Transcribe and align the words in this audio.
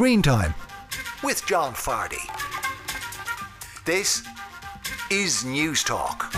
Screen 0.00 0.22
Time 0.22 0.54
with 1.22 1.44
John 1.44 1.74
Fardy. 1.74 2.24
This 3.84 4.26
is 5.10 5.44
News 5.44 5.84
Talk. 5.84 6.32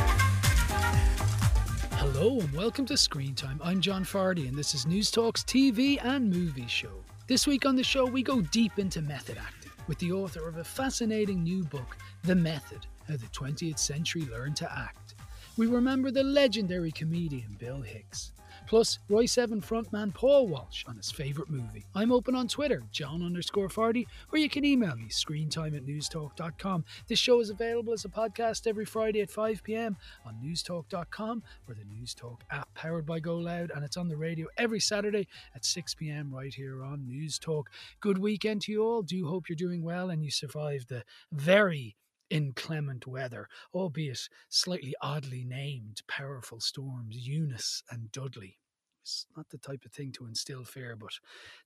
Hello 1.92 2.40
and 2.40 2.52
welcome 2.52 2.84
to 2.86 2.96
Screen 2.96 3.36
Time. 3.36 3.60
I'm 3.62 3.80
John 3.80 4.04
Fardy 4.04 4.48
and 4.48 4.58
this 4.58 4.74
is 4.74 4.84
News 4.84 5.12
Talk's 5.12 5.44
TV 5.44 6.04
and 6.04 6.28
movie 6.28 6.66
show. 6.66 7.04
This 7.28 7.46
week 7.46 7.64
on 7.64 7.76
the 7.76 7.84
show, 7.84 8.04
we 8.04 8.24
go 8.24 8.40
deep 8.40 8.80
into 8.80 9.00
method 9.00 9.38
acting 9.38 9.70
with 9.86 10.00
the 10.00 10.10
author 10.10 10.48
of 10.48 10.56
a 10.56 10.64
fascinating 10.64 11.44
new 11.44 11.62
book, 11.62 11.96
The 12.24 12.34
Method 12.34 12.84
How 13.06 13.14
the 13.14 13.26
20th 13.26 13.78
Century 13.78 14.22
Learned 14.22 14.56
to 14.56 14.76
Act. 14.76 15.14
We 15.56 15.68
remember 15.68 16.10
the 16.10 16.24
legendary 16.24 16.90
comedian 16.90 17.56
Bill 17.60 17.80
Hicks 17.80 18.32
plus 18.72 19.00
Royseven 19.10 19.62
frontman 19.62 20.14
Paul 20.14 20.46
Walsh 20.46 20.86
on 20.88 20.96
his 20.96 21.10
favourite 21.10 21.50
movie. 21.50 21.84
I'm 21.94 22.10
open 22.10 22.34
on 22.34 22.48
Twitter, 22.48 22.82
John 22.90 23.22
underscore 23.22 23.68
Fardy, 23.68 24.06
or 24.32 24.38
you 24.38 24.48
can 24.48 24.64
email 24.64 24.96
me, 24.96 25.08
screentime 25.10 25.76
at 25.76 25.84
newstalk.com. 25.84 26.86
This 27.06 27.18
show 27.18 27.40
is 27.40 27.50
available 27.50 27.92
as 27.92 28.06
a 28.06 28.08
podcast 28.08 28.66
every 28.66 28.86
Friday 28.86 29.20
at 29.20 29.28
5pm 29.28 29.96
on 30.24 30.38
newstalk.com 30.42 31.42
or 31.68 31.74
the 31.74 31.84
Newstalk 31.84 32.38
app 32.50 32.72
powered 32.72 33.04
by 33.04 33.20
GoLoud, 33.20 33.76
and 33.76 33.84
it's 33.84 33.98
on 33.98 34.08
the 34.08 34.16
radio 34.16 34.46
every 34.56 34.80
Saturday 34.80 35.28
at 35.54 35.64
6pm 35.64 36.32
right 36.32 36.54
here 36.54 36.82
on 36.82 37.00
Newstalk. 37.00 37.64
Good 38.00 38.16
weekend 38.16 38.62
to 38.62 38.72
you 38.72 38.82
all. 38.82 39.02
Do 39.02 39.28
hope 39.28 39.50
you're 39.50 39.56
doing 39.56 39.82
well 39.82 40.08
and 40.08 40.24
you 40.24 40.30
survived 40.30 40.88
the 40.88 41.04
very 41.30 41.94
inclement 42.30 43.06
weather, 43.06 43.50
albeit 43.74 44.30
slightly 44.48 44.94
oddly 45.02 45.44
named 45.44 46.00
powerful 46.08 46.58
storms 46.58 47.18
Eunice 47.18 47.82
and 47.90 48.10
Dudley 48.10 48.56
it's 49.02 49.26
not 49.36 49.48
the 49.50 49.58
type 49.58 49.84
of 49.84 49.92
thing 49.92 50.12
to 50.12 50.26
instill 50.26 50.64
fear, 50.64 50.96
but 50.96 51.10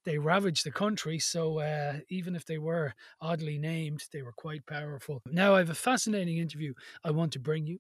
they 0.04 0.18
ravaged 0.18 0.64
the 0.64 0.72
country. 0.72 1.18
So 1.18 1.59
uh, 1.59 1.98
even 2.09 2.34
if 2.34 2.46
they 2.46 2.59
were 2.59 2.95
oddly 3.20 3.59
named, 3.59 4.04
they 4.12 4.22
were 4.22 4.32
quite 4.32 4.66
powerful. 4.66 5.23
Now, 5.30 5.54
I 5.54 5.59
have 5.59 5.70
a 5.70 5.74
fascinating 5.74 6.38
interview 6.38 6.73
I 7.04 7.10
want 7.10 7.32
to 7.34 7.38
bring 7.38 7.66
you. 7.66 7.79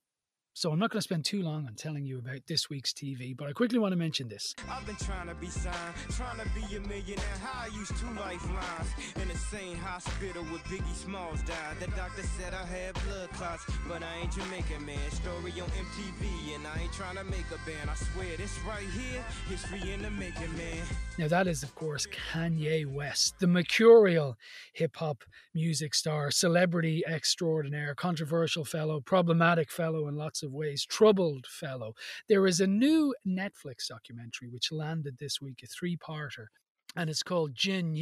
So 0.56 0.72
I'm 0.72 0.78
not 0.78 0.88
going 0.88 1.00
to 1.00 1.02
spend 1.02 1.26
too 1.26 1.42
long 1.42 1.66
on 1.66 1.74
telling 1.74 2.06
you 2.06 2.16
about 2.16 2.46
this 2.46 2.70
week's 2.70 2.90
TV, 2.90 3.36
but 3.36 3.46
I 3.46 3.52
quickly 3.52 3.78
want 3.78 3.92
to 3.92 3.96
mention 3.96 4.26
this. 4.26 4.54
I've 4.70 4.86
been 4.86 4.96
trying 4.96 5.28
to 5.28 5.34
be 5.34 5.48
signed, 5.48 5.94
trying 6.08 6.38
to 6.38 6.48
be 6.54 6.76
a 6.76 6.80
millionaire. 6.80 7.36
How 7.42 7.64
I 7.64 7.66
used 7.76 7.94
two 7.98 8.06
lifelines 8.18 8.88
in 9.20 9.28
the 9.28 9.36
same 9.36 9.76
hospital 9.76 10.42
with 10.50 10.64
Biggie 10.64 10.94
Smalls 10.94 11.42
died. 11.42 11.76
The 11.78 11.88
doctor 11.88 12.22
said 12.22 12.54
I 12.54 12.64
had 12.64 12.94
blood 13.04 13.30
clots, 13.32 13.66
but 13.86 14.02
I 14.02 14.22
ain't 14.22 14.32
Jamaican 14.32 14.86
man. 14.86 15.10
Story 15.10 15.52
on 15.60 15.68
MTV, 15.68 16.54
and 16.54 16.66
I 16.66 16.84
ain't 16.84 16.92
trying 16.94 17.16
to 17.16 17.24
make 17.24 17.44
a 17.52 17.60
band. 17.68 17.90
I 17.90 17.94
swear 17.94 18.34
this 18.38 18.58
right 18.66 18.88
here, 18.88 19.22
history 19.50 19.92
in 19.92 20.00
the 20.00 20.10
making, 20.10 20.56
man. 20.56 20.86
Now 21.18 21.28
that 21.28 21.46
is, 21.46 21.64
of 21.64 21.74
course, 21.74 22.06
Kanye 22.32 22.86
West, 22.86 23.40
the 23.40 23.46
mercurial 23.46 24.38
hip 24.72 24.96
hop 24.96 25.22
music 25.52 25.94
star, 25.94 26.30
celebrity 26.30 27.02
extraordinaire, 27.06 27.94
controversial 27.94 28.64
fellow, 28.64 29.00
problematic 29.00 29.70
fellow, 29.70 30.06
and 30.06 30.16
lots 30.16 30.42
of 30.42 30.45
of 30.46 30.54
ways, 30.54 30.86
troubled 30.86 31.46
fellow. 31.46 31.94
There 32.28 32.46
is 32.46 32.60
a 32.60 32.66
new 32.66 33.14
Netflix 33.26 33.88
documentary 33.88 34.48
which 34.48 34.72
landed 34.72 35.18
this 35.18 35.40
week, 35.40 35.60
a 35.62 35.66
three 35.66 35.96
parter. 35.96 36.46
And 36.94 37.10
it's 37.10 37.22
called 37.22 37.54
Jin 37.54 37.94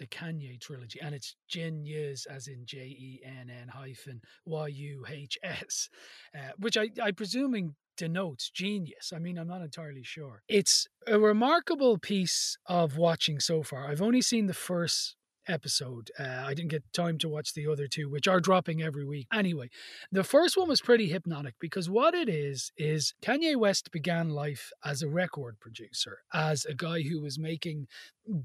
a 0.00 0.06
Kanye 0.06 0.58
trilogy. 0.58 0.98
And 1.02 1.14
it's 1.14 1.36
Jin 1.48 1.84
as 2.30 2.46
in 2.46 2.64
J 2.64 2.78
E 2.78 3.20
N 3.24 3.50
N 3.50 3.68
hyphen 3.68 4.22
Y 4.46 4.68
U 4.68 5.04
H 5.06 5.36
S, 5.42 5.90
uh, 6.34 6.52
which 6.56 6.78
I, 6.78 6.88
I 7.02 7.10
presuming 7.10 7.74
denotes 7.98 8.48
genius. 8.50 9.12
I 9.14 9.18
mean, 9.18 9.36
I'm 9.38 9.48
not 9.48 9.60
entirely 9.60 10.02
sure. 10.02 10.42
It's 10.48 10.86
a 11.06 11.18
remarkable 11.18 11.98
piece 11.98 12.56
of 12.64 12.96
watching 12.96 13.38
so 13.38 13.62
far. 13.62 13.88
I've 13.88 14.00
only 14.00 14.22
seen 14.22 14.46
the 14.46 14.54
first 14.54 15.16
episode. 15.48 16.10
Uh, 16.18 16.44
I 16.44 16.54
didn't 16.54 16.70
get 16.70 16.92
time 16.92 17.18
to 17.18 17.28
watch 17.28 17.54
the 17.54 17.66
other 17.66 17.86
two, 17.86 18.08
which 18.08 18.28
are 18.28 18.40
dropping 18.40 18.82
every 18.82 19.04
week. 19.04 19.26
Anyway, 19.32 19.70
the 20.10 20.24
first 20.24 20.56
one 20.56 20.68
was 20.68 20.80
pretty 20.80 21.08
hypnotic 21.08 21.54
because 21.60 21.88
what 21.88 22.14
it 22.14 22.28
is 22.28 22.72
is 22.76 23.14
Kanye 23.22 23.56
West 23.56 23.90
began 23.90 24.30
life 24.30 24.70
as 24.84 25.02
a 25.02 25.08
record 25.08 25.60
producer, 25.60 26.18
as 26.32 26.64
a 26.64 26.74
guy 26.74 27.02
who 27.02 27.20
was 27.20 27.38
making 27.38 27.86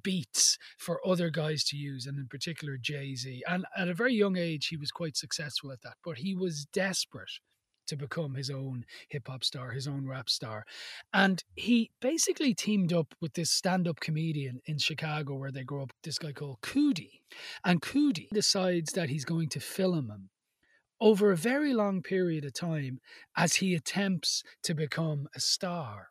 beats 0.02 0.58
for 0.78 1.06
other 1.06 1.30
guys 1.30 1.64
to 1.66 1.78
use, 1.78 2.06
and 2.06 2.18
in 2.18 2.28
particular 2.28 2.78
Jay 2.78 3.16
Z. 3.16 3.44
And 3.48 3.66
at 3.76 3.88
a 3.88 3.94
very 3.94 4.14
young 4.14 4.38
age, 4.38 4.68
he 4.68 4.78
was 4.78 4.92
quite 4.92 5.16
successful 5.16 5.72
at 5.72 5.82
that, 5.82 5.98
but 6.04 6.18
he 6.18 6.36
was 6.36 6.66
desperate 6.66 7.40
to 7.88 7.96
become 7.96 8.36
his 8.36 8.50
own 8.50 8.86
hip 9.10 9.28
hop 9.28 9.44
star, 9.44 9.72
his 9.72 9.88
own 9.88 10.08
rap 10.08 10.30
star. 10.30 10.66
And 11.14 11.44
he 11.56 11.92
basically 12.02 12.54
teamed 12.54 12.94
up 12.94 13.16
with 13.22 13.34
this 13.34 13.52
stand 13.52 13.88
up 13.88 14.00
comedian 14.00 14.62
in 14.66 14.78
Chicago 14.78 15.36
where 15.36 15.52
they 15.52 15.64
grew 15.64 15.84
up, 15.84 15.94
this 16.04 16.20
guy 16.20 16.32
called 16.32 16.62
Coodie. 16.62 17.22
And 17.64 17.82
Coodie 17.82 18.30
decides 18.32 18.94
that 18.94 19.10
he's 19.10 19.26
going 19.26 19.50
to 19.50 19.60
film 19.60 20.10
him 20.10 20.30
over 21.00 21.32
a 21.32 21.38
very 21.38 21.74
long 21.74 22.02
period 22.02 22.44
of 22.46 22.54
time 22.54 23.00
as 23.36 23.56
he 23.56 23.76
attempts 23.76 24.44
to 24.64 24.74
become 24.74 25.28
a 25.36 25.40
star. 25.40 26.10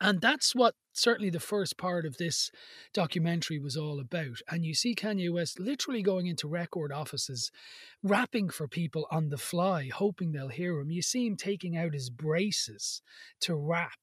And 0.00 0.20
that's 0.20 0.54
what 0.54 0.74
certainly 0.92 1.30
the 1.30 1.40
first 1.40 1.76
part 1.76 2.06
of 2.06 2.16
this 2.16 2.50
documentary 2.94 3.58
was 3.58 3.76
all 3.76 4.00
about. 4.00 4.38
And 4.48 4.64
you 4.64 4.74
see 4.74 4.94
Kanye 4.94 5.32
West 5.32 5.60
literally 5.60 6.02
going 6.02 6.26
into 6.26 6.48
record 6.48 6.90
offices, 6.90 7.50
rapping 8.02 8.48
for 8.48 8.66
people 8.66 9.06
on 9.10 9.28
the 9.28 9.36
fly, 9.36 9.90
hoping 9.92 10.32
they'll 10.32 10.48
hear 10.48 10.80
him. 10.80 10.90
You 10.90 11.02
see 11.02 11.26
him 11.26 11.36
taking 11.36 11.76
out 11.76 11.92
his 11.92 12.08
braces 12.08 13.02
to 13.40 13.54
rap. 13.54 13.98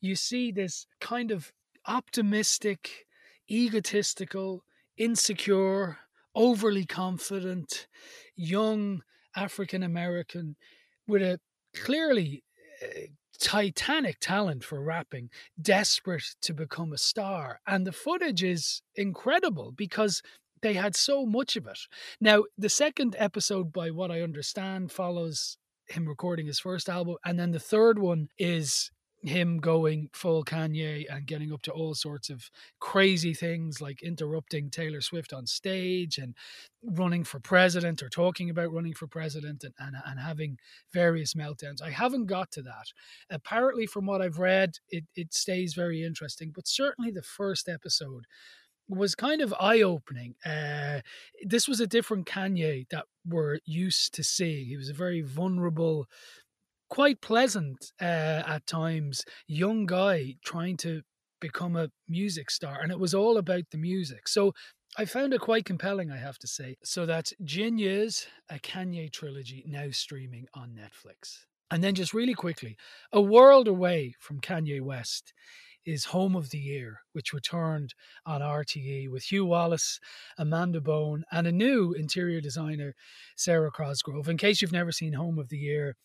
You 0.00 0.16
see 0.16 0.52
this 0.52 0.86
kind 1.00 1.30
of 1.30 1.52
optimistic, 1.86 3.06
egotistical, 3.50 4.64
insecure, 4.98 5.98
overly 6.34 6.84
confident, 6.84 7.86
young 8.36 9.02
African 9.34 9.82
American 9.82 10.56
with 11.06 11.22
a 11.22 11.40
clearly 11.74 12.44
uh, 12.82 13.06
titanic 13.40 14.18
talent 14.20 14.64
for 14.64 14.82
rapping, 14.82 15.30
desperate 15.60 16.34
to 16.42 16.54
become 16.54 16.92
a 16.92 16.98
star. 16.98 17.60
And 17.66 17.86
the 17.86 17.92
footage 17.92 18.42
is 18.42 18.82
incredible 18.94 19.72
because 19.72 20.22
they 20.60 20.74
had 20.74 20.96
so 20.96 21.24
much 21.24 21.56
of 21.56 21.66
it. 21.66 21.78
Now, 22.20 22.44
the 22.56 22.68
second 22.68 23.14
episode, 23.18 23.72
by 23.72 23.90
what 23.90 24.10
I 24.10 24.22
understand, 24.22 24.90
follows 24.90 25.56
him 25.86 26.06
recording 26.06 26.46
his 26.46 26.58
first 26.58 26.88
album. 26.88 27.16
And 27.24 27.38
then 27.38 27.52
the 27.52 27.60
third 27.60 27.98
one 27.98 28.28
is 28.38 28.90
him 29.22 29.58
going 29.58 30.08
full 30.12 30.44
Kanye 30.44 31.04
and 31.10 31.26
getting 31.26 31.52
up 31.52 31.62
to 31.62 31.72
all 31.72 31.94
sorts 31.94 32.30
of 32.30 32.50
crazy 32.78 33.34
things 33.34 33.80
like 33.80 34.02
interrupting 34.02 34.70
Taylor 34.70 35.00
Swift 35.00 35.32
on 35.32 35.46
stage 35.46 36.18
and 36.18 36.34
running 36.84 37.24
for 37.24 37.40
president 37.40 38.02
or 38.02 38.08
talking 38.08 38.48
about 38.48 38.72
running 38.72 38.94
for 38.94 39.08
president 39.08 39.64
and, 39.64 39.74
and, 39.78 39.96
and 40.06 40.20
having 40.20 40.58
various 40.92 41.34
meltdowns. 41.34 41.82
I 41.82 41.90
haven't 41.90 42.26
got 42.26 42.52
to 42.52 42.62
that. 42.62 42.92
Apparently, 43.30 43.86
from 43.86 44.06
what 44.06 44.22
I've 44.22 44.38
read, 44.38 44.74
it, 44.88 45.04
it 45.16 45.34
stays 45.34 45.74
very 45.74 46.04
interesting, 46.04 46.52
but 46.54 46.68
certainly 46.68 47.10
the 47.10 47.22
first 47.22 47.68
episode 47.68 48.26
was 48.88 49.14
kind 49.14 49.40
of 49.40 49.54
eye 49.60 49.82
opening. 49.82 50.34
Uh, 50.44 51.00
this 51.44 51.68
was 51.68 51.80
a 51.80 51.86
different 51.86 52.26
Kanye 52.26 52.88
that 52.90 53.04
we're 53.26 53.58
used 53.64 54.14
to 54.14 54.24
seeing. 54.24 54.66
He 54.66 54.76
was 54.76 54.88
a 54.88 54.94
very 54.94 55.20
vulnerable, 55.20 56.06
quite 56.88 57.20
pleasant 57.20 57.92
uh, 58.00 58.42
at 58.46 58.66
times 58.66 59.24
young 59.46 59.86
guy 59.86 60.34
trying 60.44 60.76
to 60.78 61.02
become 61.40 61.76
a 61.76 61.90
music 62.08 62.50
star 62.50 62.80
and 62.82 62.90
it 62.90 62.98
was 62.98 63.14
all 63.14 63.36
about 63.36 63.64
the 63.70 63.78
music. 63.78 64.28
So 64.28 64.52
i 64.96 65.04
found 65.04 65.34
it 65.34 65.40
quite 65.42 65.66
compelling 65.66 66.10
i 66.10 66.16
have 66.16 66.38
to 66.38 66.46
say. 66.46 66.76
So 66.82 67.06
that's 67.06 67.32
Jin 67.44 67.78
a 67.78 68.58
kanye 68.58 69.12
trilogy 69.12 69.64
now 69.66 69.90
streaming 69.90 70.46
on 70.54 70.70
netflix. 70.70 71.44
And 71.70 71.84
then 71.84 71.94
just 71.94 72.14
really 72.14 72.34
quickly 72.34 72.76
a 73.12 73.20
world 73.20 73.68
away 73.68 74.14
from 74.18 74.40
kanye 74.40 74.80
west 74.80 75.32
is 75.88 76.04
Home 76.06 76.36
of 76.36 76.50
the 76.50 76.58
Year, 76.58 77.00
which 77.12 77.32
returned 77.32 77.94
on 78.26 78.42
RTE 78.42 79.10
with 79.10 79.24
Hugh 79.24 79.46
Wallace, 79.46 79.98
Amanda 80.36 80.82
Bone, 80.82 81.24
and 81.32 81.46
a 81.46 81.52
new 81.52 81.94
interior 81.94 82.42
designer, 82.42 82.94
Sarah 83.36 83.70
Cosgrove. 83.70 84.28
In 84.28 84.36
case 84.36 84.60
you've 84.60 84.70
never 84.70 84.92
seen 84.92 85.14
Home 85.14 85.38
of 85.38 85.48
the 85.48 85.56
Year, 85.56 85.96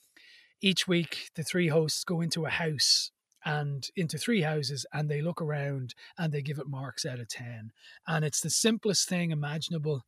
each 0.63 0.87
week 0.87 1.29
the 1.35 1.43
three 1.43 1.67
hosts 1.67 2.03
go 2.03 2.21
into 2.21 2.45
a 2.45 2.49
house 2.49 3.11
and 3.45 3.89
into 3.95 4.17
three 4.17 4.41
houses 4.41 4.85
and 4.93 5.09
they 5.09 5.21
look 5.21 5.41
around 5.41 5.93
and 6.17 6.31
they 6.31 6.41
give 6.41 6.57
it 6.57 6.67
marks 6.67 7.05
out 7.05 7.19
of 7.19 7.27
10 7.27 7.71
and 8.07 8.25
it's 8.25 8.39
the 8.39 8.49
simplest 8.49 9.07
thing 9.07 9.31
imaginable 9.31 10.01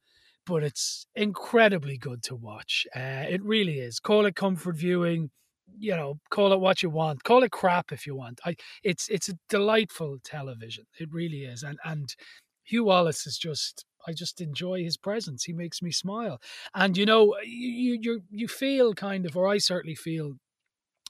but 0.47 0.63
it's 0.63 1.07
incredibly 1.15 1.97
good 1.97 2.21
to 2.21 2.35
watch. 2.35 2.85
Uh, 2.95 3.25
it 3.27 3.43
really 3.43 3.79
is. 3.79 3.99
Call 3.99 4.27
it 4.27 4.35
comfort 4.35 4.77
viewing 4.77 5.31
you 5.77 5.95
know 5.95 6.19
call 6.29 6.53
it 6.53 6.59
what 6.59 6.83
you 6.83 6.89
want. 6.89 7.23
Call 7.23 7.43
it 7.43 7.51
crap 7.51 7.91
if 7.91 8.05
you 8.05 8.15
want. 8.15 8.39
I, 8.45 8.55
it's 8.83 9.09
it's 9.09 9.29
a 9.29 9.33
delightful 9.49 10.17
television. 10.23 10.85
It 10.99 11.09
really 11.11 11.43
is. 11.43 11.63
And 11.63 11.79
and 11.83 12.15
hugh 12.63 12.85
wallace 12.85 13.27
is 13.27 13.37
just 13.37 13.85
I 14.07 14.13
just 14.13 14.41
enjoy 14.41 14.83
his 14.83 14.97
presence. 14.97 15.43
He 15.43 15.53
makes 15.53 15.81
me 15.81 15.91
smile, 15.91 16.39
and 16.75 16.97
you 16.97 17.05
know, 17.05 17.35
you 17.43 17.97
you 18.01 18.21
you 18.29 18.47
feel 18.47 18.93
kind 18.93 19.25
of, 19.25 19.35
or 19.35 19.47
I 19.47 19.57
certainly 19.57 19.95
feel 19.95 20.33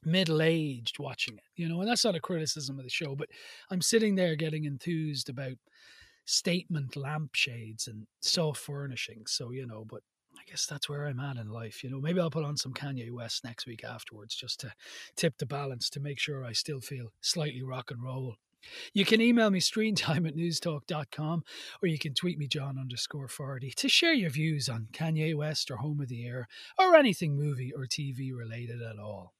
middle 0.03 0.42
aged 0.42 1.00
watching 1.00 1.36
it, 1.38 1.44
you 1.56 1.68
know, 1.68 1.81
and 1.81 1.89
that's 1.89 2.06
not 2.06 2.15
a 2.15 2.19
criticism 2.19 2.77
of 2.77 2.86
the 2.86 2.89
show, 2.89 3.15
but 3.15 3.30
I'm 3.71 3.81
sitting 3.81 4.15
there 4.15 4.36
getting 4.36 4.65
enthused 4.65 5.30
about 5.30 5.57
statement 6.25 6.95
lampshades 6.95 7.88
and 7.88 8.07
soft 8.19 8.62
furnishings. 8.62 9.31
So, 9.31 9.51
you 9.51 9.65
know, 9.65 9.86
but 9.88 10.01
I 10.38 10.42
guess 10.50 10.65
that's 10.65 10.89
where 10.89 11.06
I'm 11.06 11.19
at 11.19 11.38
in 11.38 11.50
life. 11.50 11.83
You 11.83 11.89
know, 11.89 12.01
maybe 12.01 12.19
I'll 12.19 12.30
put 12.30 12.44
on 12.44 12.57
some 12.57 12.74
Kanye 12.74 13.12
West 13.12 13.44
next 13.44 13.65
week 13.65 13.83
afterwards 13.83 14.36
just 14.36 14.59
to 14.62 14.74
tip 15.15 15.38
the 15.38 15.45
balance 15.45 15.89
to 15.92 16.00
make 16.00 16.19
sure 16.19 16.44
I 16.44 16.53
still 16.53 16.81
feel 16.81 17.13
slightly 17.21 17.63
rock 17.63 17.91
and 17.91 18.03
roll. 18.03 18.36
You 18.94 19.06
can 19.06 19.21
email 19.21 19.51
me 19.51 19.59
screentime 19.59 20.27
at 20.27 20.36
newstalk.com 20.36 21.44
or 21.81 21.88
you 21.88 22.00
can 22.00 22.13
tweet 22.13 22.39
me 22.39 22.48
John 22.48 22.80
underscore 22.80 23.27
Fardy 23.27 23.74
to 23.75 23.88
share 23.88 24.13
your 24.13 24.31
views 24.31 24.68
on 24.68 24.88
Kanye 24.91 25.36
West 25.36 25.69
or 25.69 25.77
Home 25.77 26.01
of 26.01 26.07
the 26.07 26.15
Year 26.15 26.48
or 26.77 26.95
anything 26.95 27.36
movie 27.36 27.71
or 27.74 27.86
TV 27.86 28.36
related 28.36 28.81
at 28.81 28.98
all. 28.98 29.33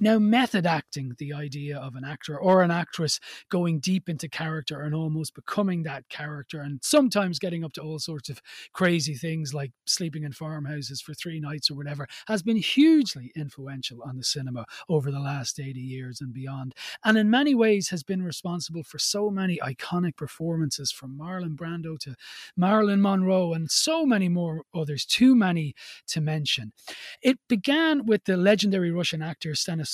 Now, 0.00 0.20
method 0.20 0.64
acting, 0.64 1.16
the 1.18 1.32
idea 1.32 1.76
of 1.76 1.96
an 1.96 2.04
actor 2.04 2.38
or 2.38 2.62
an 2.62 2.70
actress 2.70 3.18
going 3.50 3.80
deep 3.80 4.08
into 4.08 4.28
character 4.28 4.82
and 4.82 4.94
almost 4.94 5.34
becoming 5.34 5.82
that 5.82 6.08
character, 6.08 6.60
and 6.60 6.78
sometimes 6.84 7.40
getting 7.40 7.64
up 7.64 7.72
to 7.72 7.82
all 7.82 7.98
sorts 7.98 8.28
of 8.28 8.40
crazy 8.72 9.14
things 9.14 9.52
like 9.52 9.72
sleeping 9.86 10.22
in 10.22 10.30
farmhouses 10.30 11.00
for 11.00 11.14
three 11.14 11.40
nights 11.40 11.68
or 11.68 11.74
whatever, 11.74 12.06
has 12.28 12.44
been 12.44 12.56
hugely 12.56 13.32
influential 13.34 14.00
on 14.04 14.16
the 14.16 14.22
cinema 14.22 14.66
over 14.88 15.10
the 15.10 15.18
last 15.18 15.58
80 15.58 15.80
years 15.80 16.20
and 16.20 16.32
beyond. 16.32 16.74
And 17.04 17.18
in 17.18 17.28
many 17.28 17.56
ways 17.56 17.88
has 17.88 18.04
been 18.04 18.22
responsible 18.22 18.84
for 18.84 19.00
so 19.00 19.30
many 19.30 19.58
iconic 19.58 20.16
performances 20.16 20.92
from 20.92 21.18
Marlon 21.18 21.56
Brando 21.56 21.98
to 22.00 22.14
Marilyn 22.56 23.02
Monroe 23.02 23.52
and 23.52 23.68
so 23.68 24.06
many 24.06 24.28
more 24.28 24.62
others, 24.72 25.04
too 25.04 25.34
many 25.34 25.74
to 26.06 26.20
mention. 26.20 26.72
It 27.20 27.40
began 27.48 28.06
with 28.06 28.24
the 28.24 28.36
legendary 28.36 28.92
Russian 28.92 29.22
actor 29.22 29.50
Stanislavski 29.50 29.87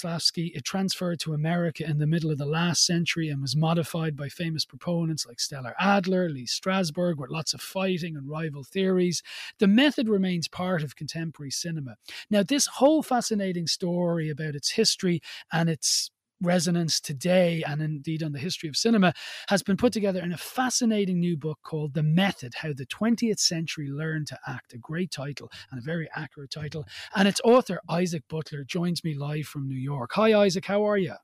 It 0.55 0.65
transferred 0.65 1.21
to 1.21 1.35
America 1.35 1.85
in 1.89 1.99
the 1.99 2.07
middle 2.07 2.31
of 2.31 2.39
the 2.39 2.47
last 2.47 2.85
century 2.85 3.29
and 3.29 3.41
was 3.41 3.55
modified 3.55 4.17
by 4.17 4.29
famous 4.29 4.65
proponents 4.65 5.27
like 5.27 5.41
Stella 5.41 5.75
Adler, 5.79 6.29
Lee 6.29 6.47
Strasberg, 6.47 7.17
with 7.17 7.31
lots 7.31 7.55
of 7.55 7.61
fighting 7.61 8.17
and 8.17 8.29
rival 8.29 8.65
theories. 8.65 9.23
The 9.59 9.67
method 9.67 10.09
remains 10.09 10.49
part 10.49 10.83
of 10.83 10.97
contemporary 10.97 11.51
cinema. 11.51 11.97
Now, 12.31 12.43
this 12.43 12.67
whole 12.67 13.03
fascinating 13.03 13.67
story 13.67 14.31
about 14.31 14.55
its 14.55 14.71
history 14.71 15.21
and 15.53 15.69
its 15.69 16.11
resonance 16.41 17.01
today 17.01 17.63
and 17.67 17.81
indeed 17.81 18.23
on 18.23 18.33
the 18.33 18.39
history 18.39 18.69
of 18.69 18.77
cinema 18.77 19.13
has 19.49 19.63
been 19.63 19.77
put 19.77 19.93
together 19.93 20.21
in 20.21 20.33
a 20.33 20.37
fascinating 20.37 21.21
new 21.21 21.37
book 21.37 21.59
called 21.63 21.95
The 21.95 22.03
Method 22.03 22.55
How 22.57 22.73
the 22.73 22.87
20th 22.87 23.39
Century 23.39 23.89
Learned 23.91 24.27
to 24.29 24.39
Act. 24.47 24.73
A 24.73 24.79
great 24.79 25.11
title 25.11 25.51
and 25.71 25.79
a 25.79 25.85
very 25.85 26.09
accurate 26.15 26.51
title. 26.51 26.87
And 27.15 27.29
its 27.29 27.41
author, 27.45 27.81
Isaac 27.89 28.25
Butler, 28.29 28.65
joins 28.65 29.05
me 29.05 29.15
live 29.15 29.47
from 29.47 29.69
New 29.69 29.79
York. 29.79 30.11
Hi, 30.15 30.33
Isaac. 30.39 30.67
How 30.67 30.85
are 30.85 30.99
you? 30.99 31.15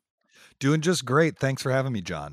Doing 0.58 0.80
just 0.80 1.04
great. 1.04 1.38
Thanks 1.38 1.62
for 1.62 1.70
having 1.70 1.92
me, 1.92 2.02
John. 2.02 2.32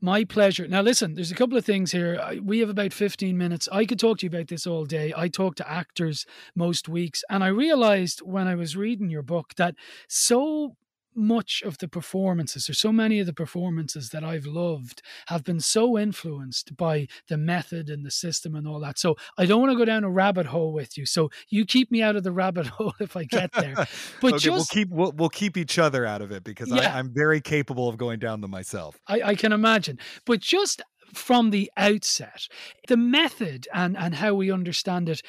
My 0.00 0.24
pleasure. 0.24 0.68
Now, 0.68 0.80
listen, 0.80 1.14
there's 1.14 1.30
a 1.30 1.36
couple 1.36 1.56
of 1.56 1.64
things 1.64 1.92
here. 1.92 2.20
We 2.42 2.60
have 2.60 2.68
about 2.68 2.92
15 2.92 3.36
minutes. 3.36 3.68
I 3.72 3.84
could 3.84 3.98
talk 3.98 4.18
to 4.18 4.26
you 4.26 4.30
about 4.30 4.48
this 4.48 4.66
all 4.66 4.84
day. 4.84 5.12
I 5.16 5.28
talk 5.28 5.56
to 5.56 5.70
actors 5.70 6.26
most 6.54 6.88
weeks. 6.88 7.24
And 7.28 7.42
I 7.42 7.48
realized 7.48 8.20
when 8.20 8.46
I 8.46 8.54
was 8.54 8.76
reading 8.76 9.10
your 9.10 9.22
book 9.22 9.54
that 9.56 9.74
so 10.08 10.76
much 11.14 11.62
of 11.64 11.78
the 11.78 11.88
performances, 11.88 12.68
or 12.68 12.74
so 12.74 12.92
many 12.92 13.20
of 13.20 13.26
the 13.26 13.32
performances 13.32 14.10
that 14.10 14.24
I've 14.24 14.46
loved, 14.46 15.02
have 15.26 15.44
been 15.44 15.60
so 15.60 15.98
influenced 15.98 16.76
by 16.76 17.08
the 17.28 17.36
method 17.36 17.88
and 17.88 18.04
the 18.04 18.10
system 18.10 18.54
and 18.54 18.66
all 18.66 18.80
that. 18.80 18.98
So 18.98 19.16
I 19.38 19.46
don't 19.46 19.60
want 19.60 19.72
to 19.72 19.78
go 19.78 19.84
down 19.84 20.04
a 20.04 20.10
rabbit 20.10 20.46
hole 20.46 20.72
with 20.72 20.96
you. 20.98 21.06
So 21.06 21.30
you 21.48 21.64
keep 21.64 21.90
me 21.90 22.02
out 22.02 22.16
of 22.16 22.22
the 22.22 22.32
rabbit 22.32 22.66
hole 22.74 22.94
if 23.00 23.16
I 23.16 23.24
get 23.24 23.52
there. 23.52 23.74
But 24.20 24.34
okay, 24.34 24.38
just 24.38 24.46
we'll 24.46 24.64
keep 24.66 24.88
we'll, 24.90 25.12
we'll 25.12 25.28
keep 25.28 25.56
each 25.56 25.78
other 25.78 26.04
out 26.06 26.22
of 26.22 26.32
it 26.32 26.44
because 26.44 26.70
yeah, 26.70 26.94
I, 26.94 26.98
am 26.98 27.12
very 27.12 27.40
capable 27.40 27.88
of 27.88 27.96
going 27.96 28.18
down 28.18 28.40
them 28.40 28.50
myself. 28.50 28.98
I, 29.06 29.22
I 29.22 29.34
can 29.34 29.52
imagine. 29.52 29.98
But 30.24 30.40
just 30.40 30.82
from 31.12 31.50
the 31.50 31.70
outset, 31.76 32.48
the 32.88 32.96
method 32.96 33.68
and 33.72 33.96
and 33.96 34.16
how 34.16 34.34
we 34.34 34.50
understand 34.50 35.08
it 35.08 35.22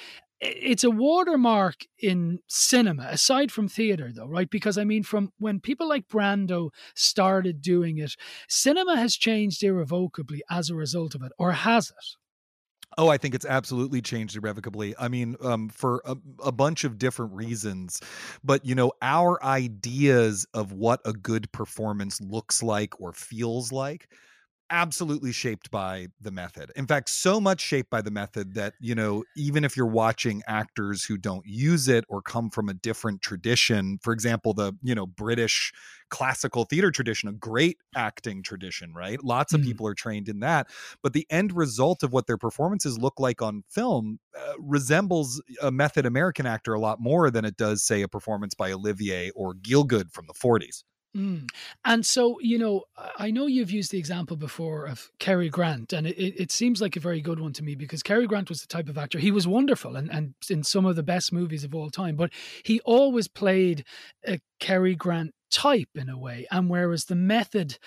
it's 0.45 0.83
a 0.83 0.89
watermark 0.89 1.85
in 1.99 2.39
cinema 2.47 3.07
aside 3.09 3.51
from 3.51 3.67
theater 3.67 4.11
though 4.13 4.27
right 4.27 4.49
because 4.49 4.77
i 4.77 4.83
mean 4.83 5.03
from 5.03 5.31
when 5.39 5.59
people 5.59 5.87
like 5.87 6.07
brando 6.07 6.69
started 6.93 7.61
doing 7.61 7.97
it 7.97 8.15
cinema 8.47 8.97
has 8.97 9.15
changed 9.15 9.63
irrevocably 9.63 10.41
as 10.49 10.69
a 10.69 10.75
result 10.75 11.15
of 11.15 11.21
it 11.21 11.31
or 11.37 11.51
has 11.51 11.89
it 11.89 12.17
Oh, 12.97 13.09
I 13.09 13.17
think 13.17 13.35
it's 13.35 13.45
absolutely 13.45 14.01
changed 14.01 14.37
irrevocably. 14.37 14.95
I 14.97 15.09
mean, 15.09 15.35
um, 15.41 15.67
for 15.67 16.01
a, 16.05 16.15
a, 16.41 16.51
bunch 16.51 16.85
of 16.85 16.97
different 16.97 17.33
reasons. 17.33 17.99
But, 18.41 18.65
you 18.65 18.73
know, 18.73 18.93
our 19.01 19.43
ideas 19.43 20.47
of 20.53 20.71
what 20.71 21.01
a 21.03 21.11
good 21.11 21.51
performance 21.51 22.21
looks 22.21 22.63
like 22.63 23.01
or 23.01 23.11
feels 23.11 23.73
like 23.73 24.07
absolutely 24.69 25.31
shaped 25.31 25.69
by 25.71 26.07
the 26.19 26.31
method. 26.31 26.71
In 26.75 26.87
fact, 26.87 27.09
so 27.09 27.39
much 27.39 27.61
shaped 27.61 27.89
by 27.89 28.01
the 28.01 28.11
method 28.11 28.55
that, 28.55 28.73
you 28.79 28.95
know, 28.95 29.23
even 29.35 29.63
if 29.63 29.77
you're 29.77 29.85
watching 29.85 30.41
actors 30.47 31.03
who 31.03 31.17
don't 31.17 31.45
use 31.45 31.87
it 31.87 32.03
or 32.09 32.21
come 32.21 32.49
from 32.49 32.69
a 32.69 32.73
different 32.73 33.21
tradition, 33.21 33.99
for 34.01 34.13
example, 34.13 34.53
the, 34.53 34.73
you 34.81 34.95
know, 34.95 35.05
British 35.05 35.71
classical 36.09 36.65
theater 36.65 36.91
tradition, 36.91 37.29
a 37.29 37.33
great 37.33 37.77
acting 37.95 38.43
tradition, 38.43 38.93
right? 38.93 39.23
Lots 39.23 39.53
of 39.53 39.61
mm. 39.61 39.65
people 39.65 39.87
are 39.87 39.93
trained 39.93 40.29
in 40.29 40.39
that. 40.39 40.67
But 41.01 41.13
the 41.13 41.27
end 41.29 41.53
result 41.53 42.03
of 42.03 42.11
what 42.11 42.27
their 42.27 42.37
performances 42.37 42.97
look 42.97 43.19
like 43.19 43.41
on 43.41 43.63
film 43.69 44.19
uh, 44.37 44.53
resembles 44.59 45.41
a 45.61 45.71
method 45.71 46.05
American 46.05 46.45
actor 46.45 46.73
a 46.73 46.79
lot 46.79 46.99
more 46.99 47.29
than 47.29 47.45
it 47.45 47.57
does, 47.57 47.83
say, 47.83 48.01
a 48.01 48.07
performance 48.07 48.53
by 48.53 48.71
Olivier 48.71 49.31
or 49.35 49.53
Gielgud 49.53 50.11
from 50.11 50.27
the 50.27 50.33
40s. 50.33 50.83
Mm. 51.15 51.47
And 51.85 52.05
so, 52.05 52.37
you 52.41 52.57
know, 52.57 52.83
I 53.17 53.31
know 53.31 53.47
you've 53.47 53.71
used 53.71 53.91
the 53.91 53.97
example 53.97 54.35
before 54.35 54.85
of 54.85 55.09
Cary 55.19 55.49
Grant, 55.49 55.93
and 55.93 56.05
it, 56.05 56.17
it 56.17 56.51
seems 56.51 56.81
like 56.81 56.97
a 56.97 56.99
very 56.99 57.21
good 57.21 57.39
one 57.39 57.53
to 57.53 57.63
me 57.63 57.75
because 57.75 58.03
Cary 58.03 58.27
Grant 58.27 58.49
was 58.49 58.61
the 58.61 58.67
type 58.67 58.89
of 58.89 58.97
actor, 58.97 59.19
he 59.19 59.31
was 59.31 59.47
wonderful 59.47 59.95
and, 59.95 60.11
and 60.11 60.33
in 60.49 60.63
some 60.63 60.85
of 60.85 60.97
the 60.97 61.03
best 61.03 61.31
movies 61.31 61.63
of 61.63 61.73
all 61.73 61.89
time, 61.89 62.15
but 62.17 62.33
he 62.63 62.81
always 62.81 63.29
played 63.29 63.85
a 64.27 64.39
Cary 64.59 64.95
Grant 64.95 65.33
type 65.51 65.89
in 65.95 66.09
a 66.09 66.17
way. 66.17 66.45
And 66.51 66.69
whereas 66.69 67.05
the 67.05 67.15
method 67.15 67.77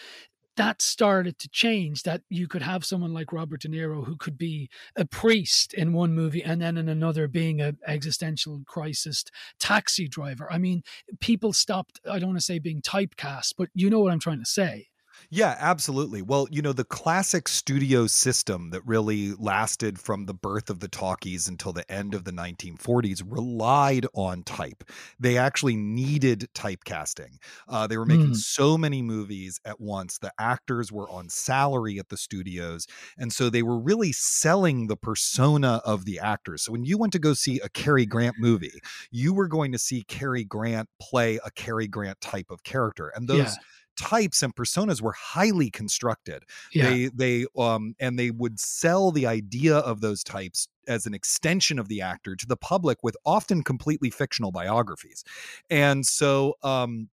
that 0.58 0.82
started 0.82 1.38
to 1.38 1.48
change 1.50 2.02
that 2.02 2.20
you 2.28 2.48
could 2.48 2.62
have 2.62 2.84
someone 2.84 3.14
like 3.14 3.32
Robert 3.32 3.60
De 3.60 3.68
Niro 3.68 4.04
who 4.04 4.16
could 4.16 4.36
be 4.36 4.68
a 4.96 5.04
priest 5.04 5.72
in 5.72 5.92
one 5.92 6.12
movie 6.12 6.42
and 6.42 6.60
then 6.60 6.76
in 6.76 6.88
another 6.88 7.28
being 7.28 7.60
an 7.60 7.78
existential 7.86 8.62
crisis 8.66 9.24
taxi 9.60 10.08
driver. 10.08 10.50
I 10.50 10.58
mean, 10.58 10.82
people 11.20 11.52
stopped, 11.52 12.00
I 12.10 12.18
don't 12.18 12.30
want 12.30 12.40
to 12.40 12.44
say 12.44 12.58
being 12.58 12.82
typecast, 12.82 13.54
but 13.56 13.68
you 13.72 13.88
know 13.88 14.00
what 14.00 14.12
I'm 14.12 14.18
trying 14.18 14.40
to 14.40 14.50
say. 14.50 14.87
Yeah, 15.30 15.56
absolutely. 15.58 16.22
Well, 16.22 16.48
you 16.50 16.62
know, 16.62 16.72
the 16.72 16.84
classic 16.84 17.48
studio 17.48 18.06
system 18.06 18.70
that 18.70 18.86
really 18.86 19.34
lasted 19.34 19.98
from 19.98 20.24
the 20.24 20.34
birth 20.34 20.70
of 20.70 20.80
the 20.80 20.88
talkies 20.88 21.48
until 21.48 21.72
the 21.72 21.90
end 21.90 22.14
of 22.14 22.24
the 22.24 22.30
1940s 22.30 23.22
relied 23.26 24.06
on 24.14 24.42
type. 24.42 24.84
They 25.20 25.36
actually 25.36 25.76
needed 25.76 26.48
typecasting. 26.54 27.38
Uh, 27.68 27.86
they 27.86 27.98
were 27.98 28.06
making 28.06 28.30
mm. 28.30 28.36
so 28.36 28.78
many 28.78 29.02
movies 29.02 29.60
at 29.66 29.80
once. 29.80 30.18
The 30.18 30.32
actors 30.38 30.90
were 30.90 31.10
on 31.10 31.28
salary 31.28 31.98
at 31.98 32.08
the 32.08 32.16
studios. 32.16 32.86
And 33.18 33.32
so 33.32 33.50
they 33.50 33.62
were 33.62 33.78
really 33.78 34.12
selling 34.12 34.86
the 34.86 34.96
persona 34.96 35.82
of 35.84 36.06
the 36.06 36.20
actors. 36.20 36.62
So 36.62 36.72
when 36.72 36.84
you 36.84 36.96
went 36.96 37.12
to 37.12 37.18
go 37.18 37.34
see 37.34 37.60
a 37.60 37.68
Cary 37.68 38.06
Grant 38.06 38.36
movie, 38.38 38.80
you 39.10 39.34
were 39.34 39.48
going 39.48 39.72
to 39.72 39.78
see 39.78 40.04
Cary 40.04 40.44
Grant 40.44 40.88
play 41.00 41.38
a 41.44 41.50
Cary 41.50 41.86
Grant 41.86 42.20
type 42.20 42.50
of 42.50 42.62
character. 42.62 43.12
And 43.14 43.28
those. 43.28 43.38
Yeah 43.38 43.54
types 43.98 44.42
and 44.42 44.54
personas 44.54 45.02
were 45.02 45.12
highly 45.12 45.70
constructed. 45.70 46.44
Yeah. 46.72 46.88
They 46.88 47.10
they 47.14 47.46
um 47.58 47.94
and 47.98 48.18
they 48.18 48.30
would 48.30 48.58
sell 48.58 49.10
the 49.10 49.26
idea 49.26 49.76
of 49.78 50.00
those 50.00 50.22
types 50.22 50.68
as 50.86 51.04
an 51.04 51.14
extension 51.14 51.78
of 51.78 51.88
the 51.88 52.00
actor 52.00 52.36
to 52.36 52.46
the 52.46 52.56
public 52.56 52.98
with 53.02 53.16
often 53.26 53.62
completely 53.62 54.10
fictional 54.10 54.52
biographies. 54.52 55.24
And 55.68 56.06
so 56.06 56.54
um 56.62 57.08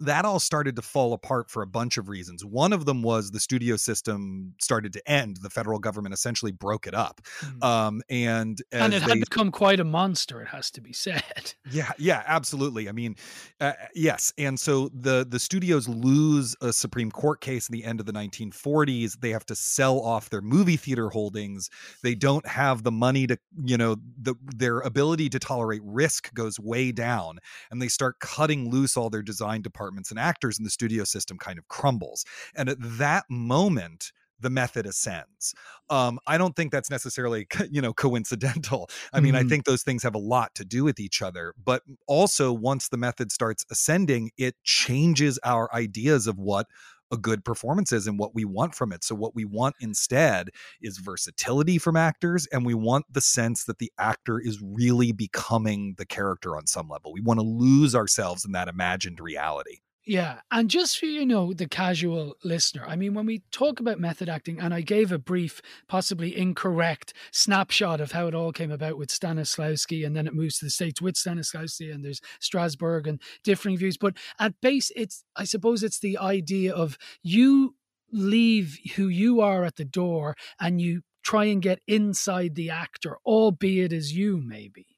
that 0.00 0.24
all 0.24 0.40
started 0.40 0.76
to 0.76 0.82
fall 0.82 1.12
apart 1.12 1.50
for 1.50 1.62
a 1.62 1.66
bunch 1.66 1.98
of 1.98 2.08
reasons. 2.08 2.44
One 2.44 2.72
of 2.72 2.84
them 2.84 3.02
was 3.02 3.30
the 3.30 3.40
studio 3.40 3.76
system 3.76 4.54
started 4.60 4.92
to 4.94 5.10
end. 5.10 5.38
The 5.42 5.50
federal 5.50 5.78
government 5.78 6.14
essentially 6.14 6.52
broke 6.52 6.86
it 6.86 6.94
up, 6.94 7.20
mm. 7.40 7.64
um, 7.64 8.02
and 8.08 8.60
and 8.72 8.92
it 8.92 9.02
had 9.02 9.20
become 9.20 9.50
quite 9.50 9.80
a 9.80 9.84
monster. 9.84 10.40
It 10.40 10.48
has 10.48 10.70
to 10.72 10.80
be 10.80 10.92
said. 10.92 11.22
Yeah, 11.70 11.92
yeah, 11.98 12.22
absolutely. 12.26 12.88
I 12.88 12.92
mean, 12.92 13.16
uh, 13.58 13.72
yes, 13.94 14.32
and 14.36 14.60
so 14.60 14.90
the 14.92 15.26
the 15.28 15.38
studios 15.38 15.88
lose 15.88 16.54
a 16.60 16.72
Supreme 16.72 17.10
Court 17.10 17.40
case 17.40 17.68
in 17.68 17.72
the 17.72 17.84
end 17.84 18.00
of 18.00 18.06
the 18.06 18.12
1940s. 18.12 19.18
They 19.20 19.30
have 19.30 19.46
to 19.46 19.54
sell 19.54 19.98
off 20.00 20.30
their 20.30 20.42
movie 20.42 20.76
theater 20.76 21.08
holdings. 21.08 21.70
They 22.02 22.14
don't 22.14 22.46
have 22.46 22.82
the 22.82 22.92
money 22.92 23.26
to, 23.26 23.38
you 23.64 23.78
know, 23.78 23.96
the, 24.20 24.34
their 24.54 24.80
ability 24.80 25.30
to 25.30 25.38
tolerate 25.38 25.80
risk 25.84 26.32
goes 26.34 26.60
way 26.60 26.92
down, 26.92 27.38
and 27.70 27.80
they 27.80 27.88
start 27.88 28.20
cutting 28.20 28.70
loose 28.70 28.96
all 28.96 29.08
their 29.08 29.22
design 29.22 29.62
departments 29.62 29.83
departments 29.84 30.10
and 30.10 30.18
actors 30.18 30.58
in 30.58 30.64
the 30.64 30.70
studio 30.70 31.04
system 31.04 31.38
kind 31.38 31.58
of 31.58 31.68
crumbles. 31.68 32.24
And 32.56 32.68
at 32.68 32.78
that 32.80 33.24
moment, 33.28 34.12
the 34.40 34.50
method 34.50 34.84
ascends. 34.86 35.54
Um, 35.90 36.18
I 36.26 36.38
don't 36.38 36.56
think 36.56 36.72
that's 36.72 36.90
necessarily, 36.90 37.46
you 37.70 37.80
know, 37.80 37.92
coincidental. 37.92 38.88
I 39.12 39.20
mean, 39.20 39.34
mm-hmm. 39.34 39.46
I 39.46 39.48
think 39.48 39.64
those 39.64 39.82
things 39.82 40.02
have 40.02 40.14
a 40.14 40.18
lot 40.18 40.54
to 40.56 40.64
do 40.64 40.84
with 40.84 40.98
each 40.98 41.22
other. 41.22 41.54
But 41.62 41.82
also, 42.06 42.52
once 42.52 42.88
the 42.88 42.96
method 42.96 43.30
starts 43.30 43.64
ascending, 43.70 44.30
it 44.36 44.56
changes 44.64 45.38
our 45.44 45.72
ideas 45.74 46.26
of 46.26 46.38
what 46.38 46.66
a 47.12 47.16
good 47.16 47.44
performance 47.44 47.92
is 47.92 48.06
and 48.06 48.18
what 48.18 48.34
we 48.34 48.44
want 48.44 48.74
from 48.74 48.92
it. 48.92 49.04
So, 49.04 49.14
what 49.14 49.34
we 49.34 49.44
want 49.44 49.76
instead 49.80 50.50
is 50.80 50.98
versatility 50.98 51.78
from 51.78 51.96
actors, 51.96 52.46
and 52.52 52.64
we 52.64 52.74
want 52.74 53.06
the 53.10 53.20
sense 53.20 53.64
that 53.64 53.78
the 53.78 53.92
actor 53.98 54.40
is 54.40 54.60
really 54.62 55.12
becoming 55.12 55.94
the 55.98 56.06
character 56.06 56.56
on 56.56 56.66
some 56.66 56.88
level. 56.88 57.12
We 57.12 57.20
want 57.20 57.40
to 57.40 57.46
lose 57.46 57.94
ourselves 57.94 58.44
in 58.44 58.52
that 58.52 58.68
imagined 58.68 59.20
reality. 59.20 59.78
Yeah. 60.06 60.40
And 60.50 60.68
just 60.68 60.98
for, 60.98 61.06
you 61.06 61.24
know, 61.24 61.54
the 61.54 61.66
casual 61.66 62.34
listener, 62.44 62.84
I 62.86 62.94
mean, 62.94 63.14
when 63.14 63.24
we 63.24 63.42
talk 63.52 63.80
about 63.80 63.98
method 63.98 64.28
acting, 64.28 64.60
and 64.60 64.74
I 64.74 64.82
gave 64.82 65.10
a 65.12 65.18
brief, 65.18 65.62
possibly 65.88 66.36
incorrect 66.36 67.14
snapshot 67.32 68.02
of 68.02 68.12
how 68.12 68.26
it 68.26 68.34
all 68.34 68.52
came 68.52 68.70
about 68.70 68.98
with 68.98 69.08
Stanislavski, 69.08 70.04
and 70.04 70.14
then 70.14 70.26
it 70.26 70.34
moves 70.34 70.58
to 70.58 70.66
the 70.66 70.70
States 70.70 71.00
with 71.00 71.14
Stanislavski, 71.14 71.90
and 71.92 72.04
there's 72.04 72.20
Strasberg 72.38 73.06
and 73.06 73.20
differing 73.44 73.78
views. 73.78 73.96
But 73.96 74.18
at 74.38 74.60
base, 74.60 74.92
it's, 74.94 75.24
I 75.36 75.44
suppose 75.44 75.82
it's 75.82 76.00
the 76.00 76.18
idea 76.18 76.74
of 76.74 76.98
you 77.22 77.74
leave 78.12 78.78
who 78.96 79.08
you 79.08 79.40
are 79.40 79.64
at 79.64 79.76
the 79.76 79.84
door 79.86 80.36
and 80.60 80.80
you 80.82 81.00
try 81.22 81.46
and 81.46 81.62
get 81.62 81.80
inside 81.86 82.54
the 82.54 82.68
actor, 82.68 83.16
albeit 83.24 83.92
as 83.92 84.12
you, 84.12 84.36
maybe. 84.36 84.93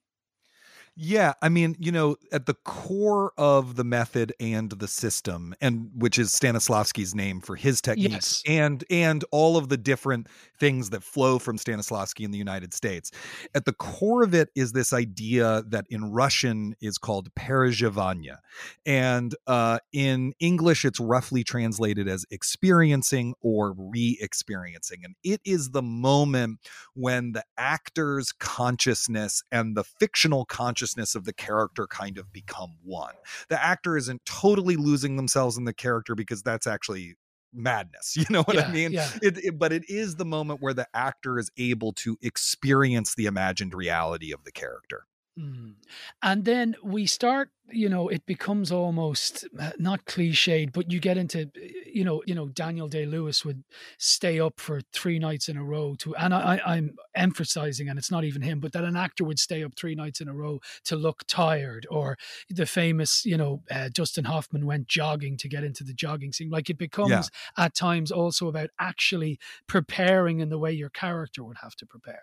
Yeah, 0.98 1.34
I 1.42 1.50
mean, 1.50 1.76
you 1.78 1.92
know, 1.92 2.16
at 2.32 2.46
the 2.46 2.54
core 2.54 3.34
of 3.36 3.76
the 3.76 3.84
method 3.84 4.32
and 4.40 4.70
the 4.70 4.88
system, 4.88 5.54
and 5.60 5.90
which 5.94 6.18
is 6.18 6.30
Stanislavski's 6.30 7.14
name 7.14 7.42
for 7.42 7.54
his 7.54 7.82
techniques, 7.82 8.42
yes. 8.42 8.42
and 8.46 8.82
and 8.88 9.22
all 9.30 9.58
of 9.58 9.68
the 9.68 9.76
different 9.76 10.26
things 10.58 10.88
that 10.90 11.02
flow 11.02 11.38
from 11.38 11.58
Stanislavski 11.58 12.24
in 12.24 12.30
the 12.30 12.38
United 12.38 12.72
States, 12.72 13.10
at 13.54 13.66
the 13.66 13.74
core 13.74 14.22
of 14.22 14.32
it 14.32 14.48
is 14.54 14.72
this 14.72 14.94
idea 14.94 15.62
that 15.68 15.84
in 15.90 16.12
Russian 16.12 16.74
is 16.80 16.96
called 16.96 17.28
perezhivanya, 17.34 18.38
and 18.86 19.34
uh, 19.46 19.80
in 19.92 20.32
English 20.40 20.86
it's 20.86 20.98
roughly 20.98 21.44
translated 21.44 22.08
as 22.08 22.24
experiencing 22.30 23.34
or 23.42 23.74
re-experiencing, 23.76 25.00
and 25.04 25.14
it 25.22 25.42
is 25.44 25.72
the 25.72 25.82
moment 25.82 26.58
when 26.94 27.32
the 27.32 27.44
actor's 27.58 28.32
consciousness 28.32 29.42
and 29.52 29.76
the 29.76 29.84
fictional 29.84 30.46
consciousness 30.46 30.85
consciousness 30.86 31.14
of 31.14 31.24
the 31.24 31.32
character 31.32 31.86
kind 31.86 32.18
of 32.18 32.32
become 32.32 32.76
one. 32.84 33.14
The 33.48 33.62
actor 33.62 33.96
isn't 33.96 34.24
totally 34.24 34.76
losing 34.76 35.16
themselves 35.16 35.56
in 35.56 35.64
the 35.64 35.74
character 35.74 36.14
because 36.14 36.42
that's 36.42 36.66
actually 36.66 37.16
madness 37.58 38.16
you 38.18 38.26
know 38.28 38.42
what 38.42 38.56
yeah, 38.56 38.66
i 38.66 38.72
mean 38.72 38.92
yeah. 38.92 39.08
it, 39.22 39.38
it, 39.42 39.58
but 39.58 39.72
it 39.72 39.82
is 39.88 40.16
the 40.16 40.26
moment 40.26 40.60
where 40.60 40.74
the 40.74 40.86
actor 40.92 41.38
is 41.38 41.50
able 41.56 41.90
to 41.90 42.18
experience 42.20 43.14
the 43.14 43.24
imagined 43.24 43.72
reality 43.72 44.30
of 44.30 44.44
the 44.44 44.52
character 44.52 45.06
mm. 45.38 45.74
and 46.22 46.44
then 46.44 46.74
we 46.82 47.06
start 47.06 47.50
you 47.70 47.88
know 47.88 48.08
it 48.08 48.24
becomes 48.26 48.70
almost 48.70 49.46
uh, 49.58 49.70
not 49.78 50.04
cliched 50.04 50.72
but 50.72 50.90
you 50.90 51.00
get 51.00 51.18
into 51.18 51.50
you 51.86 52.04
know 52.04 52.22
you 52.26 52.34
know 52.34 52.48
daniel 52.48 52.88
day 52.88 53.04
lewis 53.04 53.44
would 53.44 53.64
stay 53.98 54.38
up 54.38 54.60
for 54.60 54.80
three 54.92 55.18
nights 55.18 55.48
in 55.48 55.56
a 55.56 55.64
row 55.64 55.94
to 55.96 56.14
and 56.16 56.32
I, 56.32 56.60
i'm 56.64 56.94
emphasizing 57.14 57.88
and 57.88 57.98
it's 57.98 58.10
not 58.10 58.24
even 58.24 58.42
him 58.42 58.60
but 58.60 58.72
that 58.72 58.84
an 58.84 58.96
actor 58.96 59.24
would 59.24 59.38
stay 59.38 59.64
up 59.64 59.72
three 59.76 59.94
nights 59.94 60.20
in 60.20 60.28
a 60.28 60.34
row 60.34 60.60
to 60.84 60.96
look 60.96 61.24
tired 61.26 61.86
or 61.90 62.16
the 62.48 62.66
famous 62.66 63.24
you 63.24 63.36
know 63.36 63.62
uh, 63.70 63.88
dustin 63.92 64.24
hoffman 64.24 64.66
went 64.66 64.86
jogging 64.86 65.36
to 65.36 65.48
get 65.48 65.64
into 65.64 65.82
the 65.82 65.94
jogging 65.94 66.32
scene 66.32 66.50
like 66.50 66.70
it 66.70 66.78
becomes 66.78 67.10
yeah. 67.10 67.64
at 67.64 67.74
times 67.74 68.10
also 68.12 68.48
about 68.48 68.70
actually 68.78 69.38
preparing 69.66 70.40
in 70.40 70.50
the 70.50 70.58
way 70.58 70.72
your 70.72 70.90
character 70.90 71.42
would 71.42 71.58
have 71.62 71.74
to 71.76 71.86
prepare 71.86 72.22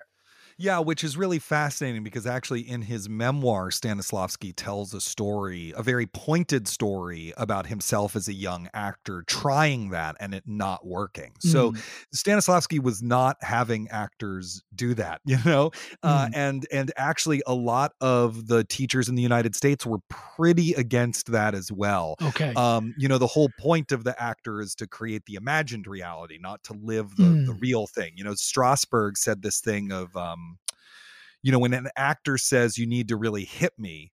yeah, 0.57 0.79
which 0.79 1.03
is 1.03 1.17
really 1.17 1.39
fascinating 1.39 2.03
because 2.03 2.25
actually 2.25 2.61
in 2.61 2.81
his 2.81 3.09
memoir, 3.09 3.69
Stanislavski 3.69 4.53
tells 4.55 4.93
a 4.93 5.01
story, 5.01 5.73
a 5.75 5.83
very 5.83 6.05
pointed 6.07 6.67
story 6.67 7.33
about 7.37 7.67
himself 7.67 8.15
as 8.15 8.27
a 8.27 8.33
young 8.33 8.69
actor 8.73 9.23
trying 9.27 9.89
that 9.89 10.15
and 10.19 10.33
it 10.33 10.43
not 10.45 10.85
working. 10.85 11.31
Mm. 11.45 11.51
So 11.51 11.73
Stanislavski 12.15 12.81
was 12.81 13.01
not 13.01 13.37
having 13.41 13.87
actors 13.89 14.63
do 14.75 14.93
that, 14.95 15.21
you 15.25 15.37
know, 15.45 15.71
uh, 16.03 16.25
mm. 16.25 16.27
uh, 16.27 16.29
and 16.33 16.67
and 16.71 16.91
actually 16.97 17.41
a 17.47 17.53
lot 17.53 17.93
of 18.01 18.47
the 18.47 18.63
teachers 18.63 19.09
in 19.09 19.15
the 19.15 19.21
United 19.21 19.55
States 19.55 19.85
were 19.85 19.99
pretty 20.09 20.73
against 20.73 21.31
that 21.31 21.55
as 21.55 21.71
well. 21.71 22.15
Okay, 22.21 22.53
um, 22.55 22.93
you 22.97 23.07
know, 23.07 23.17
the 23.17 23.27
whole 23.27 23.49
point 23.59 23.91
of 23.91 24.03
the 24.03 24.21
actor 24.21 24.61
is 24.61 24.75
to 24.75 24.87
create 24.87 25.25
the 25.25 25.35
imagined 25.35 25.87
reality, 25.87 26.37
not 26.39 26.63
to 26.63 26.73
live 26.73 27.15
the, 27.15 27.23
mm. 27.23 27.45
the 27.47 27.53
real 27.53 27.87
thing. 27.87 28.11
You 28.15 28.23
know, 28.23 28.31
Strasberg 28.31 29.17
said 29.17 29.41
this 29.41 29.59
thing 29.59 29.91
of. 29.91 30.15
Um, 30.15 30.42
you 31.43 31.51
know, 31.51 31.59
when 31.59 31.73
an 31.73 31.89
actor 31.95 32.37
says 32.37 32.77
you 32.77 32.87
need 32.87 33.09
to 33.09 33.17
really 33.17 33.45
hit 33.45 33.73
me 33.77 34.11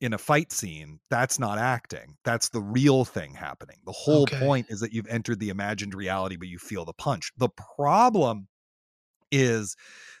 in 0.00 0.12
a 0.12 0.18
fight 0.18 0.52
scene, 0.52 1.00
that's 1.10 1.38
not 1.38 1.58
acting. 1.58 2.16
That's 2.24 2.50
the 2.50 2.60
real 2.60 3.04
thing 3.04 3.34
happening. 3.34 3.78
The 3.84 3.92
whole 3.92 4.22
okay. 4.22 4.38
point 4.38 4.66
is 4.70 4.80
that 4.80 4.92
you've 4.92 5.08
entered 5.08 5.40
the 5.40 5.48
imagined 5.48 5.94
reality, 5.94 6.36
but 6.36 6.48
you 6.48 6.58
feel 6.58 6.84
the 6.84 6.92
punch. 6.92 7.32
The 7.36 7.50
problem 7.76 8.48
is 9.32 9.76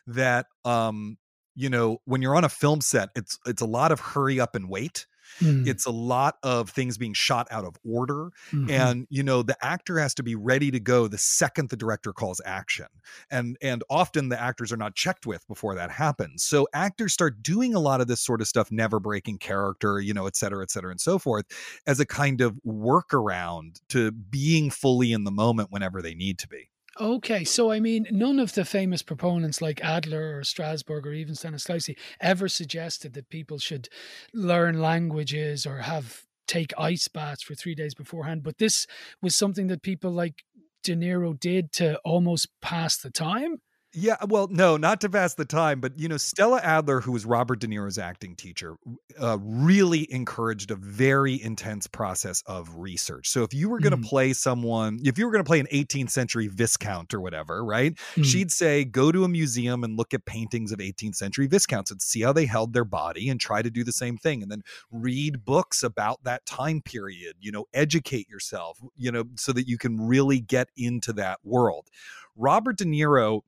that 0.06 0.46
um, 0.64 1.16
you 1.54 1.68
know, 1.68 1.98
when 2.04 2.22
you're 2.22 2.36
on 2.36 2.44
a 2.44 2.48
film 2.48 2.80
set, 2.80 3.10
it's 3.14 3.38
it's 3.46 3.62
a 3.62 3.66
lot 3.66 3.92
of 3.92 4.00
hurry 4.00 4.40
up 4.40 4.54
and 4.54 4.68
wait 4.68 5.06
Mm. 5.38 5.66
It's 5.66 5.86
a 5.86 5.90
lot 5.90 6.36
of 6.42 6.70
things 6.70 6.98
being 6.98 7.14
shot 7.14 7.46
out 7.50 7.64
of 7.64 7.76
order. 7.88 8.30
Mm-hmm. 8.52 8.70
And, 8.70 9.06
you 9.10 9.22
know, 9.22 9.42
the 9.42 9.56
actor 9.64 9.98
has 9.98 10.14
to 10.14 10.22
be 10.22 10.34
ready 10.34 10.70
to 10.70 10.80
go 10.80 11.08
the 11.08 11.18
second 11.18 11.70
the 11.70 11.76
director 11.76 12.12
calls 12.12 12.40
action. 12.44 12.86
And 13.30 13.56
and 13.62 13.84
often 13.88 14.28
the 14.28 14.40
actors 14.40 14.72
are 14.72 14.76
not 14.76 14.94
checked 14.94 15.26
with 15.26 15.46
before 15.48 15.74
that 15.74 15.90
happens. 15.90 16.42
So 16.42 16.68
actors 16.74 17.12
start 17.12 17.42
doing 17.42 17.74
a 17.74 17.80
lot 17.80 18.00
of 18.00 18.06
this 18.06 18.20
sort 18.20 18.40
of 18.40 18.48
stuff, 18.48 18.70
never 18.70 19.00
breaking 19.00 19.38
character, 19.38 20.00
you 20.00 20.14
know, 20.14 20.26
et 20.26 20.36
cetera, 20.36 20.62
et 20.62 20.70
cetera, 20.70 20.90
and 20.90 21.00
so 21.00 21.18
forth, 21.18 21.46
as 21.86 22.00
a 22.00 22.06
kind 22.06 22.40
of 22.40 22.58
workaround 22.66 23.80
to 23.88 24.10
being 24.12 24.70
fully 24.70 25.12
in 25.12 25.24
the 25.24 25.30
moment 25.30 25.70
whenever 25.70 26.02
they 26.02 26.14
need 26.14 26.38
to 26.38 26.48
be. 26.48 26.70
Okay, 27.00 27.44
so 27.44 27.70
I 27.70 27.80
mean, 27.80 28.06
none 28.10 28.38
of 28.38 28.52
the 28.52 28.64
famous 28.64 29.02
proponents 29.02 29.62
like 29.62 29.82
Adler 29.82 30.36
or 30.36 30.42
Strasberg 30.42 31.06
or 31.06 31.12
even 31.12 31.34
Stanislavski 31.34 31.96
ever 32.20 32.46
suggested 32.46 33.14
that 33.14 33.30
people 33.30 33.56
should 33.58 33.88
learn 34.34 34.82
languages 34.82 35.64
or 35.64 35.78
have 35.78 36.24
take 36.46 36.74
ice 36.76 37.08
baths 37.08 37.42
for 37.42 37.54
three 37.54 37.74
days 37.74 37.94
beforehand. 37.94 38.42
But 38.42 38.58
this 38.58 38.86
was 39.22 39.34
something 39.34 39.68
that 39.68 39.80
people 39.82 40.10
like 40.10 40.44
De 40.82 40.94
Niro 40.94 41.38
did 41.38 41.72
to 41.72 41.96
almost 42.04 42.48
pass 42.60 42.98
the 42.98 43.10
time. 43.10 43.62
Yeah, 43.92 44.16
well, 44.28 44.46
no, 44.48 44.76
not 44.76 45.00
to 45.00 45.08
pass 45.08 45.34
the 45.34 45.44
time, 45.44 45.80
but 45.80 45.98
you 45.98 46.06
know, 46.06 46.16
Stella 46.16 46.60
Adler, 46.60 47.00
who 47.00 47.10
was 47.10 47.26
Robert 47.26 47.58
De 47.58 47.66
Niro's 47.66 47.98
acting 47.98 48.36
teacher, 48.36 48.76
uh, 49.20 49.36
really 49.40 50.06
encouraged 50.12 50.70
a 50.70 50.76
very 50.76 51.42
intense 51.42 51.88
process 51.88 52.40
of 52.46 52.76
research. 52.76 53.28
So 53.28 53.42
if 53.42 53.52
you 53.52 53.68
were 53.68 53.80
going 53.80 53.90
to 53.90 53.96
mm. 53.96 54.08
play 54.08 54.32
someone, 54.32 55.00
if 55.02 55.18
you 55.18 55.26
were 55.26 55.32
going 55.32 55.42
to 55.42 55.48
play 55.48 55.58
an 55.58 55.66
18th 55.72 56.10
century 56.10 56.46
viscount 56.46 57.12
or 57.12 57.20
whatever, 57.20 57.64
right? 57.64 57.96
Mm. 58.14 58.24
She'd 58.24 58.52
say, 58.52 58.84
go 58.84 59.10
to 59.10 59.24
a 59.24 59.28
museum 59.28 59.82
and 59.82 59.96
look 59.96 60.14
at 60.14 60.24
paintings 60.24 60.70
of 60.70 60.78
18th 60.78 61.16
century 61.16 61.48
viscounts 61.48 61.90
and 61.90 62.00
see 62.00 62.20
how 62.20 62.32
they 62.32 62.46
held 62.46 62.72
their 62.72 62.84
body 62.84 63.28
and 63.28 63.40
try 63.40 63.60
to 63.60 63.70
do 63.70 63.82
the 63.82 63.92
same 63.92 64.16
thing. 64.16 64.40
And 64.40 64.52
then 64.52 64.62
read 64.92 65.44
books 65.44 65.82
about 65.82 66.22
that 66.22 66.46
time 66.46 66.80
period, 66.80 67.34
you 67.40 67.50
know, 67.50 67.66
educate 67.74 68.28
yourself, 68.28 68.78
you 68.96 69.10
know, 69.10 69.24
so 69.34 69.52
that 69.52 69.66
you 69.66 69.78
can 69.78 70.00
really 70.00 70.38
get 70.38 70.68
into 70.76 71.12
that 71.14 71.40
world. 71.42 71.88
Robert 72.36 72.78
De 72.78 72.84
Niro 72.84 73.42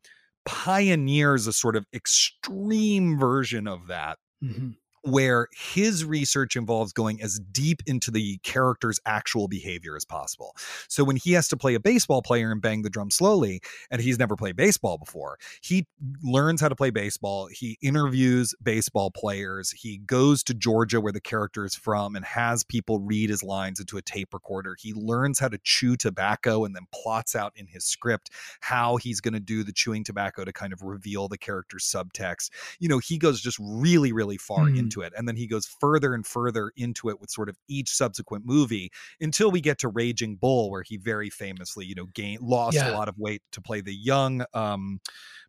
pioneers 0.45 1.47
a 1.47 1.53
sort 1.53 1.77
of 1.77 1.87
extreme 1.95 3.19
version 3.19 3.67
of 3.67 3.87
that. 3.89 4.19
Mm-hmm 4.43 4.71
where 5.03 5.49
his 5.53 6.05
research 6.05 6.57
involves 6.57 6.93
going 6.93 7.21
as 7.23 7.41
deep 7.51 7.83
into 7.87 8.11
the 8.11 8.39
character's 8.39 9.01
actual 9.07 9.49
behavior 9.49 9.97
as 9.97 10.05
possible. 10.05 10.55
So 10.89 11.05
when 11.05 11.17
he 11.17 11.33
has 11.33 11.49
to 11.49 11.57
play 11.57 11.75
a 11.75 11.81
baseball 11.81 12.23
player 12.23 12.51
and 12.53 12.63
bang 12.63 12.83
the 12.83 12.91
drum 12.91 13.11
slowly, 13.11 13.61
and 13.91 14.01
he's 14.01 14.19
never 14.19 14.37
played 14.37 14.57
baseball 14.57 14.99
before, 14.99 15.39
he 15.61 15.87
learns 16.23 16.61
how 16.61 16.69
to 16.69 16.77
play 16.77 16.91
baseball. 16.91 17.49
He 17.51 17.79
interviews 17.83 18.55
baseball 18.63 19.11
players. 19.11 19.73
He 19.73 19.99
goes 19.99 20.43
to 20.45 20.55
Georgia, 20.55 21.01
where 21.01 21.13
the 21.13 21.21
character 21.21 21.65
is 21.65 21.75
from, 21.75 22.15
and 22.17 22.25
has 22.25 22.65
people 22.65 22.99
read 22.99 23.31
his 23.31 23.43
lines 23.43 23.81
into 23.81 23.97
a 23.97 24.03
tape 24.03 24.33
recorder. 24.33 24.77
He 24.81 24.93
learns 24.93 25.39
how 25.39 25.49
to 25.49 25.59
chew 25.63 25.97
tobacco 25.97 26.65
and 26.65 26.75
then 26.75 26.87
plots 26.93 27.35
out 27.35 27.53
in 27.57 27.67
his 27.67 27.85
script 27.85 28.31
how 28.61 28.97
he's 28.97 29.21
going 29.21 29.35
to 29.35 29.41
do 29.41 29.65
the 29.65 29.73
chewing 29.73 30.05
tobacco 30.05 30.45
to 30.45 30.53
kind 30.53 30.73
of 30.73 30.83
reveal 30.83 31.29
the 31.29 31.39
character's 31.39 31.85
subtext. 31.85 32.51
You 32.79 32.89
know, 32.89 32.99
he 32.99 33.19
goes 33.19 33.41
just 33.41 33.59
really, 33.61 34.13
really 34.13 34.37
far 34.37 34.67
mm. 34.67 34.79
into 34.79 34.92
into 34.93 35.07
it. 35.07 35.13
And 35.17 35.27
then 35.27 35.37
he 35.37 35.47
goes 35.47 35.67
further 35.67 36.15
and 36.15 36.27
further 36.27 36.73
into 36.77 37.09
it 37.09 37.21
with 37.21 37.31
sort 37.31 37.49
of 37.49 37.57
each 37.69 37.91
subsequent 37.91 38.45
movie 38.47 38.91
until 39.21 39.51
we 39.51 39.61
get 39.61 39.79
to 39.81 39.89
Raging 39.89 40.37
Bull, 40.37 40.71
where 40.71 40.83
he 40.83 40.97
very 40.97 41.31
famously, 41.31 41.87
you 41.87 41.95
know, 41.95 42.07
gain 42.15 42.39
lost 42.41 42.77
yeah. 42.77 42.91
a 42.91 42.95
lot 42.95 43.09
of 43.09 43.19
weight 43.19 43.43
to 43.53 43.61
play 43.61 43.81
the 43.81 43.95
young 43.95 44.45
um 44.55 45.01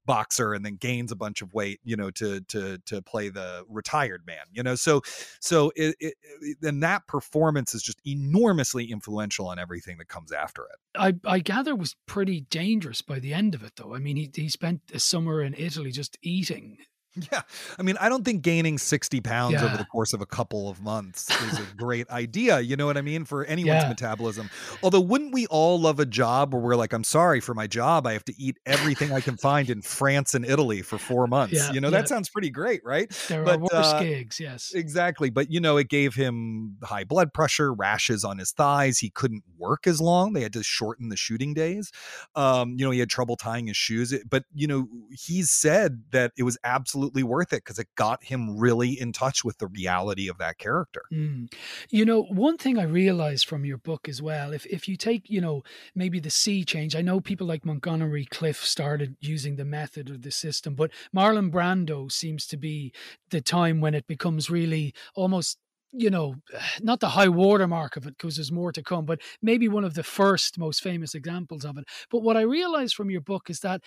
boxer 0.05 0.53
and 0.53 0.65
then 0.65 0.75
gains 0.75 1.13
a 1.13 1.15
bunch 1.15 1.41
of 1.41 1.53
weight 1.53 1.79
you 1.85 1.95
know 1.95 2.11
to 2.11 2.41
to 2.41 2.77
to 2.79 3.01
play 3.01 3.29
the 3.29 3.63
retired 3.69 4.21
man 4.27 4.43
you 4.51 4.61
know 4.61 4.75
so 4.75 5.01
so 5.39 5.71
it, 5.77 5.95
it, 6.01 6.13
then 6.59 6.81
that 6.81 7.07
performance 7.07 7.73
is 7.73 7.81
just 7.81 8.01
enormously 8.05 8.91
influential 8.91 9.47
on 9.47 9.57
everything 9.57 9.97
that 9.97 10.09
comes 10.09 10.33
after 10.33 10.63
it 10.63 10.99
i 10.99 11.13
i 11.23 11.39
gather 11.39 11.73
was 11.73 11.95
pretty 12.05 12.41
dangerous 12.41 13.01
by 13.01 13.17
the 13.17 13.33
end 13.33 13.55
of 13.55 13.63
it 13.63 13.71
though 13.77 13.95
i 13.95 13.97
mean 13.97 14.17
he 14.17 14.29
he 14.35 14.49
spent 14.49 14.81
a 14.93 14.99
summer 14.99 15.41
in 15.41 15.53
italy 15.53 15.89
just 15.89 16.17
eating 16.21 16.77
Yeah. 17.15 17.41
I 17.77 17.83
mean, 17.83 17.95
I 17.99 18.09
don't 18.09 18.25
think 18.25 18.41
gaining 18.41 18.77
60 18.79 19.21
pounds 19.21 19.53
Yeah. 19.53 19.65
over 19.65 19.77
the 19.77 19.85
course 19.85 20.13
of 20.13 20.21
a 20.21 20.25
couple 20.25 20.67
of 20.69 20.81
months 20.81 21.29
is 21.29 21.59
a 21.59 21.63
great 21.77 22.09
idea. 22.09 22.59
You 22.59 22.75
know 22.75 22.87
what 22.87 22.97
I 22.97 23.01
mean? 23.01 23.23
For 23.23 23.45
anyone's 23.45 23.83
Yeah. 23.83 23.89
metabolism. 23.89 24.49
Although, 24.81 25.01
wouldn't 25.01 25.31
we 25.33 25.45
all 25.47 25.79
love 25.79 25.99
a 25.99 26.05
job 26.07 26.53
where 26.53 26.61
we're 26.61 26.75
like, 26.75 26.91
I'm 26.91 27.03
sorry 27.03 27.39
for 27.39 27.53
my 27.53 27.67
job. 27.67 28.07
I 28.07 28.13
have 28.13 28.25
to 28.25 28.33
eat 28.41 28.57
everything 28.65 29.11
I 29.11 29.21
can 29.21 29.37
find 29.37 29.69
in 29.69 29.83
France 29.83 30.33
and 30.33 30.43
Italy 30.43 30.81
for 30.81 30.97
four 30.97 31.27
months. 31.27 31.53
Yeah, 31.53 31.71
you 31.71 31.81
know, 31.81 31.91
that 31.91 32.07
sounds 32.07 32.29
pretty 32.29 32.49
great, 32.49 32.81
right? 32.83 33.09
There 33.27 33.43
But, 33.43 33.59
are 33.59 33.61
worse 33.61 33.71
uh, 33.93 33.99
gigs, 34.01 34.39
yes. 34.39 34.71
Exactly. 34.73 35.29
But, 35.29 35.51
you 35.51 35.59
know, 35.59 35.77
it 35.77 35.89
gave 35.89 36.15
him 36.15 36.77
high 36.83 37.03
blood 37.03 37.31
pressure, 37.31 37.71
rashes 37.73 38.23
on 38.23 38.39
his 38.39 38.51
thighs. 38.51 38.97
He 38.97 39.11
couldn't 39.11 39.43
work 39.59 39.85
as 39.85 40.01
long. 40.01 40.33
They 40.33 40.41
had 40.41 40.53
to 40.53 40.63
shorten 40.63 41.09
the 41.09 41.17
shooting 41.17 41.53
days. 41.53 41.91
Um, 42.35 42.73
you 42.77 42.85
know, 42.85 42.91
he 42.91 42.99
had 42.99 43.09
trouble 43.11 43.35
tying 43.35 43.67
his 43.67 43.77
shoes. 43.77 44.13
But, 44.27 44.45
you 44.53 44.65
know, 44.65 44.87
he 45.11 45.43
said 45.43 46.05
that 46.11 46.31
it 46.37 46.43
was 46.43 46.57
absolutely 46.63 47.02
worth 47.09 47.53
it 47.53 47.63
because 47.63 47.79
it 47.79 47.87
got 47.95 48.23
him 48.23 48.57
really 48.57 48.99
in 48.99 49.11
touch 49.11 49.43
with 49.43 49.57
the 49.57 49.67
reality 49.67 50.27
of 50.27 50.37
that 50.37 50.57
character. 50.57 51.03
Mm. 51.11 51.51
You 51.89 52.05
know, 52.05 52.23
one 52.23 52.57
thing 52.57 52.77
I 52.77 52.83
realized 52.83 53.45
from 53.45 53.65
your 53.65 53.77
book 53.77 54.07
as 54.07 54.21
well, 54.21 54.53
if 54.53 54.65
if 54.67 54.87
you 54.87 54.95
take, 54.95 55.29
you 55.29 55.41
know, 55.41 55.63
maybe 55.95 56.19
the 56.19 56.29
sea 56.29 56.63
change, 56.63 56.95
I 56.95 57.01
know 57.01 57.19
people 57.19 57.47
like 57.47 57.65
Montgomery 57.65 58.25
Clift 58.25 58.65
started 58.65 59.15
using 59.19 59.55
the 59.55 59.65
method 59.65 60.09
of 60.09 60.21
the 60.21 60.31
system, 60.31 60.75
but 60.75 60.91
Marlon 61.15 61.51
Brando 61.51 62.11
seems 62.11 62.47
to 62.47 62.57
be 62.57 62.93
the 63.29 63.41
time 63.41 63.81
when 63.81 63.93
it 63.93 64.07
becomes 64.07 64.49
really 64.49 64.93
almost 65.15 65.57
you 65.93 66.09
know, 66.09 66.35
not 66.81 66.99
the 66.99 67.09
high 67.09 67.29
watermark 67.29 67.95
of 67.97 68.05
it 68.07 68.17
because 68.17 68.35
there's 68.37 68.51
more 68.51 68.71
to 68.71 68.83
come, 68.83 69.05
but 69.05 69.21
maybe 69.41 69.67
one 69.67 69.83
of 69.85 69.93
the 69.95 70.03
first 70.03 70.57
most 70.57 70.81
famous 70.81 71.15
examples 71.15 71.65
of 71.65 71.77
it. 71.77 71.85
But 72.11 72.23
what 72.23 72.37
I 72.37 72.41
realized 72.41 72.95
from 72.95 73.09
your 73.09 73.21
book 73.21 73.49
is 73.49 73.59
that 73.61 73.81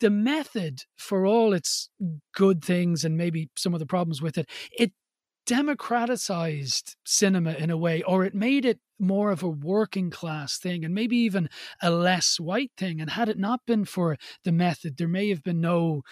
the 0.00 0.10
method, 0.10 0.82
for 0.96 1.26
all 1.26 1.52
its 1.52 1.90
good 2.34 2.64
things 2.64 3.04
and 3.04 3.16
maybe 3.16 3.50
some 3.56 3.74
of 3.74 3.80
the 3.80 3.86
problems 3.86 4.22
with 4.22 4.38
it, 4.38 4.48
it 4.78 4.92
democratized 5.46 6.96
cinema 7.04 7.52
in 7.54 7.70
a 7.70 7.76
way, 7.76 8.02
or 8.04 8.24
it 8.24 8.34
made 8.34 8.64
it 8.64 8.78
more 8.98 9.30
of 9.30 9.42
a 9.42 9.48
working 9.48 10.10
class 10.10 10.58
thing 10.58 10.84
and 10.84 10.94
maybe 10.94 11.16
even 11.16 11.48
a 11.82 11.90
less 11.90 12.38
white 12.40 12.72
thing. 12.76 13.00
And 13.00 13.10
had 13.10 13.28
it 13.28 13.38
not 13.38 13.60
been 13.66 13.84
for 13.84 14.16
the 14.44 14.52
method, 14.52 14.96
there 14.96 15.08
may 15.08 15.28
have 15.28 15.42
been 15.42 15.60
no, 15.60 16.02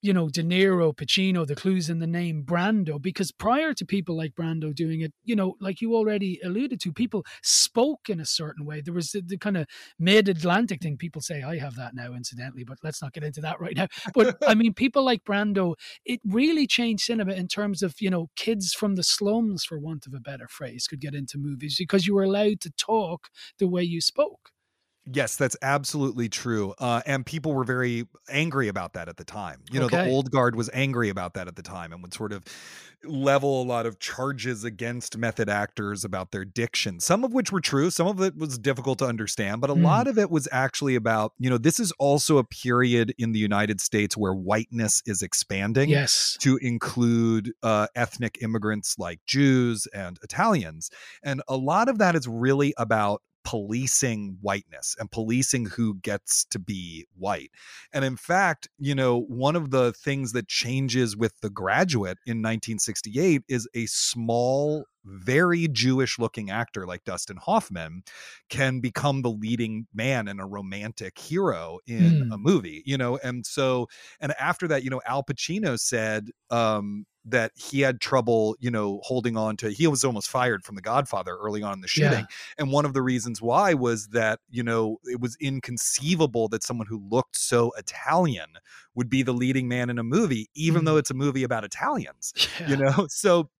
you 0.00 0.12
know, 0.12 0.28
De 0.28 0.42
Niro, 0.42 0.94
Pacino, 0.94 1.46
the 1.46 1.54
clues 1.54 1.88
in 1.88 1.98
the 1.98 2.06
name 2.06 2.44
Brando, 2.44 3.00
because 3.00 3.32
prior 3.32 3.74
to 3.74 3.84
people 3.84 4.16
like 4.16 4.34
Brando 4.34 4.74
doing 4.74 5.00
it, 5.00 5.12
you 5.24 5.36
know, 5.36 5.54
like 5.60 5.80
you 5.80 5.94
already 5.94 6.40
alluded 6.44 6.80
to, 6.80 6.92
people 6.92 7.24
spoke 7.42 8.08
in 8.08 8.20
a 8.20 8.26
certain 8.26 8.64
way. 8.64 8.80
There 8.80 8.94
was 8.94 9.12
the, 9.12 9.22
the 9.22 9.38
kind 9.38 9.56
of 9.56 9.66
mid 9.98 10.28
Atlantic 10.28 10.82
thing. 10.82 10.96
People 10.96 11.22
say, 11.22 11.42
I 11.42 11.58
have 11.58 11.76
that 11.76 11.94
now, 11.94 12.12
incidentally, 12.14 12.64
but 12.64 12.78
let's 12.82 13.02
not 13.02 13.12
get 13.12 13.24
into 13.24 13.40
that 13.42 13.60
right 13.60 13.76
now. 13.76 13.88
But 14.14 14.36
I 14.46 14.54
mean, 14.54 14.74
people 14.74 15.04
like 15.04 15.24
Brando, 15.24 15.74
it 16.04 16.20
really 16.24 16.66
changed 16.66 17.04
cinema 17.04 17.32
in 17.32 17.48
terms 17.48 17.82
of, 17.82 17.94
you 18.00 18.10
know, 18.10 18.30
kids 18.36 18.72
from 18.72 18.96
the 18.96 19.02
slums, 19.02 19.64
for 19.64 19.78
want 19.78 20.06
of 20.06 20.14
a 20.14 20.20
better 20.20 20.48
phrase, 20.48 20.86
could 20.86 21.00
get 21.00 21.14
into 21.14 21.38
movies 21.38 21.76
because 21.78 22.06
you 22.06 22.14
were 22.14 22.26
allowed 22.32 22.60
to 22.62 22.70
talk 22.72 23.28
the 23.58 23.68
way 23.68 23.82
you 23.82 24.00
spoke. 24.00 24.50
Yes, 25.04 25.34
that's 25.34 25.56
absolutely 25.62 26.28
true. 26.28 26.74
Uh, 26.78 27.02
and 27.06 27.26
people 27.26 27.54
were 27.54 27.64
very 27.64 28.06
angry 28.28 28.68
about 28.68 28.92
that 28.92 29.08
at 29.08 29.16
the 29.16 29.24
time. 29.24 29.64
You 29.68 29.80
know, 29.80 29.88
Okay. 29.88 29.88
the 29.88 29.98
old 29.98 30.30
guard 30.30 30.54
was 30.54 30.70
angry 30.72 31.08
about 31.08 31.34
that 31.34 31.48
at 31.48 31.56
the 31.56 31.62
time 31.62 31.92
and 31.92 32.02
would 32.02 32.14
sort 32.14 32.32
of 32.32 32.44
level 33.02 33.62
a 33.62 33.64
lot 33.64 33.84
of 33.84 33.98
charges 33.98 34.62
against 34.62 35.16
method 35.16 35.48
actors 35.48 36.04
about 36.04 36.30
their 36.30 36.44
diction, 36.44 37.00
some 37.00 37.24
of 37.24 37.32
which 37.32 37.50
were 37.50 37.60
true. 37.60 37.90
Some 37.90 38.06
of 38.06 38.20
it 38.20 38.36
was 38.36 38.58
difficult 38.58 39.00
to 39.00 39.06
understand, 39.06 39.60
but 39.60 39.70
a 39.70 39.74
Mm. 39.74 39.74
lot 39.74 40.06
of 40.06 40.18
it 40.18 40.30
was 40.30 40.48
actually 40.52 40.94
about, 40.94 41.32
you 41.36 41.50
know, 41.50 41.58
this 41.58 41.80
is 41.80 41.90
also 41.98 42.38
a 42.38 42.44
period 42.44 43.12
in 43.18 43.32
the 43.32 43.40
United 43.40 43.80
States 43.80 44.16
where 44.16 44.34
whiteness 44.34 45.02
is 45.04 45.20
expanding 45.20 45.98
Yes. 45.98 46.38
to 46.38 46.58
include 46.58 47.52
uh, 47.64 47.88
ethnic 47.96 48.38
immigrants 48.40 48.96
like 48.98 49.18
Jews 49.26 49.86
and 49.92 50.18
Italians. 50.22 50.90
And 51.24 51.42
a 51.48 51.56
lot 51.56 51.88
of 51.88 51.98
that 51.98 52.14
is 52.14 52.28
really 52.28 52.72
about 52.78 53.20
policing 53.44 54.38
whiteness 54.40 54.96
and 54.98 55.10
policing 55.10 55.66
who 55.66 55.94
gets 55.96 56.44
to 56.46 56.58
be 56.58 57.06
white. 57.18 57.50
And 57.92 58.04
in 58.04 58.16
fact, 58.16 58.68
you 58.78 58.94
know, 58.94 59.20
one 59.20 59.56
of 59.56 59.70
the 59.70 59.92
things 59.92 60.32
that 60.32 60.48
changes 60.48 61.16
with 61.16 61.40
The 61.40 61.50
Graduate 61.50 62.18
in 62.26 62.38
1968 62.38 63.42
is 63.48 63.68
a 63.74 63.86
small, 63.86 64.84
very 65.04 65.68
Jewish 65.68 66.18
looking 66.18 66.50
actor 66.50 66.86
like 66.86 67.04
Dustin 67.04 67.36
Hoffman 67.36 68.02
can 68.48 68.80
become 68.80 69.22
the 69.22 69.30
leading 69.30 69.86
man 69.94 70.28
and 70.28 70.40
a 70.40 70.44
romantic 70.46 71.18
hero 71.18 71.78
in 71.86 72.22
Hmm. 72.22 72.30
a 72.30 72.38
movie, 72.38 72.82
you 72.86 72.96
know. 72.96 73.18
And 73.18 73.44
so, 73.46 73.88
and 74.20 74.32
after 74.38 74.68
that, 74.68 74.84
you 74.84 74.90
know, 74.90 75.00
Al 75.06 75.22
Pacino 75.24 75.78
said, 75.78 76.30
um, 76.50 77.06
that 77.24 77.52
he 77.54 77.80
had 77.80 78.00
trouble, 78.00 78.56
you 78.58 78.68
know, 78.68 78.98
holding 79.04 79.36
on 79.36 79.56
to. 79.56 79.70
He 79.70 79.86
was 79.86 80.02
almost 80.02 80.28
fired 80.28 80.64
from 80.64 80.74
The 80.74 80.82
Godfather 80.82 81.36
early 81.36 81.62
on 81.62 81.74
in 81.74 81.80
the 81.80 81.86
shooting, 81.86 82.26
Yeah. 82.26 82.26
and 82.58 82.72
one 82.72 82.84
of 82.84 82.94
the 82.94 83.02
reasons 83.02 83.40
why 83.40 83.74
was 83.74 84.08
that 84.08 84.40
you 84.50 84.62
know 84.64 84.98
it 85.04 85.20
was 85.20 85.36
inconceivable 85.40 86.48
that 86.48 86.64
someone 86.64 86.88
who 86.88 86.98
looked 87.08 87.36
so 87.36 87.70
Italian 87.78 88.54
would 88.96 89.08
be 89.08 89.22
the 89.22 89.32
leading 89.32 89.68
man 89.68 89.88
in 89.88 89.98
a 89.98 90.02
movie, 90.02 90.48
even 90.54 90.84
Mm. 90.84 90.86
though 90.86 90.96
it's 90.96 91.10
a 91.10 91.14
movie 91.14 91.44
about 91.44 91.64
Italians. 91.64 92.32
Yeah. 92.58 92.68
You 92.68 92.76
know, 92.76 93.06
so 93.08 93.50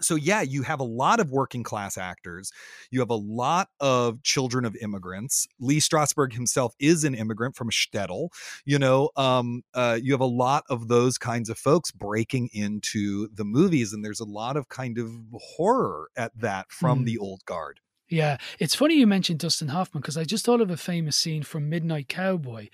so 0.00 0.14
yeah, 0.16 0.40
you 0.42 0.62
have 0.62 0.80
a 0.80 0.84
lot 0.84 1.20
of 1.20 1.30
working 1.30 1.62
class 1.62 1.96
actors. 1.98 2.50
You 2.90 3.00
have 3.00 3.10
a 3.10 3.14
lot 3.14 3.68
of 3.80 4.22
children 4.22 4.64
of 4.64 4.74
immigrants. 4.76 5.46
Lee 5.60 5.78
Strasberg 5.78 6.32
himself 6.32 6.74
is 6.78 7.04
an 7.04 7.14
immigrant 7.14 7.54
from 7.56 7.70
Shtetl. 7.70 8.28
You 8.64 8.78
know, 8.78 9.10
um, 9.16 9.62
uh, 9.74 9.98
you 10.02 10.12
have 10.12 10.20
a 10.20 10.24
lot 10.26 10.64
of 10.68 10.88
those 10.88 11.18
kinds 11.18 11.48
of 11.50 11.58
folks 11.58 11.90
breaking 11.92 12.48
into 12.52 13.28
the 13.34 13.44
movies, 13.44 13.92
and 13.92 14.04
there's 14.04 14.20
a 14.20 14.24
lot 14.24 14.56
of 14.56 14.68
kind 14.68 14.98
of 14.98 15.10
horror 15.40 16.10
at 16.16 16.32
that 16.38 16.70
from 16.72 17.04
Mm. 17.04 17.04
the 17.04 17.18
old 17.18 17.44
guard. 17.44 17.80
Yeah, 18.12 18.36
it's 18.58 18.74
funny 18.74 18.96
you 18.96 19.06
mentioned 19.06 19.38
Dustin 19.40 19.68
Hoffman 19.68 20.02
because 20.02 20.18
I 20.18 20.24
just 20.24 20.44
thought 20.44 20.60
of 20.60 20.70
a 20.70 20.76
famous 20.76 21.16
scene 21.16 21.42
from 21.42 21.70
Midnight 21.70 22.08
Cowboy, 22.08 22.68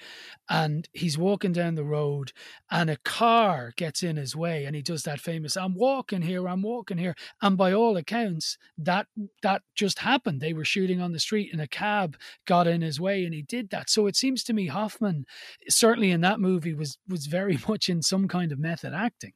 and 0.48 0.88
he's 0.92 1.16
walking 1.16 1.52
down 1.52 1.76
the 1.76 1.84
road, 1.84 2.32
and 2.72 2.90
a 2.90 2.96
car 2.96 3.72
gets 3.76 4.02
in 4.02 4.16
his 4.16 4.34
way, 4.34 4.64
and 4.64 4.74
he 4.74 4.82
does 4.82 5.04
that 5.04 5.20
famous 5.20 5.56
"I'm 5.56 5.74
walking 5.76 6.22
here, 6.22 6.48
I'm 6.48 6.62
walking 6.62 6.98
here," 6.98 7.14
and 7.40 7.56
by 7.56 7.72
all 7.72 7.96
accounts, 7.96 8.58
that 8.78 9.06
that 9.42 9.62
just 9.76 10.00
happened. 10.00 10.40
They 10.40 10.54
were 10.54 10.64
shooting 10.64 11.00
on 11.00 11.12
the 11.12 11.20
street, 11.20 11.50
and 11.52 11.60
a 11.62 11.68
cab 11.68 12.16
got 12.44 12.66
in 12.66 12.80
his 12.82 12.98
way, 13.00 13.24
and 13.24 13.32
he 13.32 13.42
did 13.42 13.70
that. 13.70 13.90
So 13.90 14.08
it 14.08 14.16
seems 14.16 14.42
to 14.44 14.52
me 14.52 14.66
Hoffman, 14.66 15.24
certainly 15.68 16.10
in 16.10 16.20
that 16.22 16.40
movie, 16.40 16.74
was 16.74 16.98
was 17.08 17.26
very 17.26 17.58
much 17.68 17.88
in 17.88 18.02
some 18.02 18.26
kind 18.26 18.50
of 18.50 18.58
method 18.58 18.92
acting. 18.92 19.34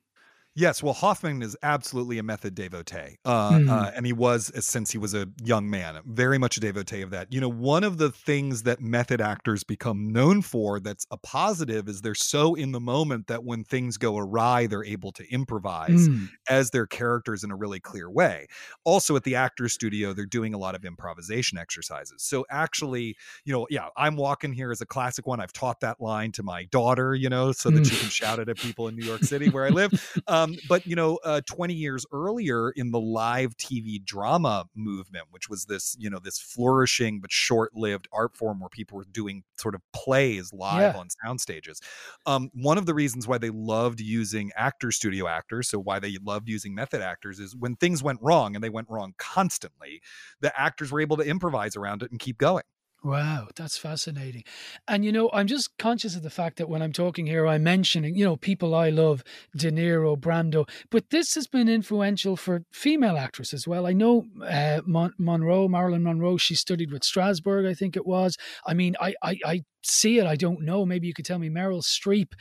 Yes, 0.55 0.83
well, 0.83 0.93
Hoffman 0.93 1.41
is 1.41 1.57
absolutely 1.63 2.19
a 2.19 2.23
method 2.23 2.55
devotee, 2.55 3.17
uh, 3.25 3.53
Mm. 3.53 3.71
uh, 3.71 3.91
and 3.97 4.05
he 4.05 4.13
was 4.13 4.51
uh, 4.55 4.61
since 4.61 4.91
he 4.91 4.99
was 4.99 5.15
a 5.15 5.27
young 5.43 5.71
man, 5.71 6.03
very 6.05 6.37
much 6.37 6.59
a 6.59 6.61
devotee 6.61 7.01
of 7.01 7.09
that. 7.09 7.33
You 7.33 7.41
know, 7.41 7.49
one 7.49 7.83
of 7.85 7.97
the 7.97 8.11
things 8.11 8.65
that 8.65 8.79
method 8.79 9.23
actors 9.23 9.65
become 9.65 10.13
known 10.13 10.43
for 10.43 10.79
that's 10.79 11.07
a 11.11 11.17
positive 11.17 11.89
is 11.89 12.03
they're 12.03 12.15
so 12.15 12.55
in 12.55 12.73
the 12.73 12.81
moment 12.81 13.29
that 13.29 13.45
when 13.45 13.65
things 13.65 13.97
go 13.97 14.19
awry, 14.19 14.67
they're 14.67 14.85
able 14.85 15.11
to 15.13 15.25
improvise 15.33 16.11
Mm. 16.11 16.33
as 16.51 16.71
their 16.71 16.87
characters 16.87 17.43
in 17.43 17.51
a 17.51 17.57
really 17.57 17.81
clear 17.81 18.11
way. 18.11 18.47
Also, 18.85 19.17
at 19.17 19.25
the 19.25 19.35
Actors 19.35 19.73
Studio, 19.73 20.13
they're 20.13 20.27
doing 20.27 20.53
a 20.53 20.59
lot 20.59 20.75
of 20.75 20.85
improvisation 20.85 21.57
exercises. 21.57 22.23
So, 22.23 22.45
actually, 22.51 23.17
you 23.47 23.55
know, 23.55 23.67
yeah, 23.71 23.89
I'm 23.97 24.17
walking 24.17 24.53
here 24.53 24.71
is 24.71 24.83
a 24.83 24.87
classic 24.87 25.27
one. 25.27 25.41
I've 25.41 25.53
taught 25.55 25.81
that 25.81 25.99
line 25.99 26.31
to 26.33 26.43
my 26.43 26.65
daughter, 26.67 27.15
you 27.15 27.31
know, 27.31 27.53
so 27.53 27.71
that 27.71 27.87
she 27.87 27.97
can 27.97 28.11
shout 28.11 28.39
it 28.39 28.51
at 28.51 28.59
people 28.59 28.87
in 28.89 28.95
New 28.97 29.03
York 29.03 29.25
City 29.25 29.49
where 29.49 29.65
I 29.65 29.71
live. 29.71 29.93
Um, 30.27 30.42
but, 30.65 30.83
you 30.87 30.97
know, 30.97 31.19
uh, 31.25 31.41
20 31.47 31.75
years 31.75 32.07
earlier 32.13 32.71
in 32.71 32.91
the 32.91 33.01
live 33.01 33.57
TV 33.57 33.99
drama 33.99 34.67
movement, 34.75 35.27
which 35.31 35.49
was 35.49 35.67
this, 35.67 35.97
you 35.99 36.09
know, 36.11 36.19
this 36.19 36.39
flourishing 36.39 37.21
but 37.21 37.31
short 37.33 37.75
lived 37.75 38.09
art 38.13 38.37
form 38.37 38.61
where 38.61 38.69
people 38.69 38.97
were 38.99 39.05
doing 39.05 39.45
sort 39.59 39.75
of 39.75 39.83
plays 39.93 40.53
live 40.53 40.95
Yeah. 40.95 40.95
on 40.95 41.09
sound 41.25 41.41
stages. 41.41 41.81
Um, 42.27 42.51
one 42.55 42.79
of 42.79 42.87
the 42.87 42.95
reasons 42.95 43.27
why 43.29 43.39
they 43.39 43.51
loved 43.51 44.01
using 44.01 44.51
actor 44.57 44.91
studio 44.93 45.27
actors, 45.29 45.69
so 45.69 45.79
why 45.79 45.99
they 45.99 46.17
loved 46.19 46.49
using 46.49 46.75
method 46.75 47.03
actors, 47.03 47.39
is 47.41 47.57
when 47.57 47.77
things 47.77 48.03
went 48.03 48.21
wrong 48.23 48.55
and 48.55 48.63
they 48.63 48.71
went 48.71 48.89
wrong 48.91 49.15
constantly, 49.19 50.01
the 50.41 50.59
actors 50.61 50.91
were 50.93 51.01
able 51.01 51.17
to 51.17 51.23
improvise 51.25 51.77
around 51.77 52.03
it 52.03 52.11
and 52.11 52.21
keep 52.21 52.39
going. 52.39 52.65
Wow, 53.05 53.49
that's 53.57 53.77
fascinating. 53.77 54.45
And 54.87 55.05
you 55.05 55.11
know, 55.11 55.29
I'm 55.33 55.49
just 55.49 55.77
conscious 55.77 56.15
of 56.15 56.23
the 56.23 56.31
fact 56.31 56.59
that 56.59 56.69
when 56.69 56.83
I'm 56.83 56.93
talking 56.93 57.27
here, 57.27 57.49
I'm 57.49 57.65
mentioning, 57.65 58.15
you 58.15 58.25
know, 58.25 58.37
people 58.37 58.77
I 58.77 58.91
love, 58.91 59.25
De 59.57 59.73
Niro, 59.73 60.17
Brando, 60.17 60.69
but 60.89 61.11
this 61.11 61.35
has 61.35 61.49
been 61.49 61.69
influential 61.69 62.37
for 62.37 62.63
female 62.73 63.17
actresses 63.17 63.55
as 63.55 63.69
well. 63.69 63.87
I 63.87 63.93
know 63.93 64.27
uh, 64.47 64.83
Mon- 64.87 65.15
Monroe, 65.19 65.67
Marilyn 65.67 66.05
Monroe, 66.05 66.37
she 66.37 66.55
studied 66.55 66.93
with 66.93 67.03
Strasberg, 67.03 67.69
I 67.69 67.75
think 67.75 67.97
it 67.97 68.07
was. 68.07 68.37
I 68.67 68.75
mean, 68.75 68.95
I, 69.01 69.15
I, 69.21 69.39
I 69.45 69.63
see 69.83 70.19
it. 70.21 70.27
I 70.27 70.37
don't 70.37 70.63
know. 70.63 70.87
Maybe 70.87 71.09
you 71.09 71.15
could 71.15 71.25
tell 71.25 71.41
me 71.41 71.51
Meryl 71.51 71.83
Streep. 71.83 72.35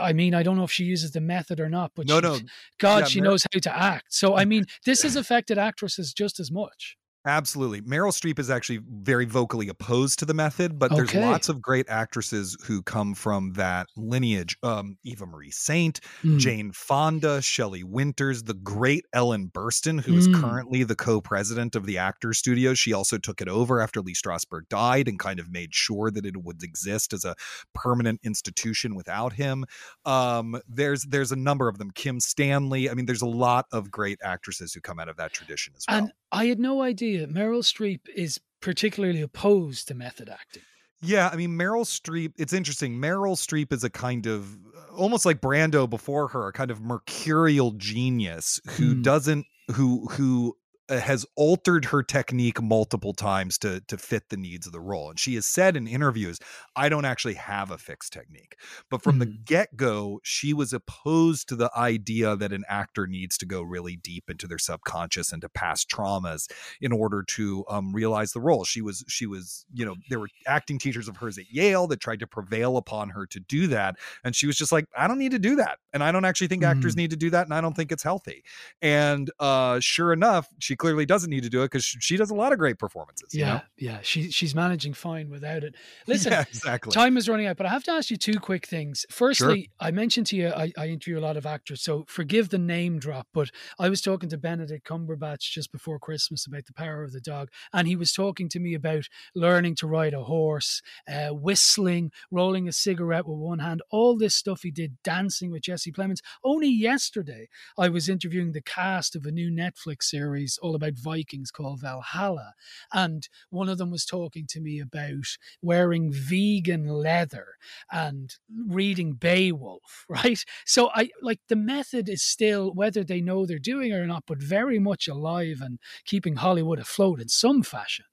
I 0.00 0.12
mean, 0.12 0.34
I 0.34 0.42
don't 0.42 0.56
know 0.56 0.64
if 0.64 0.72
she 0.72 0.82
uses 0.82 1.12
the 1.12 1.20
method 1.20 1.60
or 1.60 1.68
not, 1.68 1.92
but 1.94 2.08
No, 2.08 2.16
she, 2.16 2.22
no. 2.22 2.38
God, 2.80 2.98
Yeah, 3.00 3.04
she 3.06 3.20
Mer- 3.20 3.26
knows 3.26 3.46
how 3.52 3.60
to 3.60 3.76
act. 3.76 4.06
So, 4.10 4.36
I 4.36 4.44
mean, 4.44 4.64
this 4.84 5.02
has 5.02 5.14
affected 5.22 5.58
actresses 5.58 6.12
just 6.12 6.40
as 6.40 6.50
much. 6.50 6.96
Absolutely. 7.28 7.82
Meryl 7.82 8.10
Streep 8.10 8.38
is 8.38 8.48
actually 8.48 8.80
very 8.90 9.26
vocally 9.26 9.68
opposed 9.68 10.18
to 10.20 10.24
the 10.24 10.32
method, 10.32 10.78
but 10.78 10.90
there's 10.94 11.14
lots 11.14 11.50
of 11.50 11.60
great 11.60 11.86
actresses 11.90 12.56
who 12.64 12.82
come 12.82 13.14
from 13.14 13.52
that 13.52 13.86
lineage. 13.98 14.56
Um, 14.62 14.96
Eva 15.04 15.26
Marie 15.26 15.50
Saint, 15.50 16.00
Mm. 16.24 16.38
Jane 16.38 16.72
Fonda, 16.72 17.42
Shelley 17.42 17.84
Winters, 17.84 18.44
the 18.44 18.54
great 18.54 19.04
Ellen 19.12 19.50
Burstyn, 19.50 20.00
who 20.00 20.16
is 20.16 20.26
Mm. 20.26 20.40
currently 20.40 20.84
the 20.84 20.96
co-president 20.96 21.76
of 21.76 21.84
the 21.84 21.98
Actors 21.98 22.38
Studio. 22.38 22.72
She 22.72 22.94
also 22.94 23.18
took 23.18 23.42
it 23.42 23.48
over 23.48 23.78
after 23.80 24.00
Lee 24.00 24.14
Strasberg 24.14 24.68
died 24.70 25.06
and 25.06 25.18
kind 25.18 25.38
of 25.38 25.50
made 25.50 25.74
sure 25.74 26.10
that 26.10 26.24
it 26.24 26.38
would 26.42 26.62
exist 26.62 27.12
as 27.12 27.26
a 27.26 27.34
permanent 27.74 28.20
institution 28.24 28.94
without 28.94 29.34
him. 29.34 29.66
Um, 30.06 30.60
there's 30.66 31.02
there's 31.02 31.30
a 31.30 31.36
number 31.36 31.68
of 31.68 31.76
them. 31.76 31.90
Kim 31.90 32.20
Stanley. 32.20 32.88
I 32.88 32.94
mean, 32.94 33.04
there's 33.04 33.20
a 33.20 33.26
lot 33.26 33.66
of 33.70 33.90
great 33.90 34.18
actresses 34.24 34.72
who 34.72 34.80
come 34.80 34.98
out 34.98 35.10
of 35.10 35.18
that 35.18 35.34
tradition 35.34 35.74
as 35.76 35.84
well. 35.86 35.98
And 35.98 36.12
I 36.32 36.46
had 36.46 36.58
no 36.58 36.82
idea 36.82 37.17
Meryl 37.26 37.62
Streep 37.62 38.00
is 38.14 38.40
particularly 38.60 39.20
opposed 39.20 39.88
to 39.88 39.94
method 39.94 40.28
acting. 40.28 40.62
Yeah, 41.00 41.28
I 41.32 41.36
mean 41.36 41.50
Meryl 41.50 41.84
Streep. 41.84 42.32
It's 42.38 42.52
interesting. 42.52 42.94
Meryl 42.96 43.36
Streep 43.36 43.72
is 43.72 43.84
a 43.84 43.90
kind 43.90 44.26
of 44.26 44.56
almost 44.96 45.24
like 45.24 45.40
Brando 45.40 45.88
before 45.88 46.28
her, 46.28 46.48
a 46.48 46.52
kind 46.52 46.70
of 46.72 46.80
mercurial 46.80 47.72
genius 47.72 48.60
who 48.70 48.94
Hmm. 48.94 49.02
doesn't 49.02 49.46
who 49.74 50.08
who 50.12 50.56
has 50.88 51.26
altered 51.36 51.84
her 51.86 52.02
technique 52.02 52.60
multiple 52.62 53.12
times 53.12 53.58
to 53.58 53.80
to 53.88 53.98
fit 53.98 54.28
the 54.30 54.36
needs 54.36 54.66
of 54.66 54.72
the 54.72 54.80
role. 54.80 55.10
And 55.10 55.18
she 55.18 55.34
has 55.34 55.46
said 55.46 55.76
in 55.76 55.86
interviews, 55.86 56.38
"I 56.76 56.88
don't 56.88 57.04
actually 57.04 57.34
have 57.34 57.70
a 57.70 57.78
fixed 57.78 58.12
technique." 58.12 58.56
But 58.90 59.02
from 59.02 59.18
the 59.18 59.26
Mhm. 59.26 59.38
get 59.44 59.76
go, 59.76 60.20
she 60.24 60.52
was 60.54 60.72
opposed 60.72 61.48
to 61.48 61.56
the 61.56 61.70
idea 61.76 62.36
that 62.36 62.52
an 62.52 62.64
actor 62.68 63.06
needs 63.06 63.36
to 63.38 63.46
go 63.46 63.62
really 63.62 63.96
deep 63.96 64.30
into 64.30 64.46
their 64.46 64.58
subconscious 64.58 65.32
and 65.32 65.42
to 65.42 65.48
past 65.48 65.88
traumas 65.90 66.50
in 66.80 66.92
order 66.92 67.22
to 67.22 67.64
um, 67.68 67.92
realize 67.94 68.32
the 68.32 68.40
role. 68.40 68.64
She 68.64 68.80
was 68.82 69.04
she 69.08 69.26
was 69.26 69.66
you 69.72 69.84
know 69.84 69.96
there 70.08 70.20
were 70.20 70.28
acting 70.46 70.78
teachers 70.78 71.08
of 71.08 71.16
hers 71.18 71.38
at 71.38 71.50
Yale 71.50 71.86
that 71.88 72.00
tried 72.00 72.20
to 72.20 72.26
prevail 72.26 72.76
upon 72.76 73.10
her 73.10 73.26
to 73.26 73.40
do 73.40 73.66
that, 73.68 73.96
and 74.24 74.34
she 74.34 74.46
was 74.46 74.56
just 74.56 74.72
like, 74.72 74.86
I 74.96 75.06
don't 75.08 75.18
need 75.18 75.32
to 75.32 75.38
do 75.38 75.56
that, 75.56 75.78
and 75.92 76.02
I 76.02 76.12
don't 76.12 76.24
actually 76.24 76.48
think 76.48 76.64
actors 76.64 76.94
Mm. 76.94 76.96
need 76.96 77.10
to 77.10 77.16
do 77.16 77.30
that, 77.30 77.46
and 77.46 77.54
I 77.54 77.60
don't 77.60 77.74
think 77.74 77.92
it's 77.92 78.02
healthy. 78.02 78.44
And 78.82 79.30
uh, 79.38 79.80
sure 79.80 80.12
enough, 80.12 80.48
she 80.60 80.76
clearly 80.78 81.04
doesn't 81.06 81.30
need 81.30 81.42
to 81.42 81.50
do 81.50 81.62
it 81.62 81.66
because 81.66 81.84
she 81.84 82.16
does 82.16 82.30
a 82.30 82.34
lot 82.34 82.52
of 82.52 82.58
great 82.58 82.78
performances. 82.78 83.34
you 83.34 83.40
Yeah, 83.40 83.54
know? 83.54 83.60
yeah. 83.76 83.98
She 84.02 84.30
she's 84.30 84.54
managing 84.54 84.94
fine 84.94 85.28
without 85.28 85.64
it. 85.64 85.74
Listen, 86.06 86.32
yeah, 86.32 86.42
exactly. 86.48 86.92
Time 86.92 87.16
is 87.16 87.28
running 87.28 87.46
out, 87.46 87.56
but 87.56 87.66
I 87.66 87.70
have 87.70 87.84
to 87.84 87.92
ask 87.92 88.10
you 88.10 88.16
two 88.16 88.38
quick 88.40 88.66
things. 88.66 89.04
Firstly, 89.10 89.70
I 89.80 89.90
mentioned 89.90 90.26
to 90.28 90.36
you 90.36 90.48
I, 90.48 90.72
I 90.78 90.88
interview 90.88 91.18
a 91.18 91.20
lot 91.20 91.36
of 91.36 91.46
actors, 91.46 91.82
so 91.82 92.04
forgive 92.08 92.48
the 92.48 92.58
name 92.58 92.98
drop, 92.98 93.26
but 93.34 93.50
I 93.78 93.88
was 93.88 94.00
talking 94.00 94.28
to 94.30 94.38
Benedict 94.38 94.86
Cumberbatch 94.86 95.50
just 95.50 95.72
before 95.72 95.98
Christmas 95.98 96.46
about 96.46 96.66
the 96.66 96.72
power 96.72 97.02
of 97.02 97.12
the 97.12 97.20
dog, 97.20 97.50
and 97.72 97.86
he 97.86 97.96
was 97.96 98.12
talking 98.12 98.48
to 98.50 98.60
me 98.60 98.74
about 98.74 99.08
learning 99.34 99.74
to 99.76 99.86
ride 99.86 100.14
a 100.14 100.24
horse, 100.24 100.80
uh, 101.10 101.28
whistling, 101.28 102.12
rolling 102.30 102.68
a 102.68 102.72
cigarette 102.72 103.26
with 103.26 103.38
one 103.38 103.58
hand, 103.58 103.82
all 103.90 104.16
this 104.16 104.34
stuff 104.34 104.62
he 104.62 104.70
did, 104.70 104.96
dancing 105.02 105.50
with 105.50 105.62
Jesse 105.62 105.92
Plemons. 105.92 106.20
Only 106.44 106.68
yesterday, 106.68 107.48
I 107.76 107.88
was 107.88 108.08
interviewing 108.08 108.52
the 108.52 108.60
cast 108.62 109.16
of 109.16 109.24
a 109.26 109.30
new 109.32 109.50
Netflix 109.50 110.04
series 110.04 110.58
all 110.68 110.74
about 110.74 110.98
Vikings 110.98 111.50
called 111.50 111.80
Valhalla, 111.80 112.52
and 112.92 113.28
one 113.50 113.68
of 113.68 113.78
them 113.78 113.90
was 113.90 114.04
talking 114.04 114.46
to 114.50 114.60
me 114.60 114.80
about 114.80 115.36
wearing 115.62 116.12
vegan 116.12 116.86
leather 116.88 117.46
and 117.90 118.36
reading 118.66 119.14
Beowulf, 119.14 120.04
right? 120.08 120.44
So 120.66 120.90
I 120.94 121.10
like 121.22 121.40
the 121.48 121.56
method 121.56 122.08
is 122.08 122.22
still 122.22 122.72
whether 122.72 123.02
they 123.02 123.20
know 123.20 123.46
they're 123.46 123.58
doing 123.58 123.92
it 123.92 123.96
or 123.96 124.06
not, 124.06 124.24
but 124.26 124.42
very 124.42 124.78
much 124.78 125.08
alive 125.08 125.60
and 125.60 125.78
keeping 126.04 126.36
Hollywood 126.36 126.78
afloat 126.78 127.20
in 127.20 127.28
some 127.28 127.62
fashion. 127.62 128.04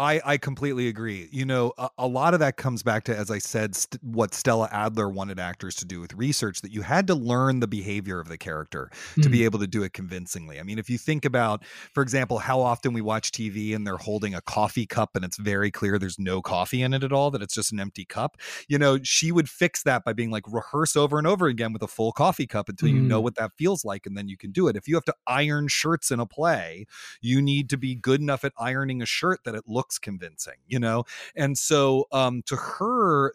I, 0.00 0.18
I 0.24 0.38
completely 0.38 0.88
agree. 0.88 1.28
You 1.30 1.44
know, 1.44 1.74
a, 1.76 1.90
a 1.98 2.06
lot 2.06 2.32
of 2.32 2.40
that 2.40 2.56
comes 2.56 2.82
back 2.82 3.04
to, 3.04 3.14
as 3.14 3.30
I 3.30 3.36
said, 3.36 3.76
st- 3.76 4.02
what 4.02 4.32
Stella 4.32 4.66
Adler 4.72 5.10
wanted 5.10 5.38
actors 5.38 5.74
to 5.76 5.84
do 5.84 6.00
with 6.00 6.14
research 6.14 6.62
that 6.62 6.72
you 6.72 6.80
had 6.80 7.06
to 7.08 7.14
learn 7.14 7.60
the 7.60 7.68
behavior 7.68 8.18
of 8.18 8.28
the 8.28 8.38
character 8.38 8.90
to 9.20 9.28
Mm. 9.28 9.30
be 9.30 9.44
able 9.44 9.58
to 9.58 9.66
do 9.66 9.82
it 9.82 9.92
convincingly. 9.92 10.58
I 10.58 10.62
mean, 10.62 10.78
if 10.78 10.88
you 10.88 10.96
think 10.96 11.26
about, 11.26 11.66
for 11.92 12.02
example, 12.02 12.38
how 12.38 12.60
often 12.60 12.94
we 12.94 13.02
watch 13.02 13.30
TV 13.30 13.74
and 13.74 13.86
they're 13.86 13.98
holding 13.98 14.34
a 14.34 14.40
coffee 14.40 14.86
cup 14.86 15.16
and 15.16 15.22
it's 15.24 15.36
very 15.36 15.70
clear 15.70 15.98
there's 15.98 16.18
no 16.18 16.40
coffee 16.40 16.80
in 16.80 16.94
it 16.94 17.04
at 17.04 17.12
all, 17.12 17.30
that 17.32 17.42
it's 17.42 17.54
just 17.54 17.70
an 17.70 17.78
empty 17.78 18.06
cup, 18.06 18.38
you 18.68 18.78
know, 18.78 18.98
she 19.02 19.30
would 19.32 19.50
fix 19.50 19.82
that 19.82 20.02
by 20.02 20.14
being 20.14 20.30
like, 20.30 20.44
rehearse 20.50 20.96
over 20.96 21.18
and 21.18 21.26
over 21.26 21.46
again 21.46 21.74
with 21.74 21.82
a 21.82 21.86
full 21.88 22.12
coffee 22.12 22.46
cup 22.46 22.70
until 22.70 22.88
you 22.88 23.02
know 23.02 23.20
Mm. 23.20 23.20
what 23.20 23.34
that 23.34 23.52
feels 23.58 23.84
like 23.84 24.06
and 24.06 24.16
then 24.16 24.28
you 24.28 24.38
can 24.38 24.50
do 24.50 24.66
it. 24.66 24.76
If 24.76 24.88
you 24.88 24.94
have 24.94 25.04
to 25.04 25.14
iron 25.26 25.68
shirts 25.68 26.10
in 26.10 26.20
a 26.20 26.26
play, 26.26 26.86
you 27.20 27.42
need 27.42 27.68
to 27.70 27.76
be 27.76 27.94
good 27.94 28.20
enough 28.20 28.44
at 28.44 28.52
ironing 28.58 29.02
a 29.02 29.06
shirt 29.06 29.40
that 29.44 29.54
it 29.54 29.64
looks 29.66 29.89
convincing 29.98 30.54
you 30.66 30.78
know? 30.78 31.04
And 31.36 31.58
so 31.58 32.06
um 32.12 32.42
to 32.46 32.56
her 32.56 33.32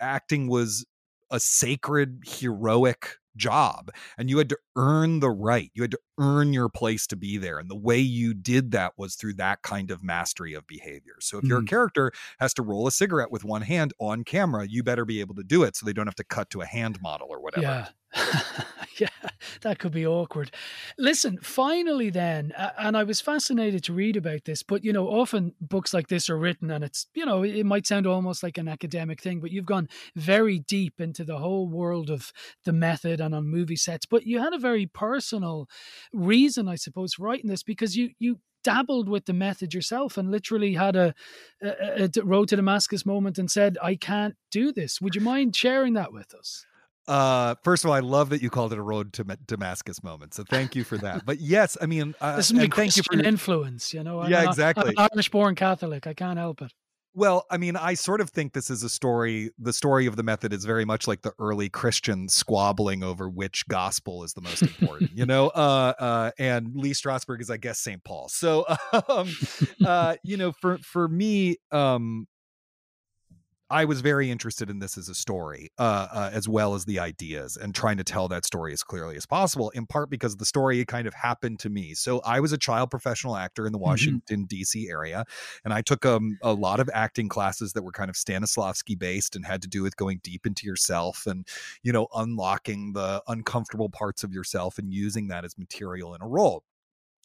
acting 0.00 0.48
was 0.48 0.84
a 1.30 1.40
sacred 1.40 2.22
heroic 2.26 3.16
job 3.36 3.90
and 4.18 4.30
you 4.30 4.38
had 4.38 4.48
to 4.48 4.58
earn 4.76 5.20
the 5.20 5.30
right 5.30 5.70
you 5.74 5.82
had 5.82 5.90
to 5.90 5.98
earn 6.18 6.52
your 6.52 6.68
place 6.68 7.06
to 7.06 7.16
be 7.16 7.36
there 7.38 7.58
and 7.58 7.70
the 7.70 7.76
way 7.76 7.98
you 7.98 8.34
did 8.34 8.70
that 8.70 8.92
was 8.96 9.16
through 9.16 9.34
that 9.34 9.62
kind 9.62 9.90
of 9.90 10.02
mastery 10.02 10.54
of 10.54 10.66
behavior 10.66 11.16
so 11.20 11.38
if 11.38 11.48
your 11.48 11.60
Mhm. 11.60 11.64
character 11.64 12.12
has 12.38 12.54
to 12.54 12.62
roll 12.62 12.86
a 12.86 12.92
cigarette 12.92 13.30
with 13.30 13.44
one 13.44 13.62
hand 13.62 13.92
on 13.98 14.22
camera 14.24 14.66
you 14.68 14.82
better 14.82 15.04
be 15.04 15.20
able 15.20 15.34
to 15.34 15.42
do 15.44 15.62
it 15.64 15.74
so 15.76 15.84
they 15.84 15.92
don't 15.92 16.06
have 16.06 16.14
to 16.14 16.24
cut 16.24 16.50
to 16.50 16.60
a 16.60 16.66
hand 16.66 17.00
model 17.02 17.26
or 17.30 17.40
whatever 17.40 17.76
Yeah. 17.76 17.88
yeah, 18.98 19.08
that 19.62 19.80
could 19.80 19.90
be 19.92 20.06
awkward. 20.06 20.54
Listen, 20.98 21.38
finally, 21.42 22.10
then, 22.10 22.52
and 22.78 22.96
I 22.96 23.02
was 23.02 23.20
fascinated 23.20 23.82
to 23.84 23.92
read 23.92 24.16
about 24.16 24.44
this, 24.44 24.62
but 24.62 24.84
you 24.84 24.92
know, 24.92 25.08
often 25.08 25.52
books 25.60 25.92
like 25.92 26.06
this 26.06 26.30
are 26.30 26.38
written 26.38 26.70
and 26.70 26.84
it's, 26.84 27.08
you 27.14 27.26
know, 27.26 27.42
it 27.42 27.64
might 27.66 27.88
sound 27.88 28.06
almost 28.06 28.44
like 28.44 28.56
an 28.56 28.68
academic 28.68 29.20
thing, 29.20 29.40
but 29.40 29.50
you've 29.50 29.66
gone 29.66 29.88
very 30.14 30.60
deep 30.60 31.00
into 31.00 31.24
the 31.24 31.38
whole 31.38 31.68
world 31.68 32.08
of 32.08 32.32
the 32.64 32.72
method 32.72 33.20
and 33.20 33.34
on 33.34 33.46
movie 33.48 33.74
sets. 33.74 34.06
But 34.06 34.26
you 34.26 34.38
had 34.38 34.52
a 34.54 34.58
very 34.58 34.86
personal 34.86 35.68
reason, 36.12 36.68
I 36.68 36.74
suppose, 36.76 37.14
for 37.14 37.24
writing 37.24 37.48
this 37.50 37.62
because 37.62 37.96
you, 37.96 38.10
you, 38.18 38.38
dabbled 38.62 39.10
with 39.10 39.26
the 39.26 39.32
method 39.34 39.74
yourself 39.74 40.16
and 40.16 40.30
literally 40.30 40.72
had 40.72 40.96
a 40.96 41.14
a 41.62 42.08
road 42.22 42.48
to 42.48 42.56
damascus 42.56 43.04
moment 43.04 43.36
and 43.38 43.50
said 43.50 43.76
i 43.82 43.94
can't 43.94 44.36
do 44.50 44.72
this 44.72 45.02
would 45.02 45.14
you 45.14 45.20
mind 45.20 45.54
sharing 45.54 45.92
that 45.92 46.14
with 46.14 46.34
us 46.34 46.64
uh 47.06 47.54
first 47.62 47.84
of 47.84 47.90
all 47.90 47.94
i 47.94 48.00
love 48.00 48.30
that 48.30 48.40
you 48.40 48.48
called 48.48 48.72
it 48.72 48.78
a 48.78 48.82
road 48.82 49.12
to 49.12 49.22
damascus 49.46 50.02
moment 50.02 50.32
so 50.32 50.42
thank 50.48 50.74
you 50.74 50.82
for 50.82 50.96
that 50.96 51.26
but 51.26 51.40
yes 51.42 51.76
i 51.82 51.84
mean 51.84 52.14
uh, 52.22 52.36
this 52.36 52.46
is 52.46 52.54
my 52.54 52.62
you 52.62 52.68
Christian 52.70 53.04
for 53.04 53.16
your- 53.16 53.24
influence, 53.26 53.92
you 53.92 54.02
know. 54.02 54.20
I'm 54.20 54.30
Yeah, 54.30 54.44
an- 54.44 54.48
exactly. 54.48 54.94
I'm 54.96 55.04
an 55.04 55.08
Irish-born 55.12 55.54
Catholic. 55.56 56.06
I 56.06 56.14
can't 56.14 56.38
help 56.38 56.62
it. 56.62 56.72
Well, 57.16 57.46
I 57.48 57.58
mean, 57.58 57.76
I 57.76 57.94
sort 57.94 58.20
of 58.20 58.30
think 58.30 58.54
this 58.54 58.70
is 58.70 58.82
a 58.82 58.88
story. 58.88 59.50
The 59.56 59.72
story 59.72 60.06
of 60.06 60.16
the 60.16 60.24
method 60.24 60.52
is 60.52 60.64
very 60.64 60.84
much 60.84 61.06
like 61.06 61.22
the 61.22 61.32
early 61.38 61.68
Christians 61.68 62.34
squabbling 62.34 63.04
over 63.04 63.28
which 63.28 63.68
gospel 63.68 64.24
is 64.24 64.32
the 64.32 64.40
most 64.40 64.62
important, 64.62 65.12
you 65.14 65.24
know. 65.24 65.48
Uh, 65.48 65.92
uh, 65.98 66.30
and 66.40 66.74
Lee 66.74 66.90
Strasberg 66.90 67.40
is, 67.40 67.50
I 67.50 67.56
guess, 67.56 67.78
Saint 67.78 68.02
Paul. 68.02 68.28
So, 68.28 68.66
um, 69.08 69.30
uh, 69.86 70.16
you 70.24 70.36
know, 70.36 70.50
for 70.50 70.78
for 70.78 71.06
me, 71.06 71.58
um, 71.70 72.26
I 73.70 73.86
was 73.86 74.02
very 74.02 74.30
interested 74.30 74.68
in 74.68 74.78
this 74.78 74.98
as 74.98 75.08
a 75.08 75.14
story, 75.14 75.70
uh, 75.78 76.06
uh, 76.12 76.30
as 76.32 76.48
well 76.48 76.74
as 76.74 76.84
the 76.84 76.98
ideas, 76.98 77.56
and 77.56 77.74
trying 77.74 77.96
to 77.96 78.04
tell 78.04 78.28
that 78.28 78.44
story 78.44 78.72
as 78.72 78.82
clearly 78.82 79.16
as 79.16 79.24
possible. 79.24 79.70
In 79.70 79.86
part 79.86 80.10
because 80.10 80.36
the 80.36 80.44
story 80.44 80.84
kind 80.84 81.06
of 81.06 81.14
happened 81.14 81.58
to 81.60 81.70
me. 81.70 81.94
So 81.94 82.20
I 82.20 82.40
was 82.40 82.52
a 82.52 82.58
child 82.58 82.90
professional 82.90 83.36
actor 83.36 83.66
in 83.66 83.72
the 83.72 83.78
Washington 83.78 84.44
D.C. 84.44 84.88
area, 84.88 85.24
and 85.64 85.72
I 85.72 85.80
took 85.80 86.04
um, 86.04 86.38
a 86.42 86.52
lot 86.52 86.78
of 86.78 86.90
acting 86.92 87.28
classes 87.28 87.72
that 87.72 87.82
were 87.82 87.92
kind 87.92 88.10
of 88.10 88.16
Stanislavski 88.16 88.98
based 88.98 89.34
and 89.34 89.46
had 89.46 89.62
to 89.62 89.68
do 89.68 89.82
with 89.82 89.96
going 89.96 90.20
deep 90.22 90.46
into 90.46 90.66
yourself 90.66 91.26
and 91.26 91.46
you 91.82 91.92
know 91.92 92.06
unlocking 92.14 92.92
the 92.92 93.22
uncomfortable 93.28 93.88
parts 93.88 94.22
of 94.24 94.32
yourself 94.32 94.78
and 94.78 94.92
using 94.92 95.28
that 95.28 95.44
as 95.44 95.56
material 95.56 96.14
in 96.14 96.20
a 96.22 96.28
role. 96.28 96.64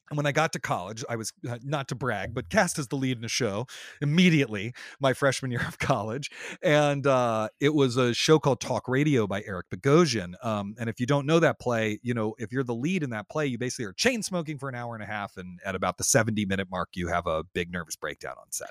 And 0.10 0.18
when 0.18 0.26
I 0.26 0.32
got 0.32 0.54
to 0.54 0.60
college, 0.60 1.04
I 1.10 1.16
was 1.16 1.32
uh, 1.48 1.58
not 1.64 1.88
to 1.90 1.96
brag, 1.96 2.34
but 2.34 2.50
cast 2.50 2.80
as 2.80 2.88
the 2.88 2.96
lead 2.96 3.18
in 3.18 3.24
a 3.26 3.30
show 3.30 3.68
immediately 4.02 4.74
my 5.00 5.14
freshman 5.14 5.52
year 5.52 5.66
of 5.68 5.78
college. 5.80 6.32
And 6.62 7.06
uh, 7.06 7.50
it 7.60 7.74
was 7.74 7.98
a 7.98 8.14
show 8.14 8.40
called 8.40 8.60
Talk 8.60 8.88
Radio 8.88 9.28
by 9.28 9.44
Eric 9.46 9.68
Bogosian. 9.70 10.34
Um, 10.44 10.76
and 10.80 10.90
if 10.90 11.00
you 11.00 11.06
don't 11.06 11.26
know 11.26 11.40
that 11.40 11.60
play, 11.60 12.00
you 12.04 12.14
know, 12.14 12.36
if 12.38 12.52
you're 12.52 12.64
the 12.64 12.76
lead 12.76 13.04
in 13.04 13.12
that 13.12 13.30
play, 13.30 13.46
you 13.48 13.58
basically 13.58 13.86
are 13.86 13.94
chain 13.94 14.24
smoking 14.24 14.58
for 14.58 14.70
an 14.70 14.76
hour 14.76 14.96
and 14.96 15.04
a 15.04 15.08
half. 15.08 15.38
And 15.38 15.60
at 15.66 15.76
about 15.76 15.98
the 15.98 16.04
70 16.04 16.46
minute 16.46 16.68
mark, 16.72 16.90
you 16.94 17.08
have 17.08 17.28
a 17.28 17.44
big 17.54 17.72
nervous 17.72 17.96
breakdown 17.96 18.36
on 18.40 18.52
set. 18.52 18.70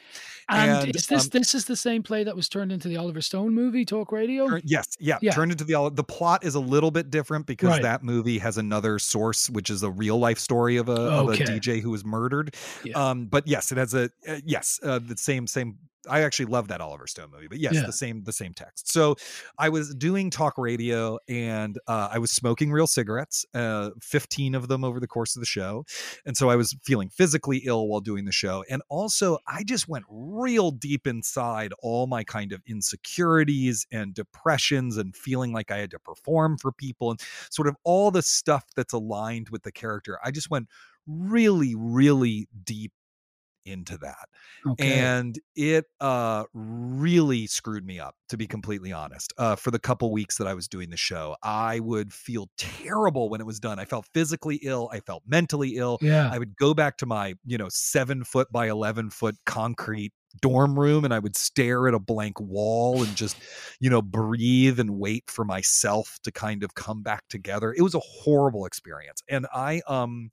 And, 0.48 0.70
And, 0.70 0.96
is 0.96 1.06
this 1.06 1.24
um, 1.24 1.30
this 1.32 1.54
is 1.54 1.66
the 1.66 1.76
same 1.76 2.02
play 2.02 2.24
that 2.24 2.34
was 2.36 2.48
turned 2.48 2.72
into 2.72 2.88
the 2.88 2.96
Oliver 2.96 3.20
Stone 3.20 3.54
movie, 3.54 3.84
Talk 3.84 4.12
Radio? 4.12 4.48
Turn- 4.48 4.62
yes, 4.64 4.96
yeah, 4.98 5.18
Yeah. 5.20 5.32
Turned 5.32 5.52
into 5.52 5.64
the 5.64 5.90
the 5.94 6.04
plot 6.04 6.44
is 6.44 6.54
a 6.54 6.60
little 6.60 6.90
bit 6.90 7.10
different 7.10 7.46
because 7.46 7.68
Right. 7.70 7.82
that 7.82 8.02
movie 8.02 8.38
has 8.38 8.58
another 8.58 8.98
source, 8.98 9.48
which 9.50 9.70
is 9.70 9.82
a 9.82 9.90
real 9.90 10.18
life 10.18 10.38
story 10.38 10.76
of 10.76 10.88
a, 10.88 11.27
Okay. 11.34 11.44
a 11.44 11.46
DJ 11.60 11.80
who 11.80 11.90
was 11.90 12.04
murdered. 12.04 12.54
Yeah. 12.84 13.10
Um, 13.10 13.26
but 13.26 13.46
yes, 13.46 13.72
it 13.72 13.78
has 13.78 13.94
a 13.94 14.10
uh, 14.26 14.40
yes 14.44 14.78
uh, 14.82 14.98
the 14.98 15.16
same 15.16 15.46
same 15.46 15.78
I 16.08 16.22
actually 16.22 16.46
love 16.46 16.68
that 16.68 16.80
Oliver 16.80 17.06
Stone 17.06 17.32
movie, 17.32 17.48
but 17.48 17.58
yes, 17.58 17.74
Yeah. 17.74 17.82
the 17.84 17.92
same 17.92 18.22
the 18.24 18.32
same 18.32 18.54
text. 18.54 18.90
So 18.90 19.16
I 19.58 19.68
was 19.68 19.94
doing 19.94 20.30
talk 20.30 20.56
radio 20.56 21.18
and 21.28 21.78
uh, 21.86 22.08
I 22.10 22.18
was 22.18 22.30
smoking 22.30 22.70
real 22.70 22.86
cigarettes, 22.86 23.44
uh, 23.52 23.90
15 24.00 24.54
of 24.54 24.68
them 24.68 24.84
over 24.84 25.00
the 25.00 25.08
course 25.08 25.36
of 25.36 25.40
the 25.40 25.46
show. 25.46 25.84
And 26.24 26.34
so 26.36 26.48
I 26.48 26.56
was 26.56 26.74
feeling 26.84 27.10
physically 27.10 27.58
ill 27.66 27.88
while 27.88 28.00
doing 28.00 28.24
the 28.24 28.32
show. 28.32 28.64
And 28.70 28.80
also, 28.88 29.38
I 29.46 29.64
just 29.64 29.88
went 29.88 30.04
real 30.08 30.70
deep 30.70 31.06
inside 31.06 31.74
all 31.80 32.06
my 32.06 32.24
kind 32.24 32.52
of 32.52 32.62
insecurities 32.66 33.86
and 33.92 34.14
depressions 34.14 34.96
and 34.96 35.14
feeling 35.14 35.52
like 35.52 35.70
I 35.70 35.78
had 35.78 35.90
to 35.90 35.98
perform 35.98 36.58
for 36.58 36.72
people 36.72 37.10
and 37.10 37.20
sort 37.50 37.68
of 37.68 37.76
all 37.84 38.10
the 38.10 38.22
stuff 38.22 38.64
that's 38.76 38.92
aligned 38.92 39.48
with 39.50 39.62
the 39.62 39.72
character. 39.72 40.18
I 40.24 40.30
just 40.30 40.50
went 40.50 40.68
really, 41.08 41.74
really 41.76 42.48
deep 42.64 42.92
into 43.66 43.98
that 43.98 44.28
Okay. 44.66 45.10
and 45.18 45.38
it 45.54 45.84
uh 46.00 46.44
really 46.54 47.46
screwed 47.46 47.84
me 47.84 48.00
up 48.00 48.14
to 48.28 48.36
be 48.38 48.46
completely 48.46 48.92
honest 48.92 49.32
uh 49.36 49.56
for 49.56 49.70
the 49.70 49.78
couple 49.78 50.10
weeks 50.10 50.38
that 50.38 50.46
i 50.46 50.54
was 50.54 50.68
doing 50.68 50.88
the 50.90 50.96
show 50.96 51.36
i 51.42 51.78
would 51.80 52.12
feel 52.12 52.48
terrible 52.56 53.28
when 53.28 53.40
it 53.40 53.46
was 53.46 53.60
done 53.60 53.78
i 53.78 53.84
felt 53.84 54.06
physically 54.14 54.56
ill 54.62 54.88
i 54.92 55.00
felt 55.00 55.22
mentally 55.26 55.76
ill 55.76 56.00
yeah. 56.00 56.30
i 56.30 56.38
would 56.38 56.56
go 56.56 56.72
back 56.72 56.96
to 56.96 57.06
my 57.06 57.34
you 57.44 57.58
know 57.58 57.68
seven 57.68 58.24
foot 58.24 58.48
by 58.50 58.68
11 58.68 59.10
foot 59.10 59.36
concrete 59.44 60.12
dorm 60.40 60.78
room 60.78 61.04
and 61.04 61.12
i 61.12 61.18
would 61.18 61.36
stare 61.36 61.88
at 61.88 61.94
a 61.94 61.98
blank 61.98 62.40
wall 62.40 63.02
and 63.02 63.16
just 63.16 63.42
you 63.80 63.90
know 63.90 64.00
breathe 64.02 64.78
and 64.78 64.98
wait 64.98 65.24
for 65.28 65.44
myself 65.44 66.18
to 66.22 66.30
kind 66.32 66.62
of 66.62 66.74
come 66.74 67.02
back 67.02 67.22
together 67.28 67.72
it 67.76 67.82
was 67.82 67.94
a 67.94 68.00
horrible 68.00 68.64
experience 68.64 69.22
and 69.28 69.46
i 69.52 69.80
um 69.86 70.30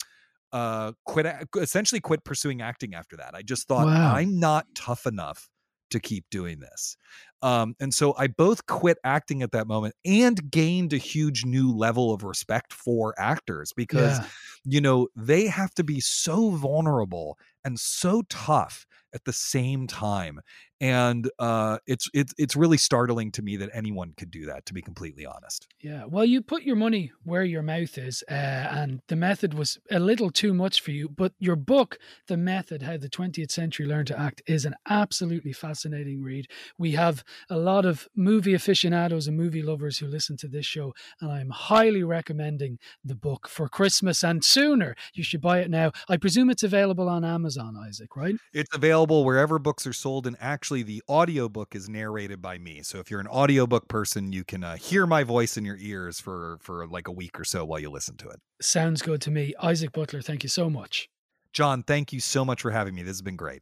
uh 0.55 0.93
quit 1.05 1.25
essentially 1.57 1.99
quit 1.99 2.23
pursuing 2.23 2.61
acting 2.61 2.95
after 2.95 3.17
that 3.17 3.31
i 3.35 3.41
just 3.41 3.67
thought 3.67 3.87
Wow. 3.87 4.15
i'm 4.15 4.39
not 4.39 4.65
tough 4.73 5.05
enough 5.05 5.49
to 5.91 5.99
keep 5.99 6.23
doing 6.31 6.59
this 6.61 6.95
um 7.41 7.75
and 7.81 7.93
so 7.93 8.15
i 8.17 8.25
both 8.27 8.65
quit 8.65 8.97
acting 9.03 9.43
at 9.43 9.51
that 9.51 9.67
moment 9.67 9.93
and 10.05 10.49
gained 10.49 10.93
a 10.93 10.97
huge 10.97 11.43
new 11.43 11.75
level 11.75 12.13
of 12.13 12.23
respect 12.23 12.71
for 12.71 13.13
actors 13.19 13.73
because 13.75 14.17
yeah. 14.17 14.25
you 14.63 14.79
know 14.81 15.09
they 15.15 15.45
have 15.45 15.73
to 15.75 15.83
be 15.83 15.99
so 15.99 16.51
vulnerable 16.51 17.37
and 17.65 17.77
so 17.77 18.23
tough 18.29 18.85
at 19.13 19.25
the 19.25 19.33
same 19.33 19.87
time 19.87 20.39
and 20.85 21.29
uh 21.39 21.77
it's 21.87 22.09
it's 22.13 22.33
it's 22.37 22.55
really 22.55 22.77
startling 22.77 23.31
to 23.31 23.41
me 23.41 23.57
that 23.57 23.69
anyone 23.73 24.13
could 24.17 24.31
do 24.31 24.45
that 24.45 24.65
to 24.65 24.73
be 24.73 24.81
completely 24.81 25.25
honest 25.25 25.67
Yeah, 25.81 26.05
well, 26.07 26.25
you 26.25 26.41
put 26.41 26.63
your 26.63 26.75
money 26.75 27.11
where 27.23 27.43
your 27.43 27.61
mouth 27.61 27.97
is, 27.97 28.23
uh, 28.29 28.33
and 28.33 29.01
the 29.07 29.15
method 29.15 29.53
was 29.53 29.77
a 29.91 29.99
little 29.99 30.31
too 30.31 30.53
much 30.53 30.81
for 30.81 30.91
you. 30.91 31.09
But 31.09 31.33
your 31.39 31.55
book, 31.55 31.97
The 32.27 32.37
Method 32.37 32.81
How 32.81 32.97
the 32.97 33.09
20th 33.09 33.51
Century 33.51 33.85
Learned 33.85 34.07
to 34.07 34.19
Act, 34.19 34.41
is 34.47 34.65
an 34.65 34.75
absolutely 34.89 35.53
fascinating 35.53 36.23
read. 36.23 36.47
We 36.77 36.91
have 36.93 37.23
a 37.49 37.57
lot 37.57 37.85
of 37.85 38.07
movie 38.15 38.53
aficionados 38.53 39.27
and 39.27 39.37
movie 39.37 39.61
lovers 39.61 39.99
who 39.99 40.07
listen 40.07 40.37
to 40.37 40.47
this 40.47 40.65
show, 40.65 40.93
and 41.21 41.31
I'm 41.31 41.49
highly 41.49 42.03
recommending 42.03 42.79
the 43.03 43.15
book 43.15 43.47
for 43.47 43.67
Christmas 43.67 44.23
and 44.23 44.43
sooner. 44.43 44.95
You 45.13 45.23
should 45.23 45.41
buy 45.41 45.59
it 45.59 45.69
now. 45.69 45.91
I 46.09 46.17
presume 46.17 46.49
it's 46.49 46.63
available 46.63 47.09
on 47.09 47.23
Amazon, 47.23 47.75
Isaac, 47.77 48.15
right? 48.15 48.35
it's 48.53 48.73
available 48.73 49.25
wherever 49.25 49.59
books 49.59 49.85
are 49.85 49.93
sold 49.93 50.25
and 50.25 50.37
actually 50.75 50.93
the 50.93 51.03
audiobook 51.07 51.73
is 51.73 51.87
narrated 51.87 52.41
by 52.41 52.57
me 52.57 52.81
so 52.83 52.99
if 52.99 53.09
you're 53.09 53.21
an 53.21 53.27
audiobook 53.27 53.87
person 53.87 54.33
you 54.33 54.43
can 54.43 54.61
uh, 54.61 54.75
hear 54.75 55.07
my 55.07 55.23
voice 55.23 55.55
in 55.55 55.63
your 55.63 55.77
ears 55.77 56.19
for 56.19 56.57
for 56.59 56.85
like 56.87 57.07
a 57.07 57.11
week 57.13 57.39
or 57.39 57.45
so 57.45 57.63
while 57.63 57.79
you 57.79 57.89
listen 57.89 58.17
to 58.17 58.27
it 58.27 58.41
Sounds 58.61 59.01
good 59.01 59.21
to 59.21 59.31
me. 59.31 59.53
Isaac 59.61 59.91
Butler, 59.93 60.21
thank 60.21 60.43
you 60.43 60.49
so 60.49 60.69
much. 60.69 61.07
john 61.53 61.81
thank 61.81 62.11
you 62.11 62.19
so 62.19 62.43
much 62.43 62.61
for 62.61 62.71
having 62.71 62.93
me 62.93 63.03
this 63.03 63.11
has 63.11 63.21
been 63.21 63.37
great 63.37 63.61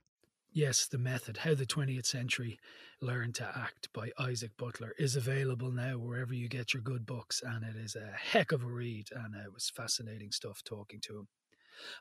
Yes, 0.55 0.85
The 0.85 0.99
Method 0.99 1.37
How 1.37 1.55
the 1.55 1.65
20th 1.65 2.05
Century 2.05 2.59
Learned 3.01 3.33
to 3.35 3.51
Act 3.57 3.89
by 3.91 4.11
Isaac 4.19 4.51
Butler 4.55 4.93
is 4.99 5.15
available 5.15 5.71
now 5.71 5.97
wherever 5.97 6.31
you 6.31 6.47
get 6.47 6.75
your 6.75 6.83
good 6.83 7.07
books, 7.07 7.41
and 7.43 7.63
it 7.63 7.75
is 7.75 7.95
a 7.95 8.11
heck 8.15 8.51
of 8.51 8.61
a 8.61 8.67
read, 8.67 9.07
and 9.11 9.33
it 9.33 9.51
was 9.51 9.71
fascinating 9.75 10.31
stuff 10.31 10.61
talking 10.63 10.99
to 11.01 11.17
him. 11.17 11.27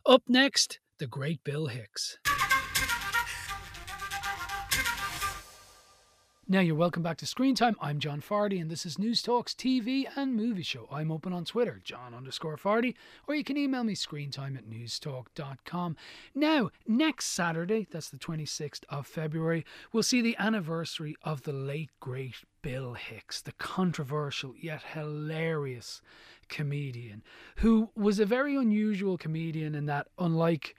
Up 0.05 0.23
next, 0.29 0.81
the 0.99 1.07
great 1.07 1.43
Bill 1.45 1.69
Hicks. 1.69 2.19
Now 6.49 6.59
you're 6.59 6.75
welcome 6.75 7.05
back 7.05 7.19
to 7.19 7.27
Screen 7.27 7.55
Time. 7.55 7.77
I'm 7.81 8.01
John 8.01 8.21
Fardy, 8.21 8.61
and 8.61 8.69
this 8.69 8.85
is 8.85 8.99
News 8.99 9.23
Talks 9.23 9.55
TV 9.55 10.07
and 10.17 10.35
Movie 10.35 10.65
Show. 10.65 10.89
I'm 10.91 11.13
open 11.13 11.33
on 11.33 11.45
Twitter, 11.45 11.81
John 11.85 12.13
underscore 12.13 12.57
Fardy, 12.57 12.97
or 13.29 13.37
you 13.37 13.45
can 13.45 13.57
email 13.57 13.85
me 13.85 13.95
screentime 13.95 14.59
at 14.59 14.69
newstalk.com. 14.69 15.97
Now, 16.35 16.71
next 16.85 17.27
Saturday, 17.27 17.87
that's 17.89 18.11
the 18.11 18.19
26th 18.19 18.83
of 18.89 19.07
February, 19.07 19.65
we'll 19.93 20.03
see 20.03 20.21
the 20.21 20.37
anniversary 20.37 21.15
of 21.23 21.45
the 21.45 21.53
late, 21.53 21.91
great 22.01 22.35
Bill 22.61 22.95
Hicks, 22.95 23.41
the 23.41 23.53
controversial 23.53 24.53
yet 24.61 24.83
hilarious 24.83 26.03
comedian, 26.49 27.23
who 27.57 27.91
was 27.95 28.19
a 28.19 28.27
very 28.27 28.57
unusual 28.57 29.17
comedian 29.17 29.77
in 29.77 29.87
that, 29.87 30.09
unlike 30.19 30.75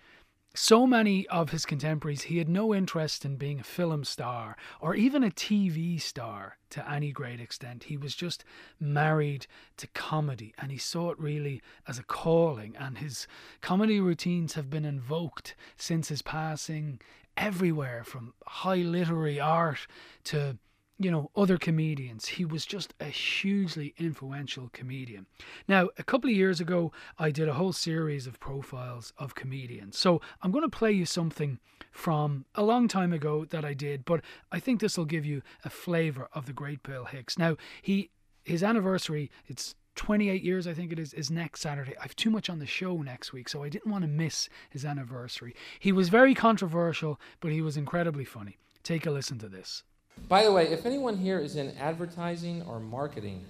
so 0.55 0.85
many 0.85 1.27
of 1.27 1.49
his 1.49 1.65
contemporaries, 1.65 2.23
he 2.23 2.37
had 2.37 2.47
no 2.47 2.75
interest 2.75 3.25
in 3.25 3.37
being 3.37 3.59
a 3.59 3.63
film 3.63 4.03
star 4.03 4.55
or 4.79 4.93
even 4.93 5.23
a 5.23 5.31
TV 5.31 5.99
star 5.99 6.57
to 6.69 6.87
any 6.89 7.11
great 7.11 7.39
extent. 7.39 7.85
He 7.85 7.97
was 7.97 8.15
just 8.15 8.43
married 8.79 9.47
to 9.77 9.87
comedy 9.87 10.53
and 10.59 10.71
he 10.71 10.77
saw 10.77 11.09
it 11.09 11.19
really 11.19 11.61
as 11.87 11.97
a 11.97 12.03
calling. 12.03 12.75
And 12.77 12.99
his 12.99 13.27
comedy 13.61 13.99
routines 13.99 14.53
have 14.53 14.69
been 14.69 14.85
invoked 14.85 15.55
since 15.75 16.09
his 16.09 16.21
passing 16.21 16.99
everywhere 17.35 18.03
from 18.03 18.33
high 18.45 18.75
literary 18.75 19.39
art 19.39 19.87
to 20.25 20.57
you 20.99 21.09
know, 21.09 21.31
other 21.35 21.57
comedians. 21.57 22.25
He 22.27 22.45
was 22.45 22.65
just 22.65 22.93
a 22.99 23.05
hugely 23.05 23.93
influential 23.97 24.69
comedian. 24.73 25.25
Now, 25.67 25.89
a 25.97 26.03
couple 26.03 26.29
of 26.29 26.35
years 26.35 26.59
ago, 26.59 26.91
I 27.17 27.31
did 27.31 27.49
a 27.49 27.53
whole 27.53 27.73
series 27.73 28.27
of 28.27 28.39
profiles 28.39 29.11
of 29.17 29.35
comedians. 29.35 29.97
So 29.97 30.21
I'm 30.41 30.51
going 30.51 30.63
to 30.63 30.77
play 30.77 30.91
you 30.91 31.05
something 31.05 31.59
from 31.91 32.45
a 32.55 32.63
long 32.63 32.87
time 32.87 33.11
ago 33.11 33.45
that 33.45 33.65
I 33.65 33.73
did, 33.73 34.05
but 34.05 34.21
I 34.51 34.59
think 34.59 34.79
this 34.79 34.97
will 34.97 35.05
give 35.05 35.25
you 35.25 35.41
a 35.63 35.69
flavour 35.69 36.29
of 36.33 36.45
the 36.45 36.53
great 36.53 36.83
Bill 36.83 37.05
Hicks. 37.05 37.37
Now, 37.37 37.57
he 37.81 38.11
his 38.43 38.63
anniversary, 38.63 39.31
it's 39.47 39.75
28 39.95 40.43
years, 40.43 40.67
I 40.67 40.73
think 40.73 40.91
it 40.91 40.99
is, 40.99 41.13
is 41.13 41.29
next 41.31 41.61
Saturday. 41.61 41.93
I've 42.01 42.15
too 42.15 42.29
much 42.29 42.49
on 42.49 42.59
the 42.59 42.65
show 42.65 43.01
next 43.01 43.31
week, 43.31 43.47
so 43.47 43.63
I 43.63 43.69
didn't 43.69 43.91
want 43.91 44.03
to 44.03 44.07
miss 44.07 44.49
his 44.69 44.85
anniversary. 44.85 45.55
He 45.79 45.91
was 45.91 46.09
very 46.09 46.33
controversial, 46.33 47.19
but 47.39 47.51
he 47.51 47.61
was 47.61 47.77
incredibly 47.77 48.25
funny. 48.25 48.57
Take 48.81 49.05
a 49.05 49.11
listen 49.11 49.37
to 49.39 49.47
this. 49.47 49.83
By 50.27 50.43
the 50.43 50.51
way, 50.51 50.67
if 50.67 50.85
anyone 50.85 51.17
here 51.17 51.39
is 51.39 51.55
in 51.55 51.75
advertising 51.77 52.63
or 52.63 52.79
marketing, 52.79 53.45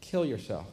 kill 0.00 0.24
yourself. 0.24 0.66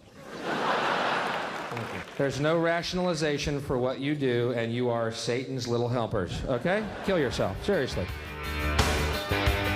Thank 1.70 1.94
you. 1.94 2.00
There's 2.18 2.40
no 2.40 2.58
rationalization 2.58 3.60
for 3.60 3.78
what 3.78 4.00
you 4.00 4.16
do, 4.16 4.54
and 4.56 4.74
you 4.74 4.90
are 4.90 5.12
Satan's 5.12 5.68
little 5.68 5.90
helpers, 5.90 6.42
okay? 6.46 6.84
Kill 7.06 7.20
yourself, 7.20 7.64
seriously. 7.64 8.06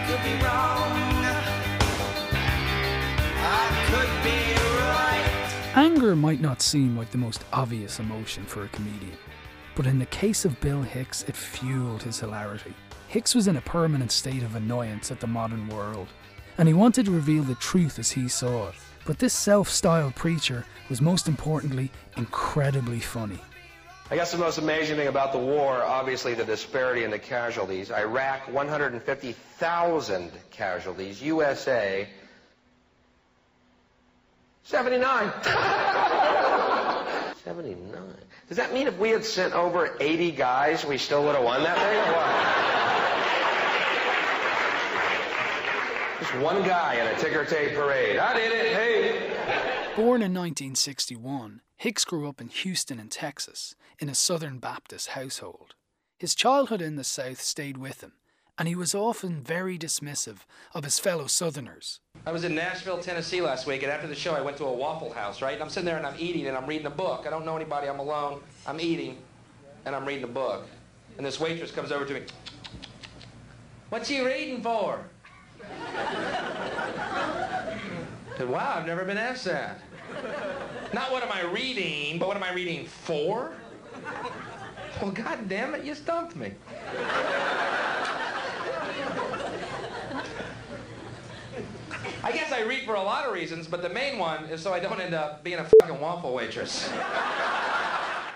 could 0.08 0.24
be 0.24 0.34
wrong. 0.44 0.92
I 3.44 3.68
could 3.92 4.24
be 4.24 4.54
right. 4.80 5.76
Anger 5.76 6.16
might 6.16 6.42
not 6.42 6.62
seem 6.62 6.98
like 6.98 7.12
the 7.12 7.18
most 7.18 7.44
obvious 7.52 8.00
emotion 8.00 8.46
for 8.46 8.64
a 8.64 8.68
comedian, 8.70 9.18
but 9.76 9.86
in 9.86 10.00
the 10.00 10.06
case 10.08 10.46
of 10.46 10.60
Bill 10.62 10.82
Hicks, 10.82 11.24
it 11.28 11.36
fueled 11.36 12.04
his 12.04 12.20
hilarity. 12.20 12.74
Hicks 13.12 13.36
was 13.36 13.48
in 13.50 13.58
a 13.58 13.62
permanent 13.62 14.10
state 14.10 14.42
of 14.42 14.56
annoyance 14.56 15.12
at 15.12 15.20
the 15.20 15.28
modern 15.28 15.68
world, 15.68 16.08
and 16.58 16.66
he 16.66 16.74
wanted 16.74 17.08
to 17.08 17.12
reveal 17.12 17.44
the 17.44 17.56
truth 17.56 18.00
as 18.00 18.10
he 18.10 18.30
saw 18.30 18.70
it. 18.70 18.76
But 19.04 19.20
this 19.20 19.34
self 19.34 19.68
styled 19.68 20.16
preacher 20.16 20.64
was 20.88 21.02
most 21.02 21.28
importantly 21.28 21.92
incredibly 22.16 23.02
funny. 23.02 23.42
I 24.10 24.16
guess 24.16 24.32
the 24.32 24.38
most 24.38 24.60
amazing 24.60 24.96
thing 24.96 25.10
about 25.10 25.34
the 25.34 25.40
war, 25.40 25.84
obviously 25.84 26.36
the 26.36 26.46
disparity 26.46 27.04
in 27.04 27.12
the 27.12 27.20
casualties. 27.20 27.92
Iraq, 27.92 28.48
150,000 28.48 30.32
casualties. 30.50 31.22
USA, 31.22 32.08
79. 34.64 35.34
79. 37.44 37.92
Does 38.48 38.56
that 38.56 38.74
mean 38.74 38.88
if 38.88 38.98
we 38.98 39.10
had 39.10 39.26
sent 39.26 39.54
over 39.54 39.98
80 40.00 40.32
guys, 40.32 40.86
we 40.86 40.98
still 40.98 41.26
would 41.26 41.36
have 41.36 41.44
won 41.44 41.62
that 41.64 41.78
thing 41.78 41.98
or 41.98 42.16
what? 42.16 42.72
Just 46.22 46.36
one 46.36 46.62
guy 46.62 46.94
in 46.98 47.08
a 47.08 47.18
ticker 47.18 47.44
tape 47.44 47.74
parade. 47.74 48.20
I 48.20 48.36
did 48.36 48.52
it. 48.52 48.76
Hey. 48.76 49.94
Born 49.96 50.22
in 50.22 50.32
1961, 50.36 51.62
Hicks 51.78 52.06
grew 52.06 52.30
up 52.30 52.40
in 52.40 52.48
Houston, 52.50 53.00
in 53.00 53.08
Texas, 53.08 53.74
in 53.98 54.08
a 54.08 54.14
Southern 54.14 54.60
Baptist 54.60 55.08
household. 55.10 55.74
His 56.20 56.36
childhood 56.36 56.80
in 56.80 56.96
the 56.96 57.04
South 57.04 57.42
stayed 57.42 57.76
with 57.78 58.02
him, 58.02 58.12
and 58.56 58.68
he 58.68 58.76
was 58.76 58.94
often 58.94 59.42
very 59.42 59.80
dismissive 59.80 60.42
of 60.76 60.84
his 60.84 61.00
fellow 61.00 61.26
Southerners. 61.26 62.02
I 62.28 62.32
was 62.32 62.44
in 62.44 62.54
Nashville, 62.54 63.00
Tennessee 63.00 63.42
last 63.42 63.66
week, 63.66 63.82
and 63.82 63.92
after 63.92 64.06
the 64.06 64.14
show, 64.14 64.36
I 64.36 64.42
went 64.42 64.58
to 64.58 64.66
a 64.66 64.72
Waffle 64.72 65.12
House, 65.12 65.42
right? 65.42 65.56
And 65.56 65.64
I'm 65.64 65.70
sitting 65.70 65.88
there 65.88 65.98
and 65.98 66.06
I'm 66.06 66.20
eating 66.20 66.46
and 66.46 66.56
I'm 66.56 66.68
reading 66.68 66.86
a 66.86 66.92
book. 66.92 67.24
I 67.26 67.32
don't 67.32 67.46
know 67.46 67.56
anybody, 67.56 67.88
I'm 67.88 68.00
alone. 68.00 68.42
I'm 68.68 68.80
eating 68.80 69.18
and 69.88 69.96
I'm 69.96 70.06
reading 70.06 70.26
a 70.26 70.28
book. 70.28 70.68
And 71.18 71.26
this 71.26 71.40
waitress 71.40 71.72
comes 71.72 71.92
over 71.92 72.06
to 72.06 72.14
me. 72.14 72.22
What's 73.90 74.08
he 74.08 74.24
reading 74.24 74.62
for? 74.62 75.04
Said, 78.38 78.50
wow, 78.50 78.76
I've 78.78 78.86
never 78.86 79.06
been 79.06 79.18
asked 79.18 79.46
that. 79.46 79.80
Not 80.94 81.12
what 81.12 81.24
am 81.24 81.32
I 81.32 81.44
reading, 81.52 82.20
but 82.20 82.28
what 82.28 82.38
am 82.38 82.44
I 82.44 82.54
reading 82.54 82.86
for? 82.86 83.54
Well, 85.02 85.12
God 85.12 85.48
damn 85.48 85.74
it, 85.76 85.84
you 85.84 85.96
stumped 85.96 86.36
me. 86.36 86.54
I 92.24 92.32
guess 92.32 92.52
I 92.52 92.62
read 92.62 92.84
for 92.86 92.96
a 92.96 93.02
lot 93.02 93.26
of 93.26 93.34
reasons, 93.34 93.68
but 93.68 93.82
the 93.82 93.90
main 93.90 94.20
one 94.20 94.46
is 94.46 94.62
so 94.62 94.72
I 94.74 94.80
don't 94.80 95.00
end 95.00 95.14
up 95.14 95.44
being 95.44 95.58
a 95.58 95.66
fucking 95.82 96.00
waffle 96.00 96.34
waitress. 96.34 96.92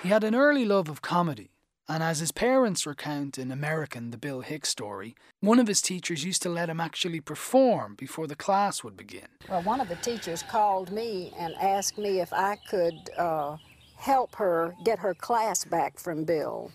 He 0.01 0.09
had 0.09 0.23
an 0.23 0.35
early 0.35 0.65
love 0.65 0.89
of 0.89 1.01
comedy, 1.01 1.51
and 1.87 2.01
as 2.01 2.19
his 2.19 2.31
parents 2.31 2.85
recount 2.85 3.37
in 3.37 3.51
American, 3.51 4.11
the 4.11 4.17
Bill 4.17 4.41
Hicks 4.41 4.69
story, 4.69 5.15
one 5.39 5.59
of 5.59 5.67
his 5.67 5.81
teachers 5.81 6.23
used 6.23 6.41
to 6.43 6.49
let 6.49 6.69
him 6.69 6.79
actually 6.79 7.19
perform 7.19 7.95
before 7.95 8.27
the 8.27 8.35
class 8.35 8.83
would 8.83 8.97
begin. 8.97 9.27
Well, 9.49 9.61
one 9.61 9.79
of 9.79 9.89
the 9.89 9.95
teachers 9.97 10.43
called 10.43 10.91
me 10.91 11.33
and 11.37 11.53
asked 11.55 11.97
me 11.97 12.19
if 12.19 12.33
I 12.33 12.57
could 12.69 13.09
uh, 13.17 13.57
help 13.97 14.35
her 14.35 14.75
get 14.83 14.99
her 14.99 15.13
class 15.13 15.63
back 15.63 15.99
from 15.99 16.23
Bill. 16.23 16.71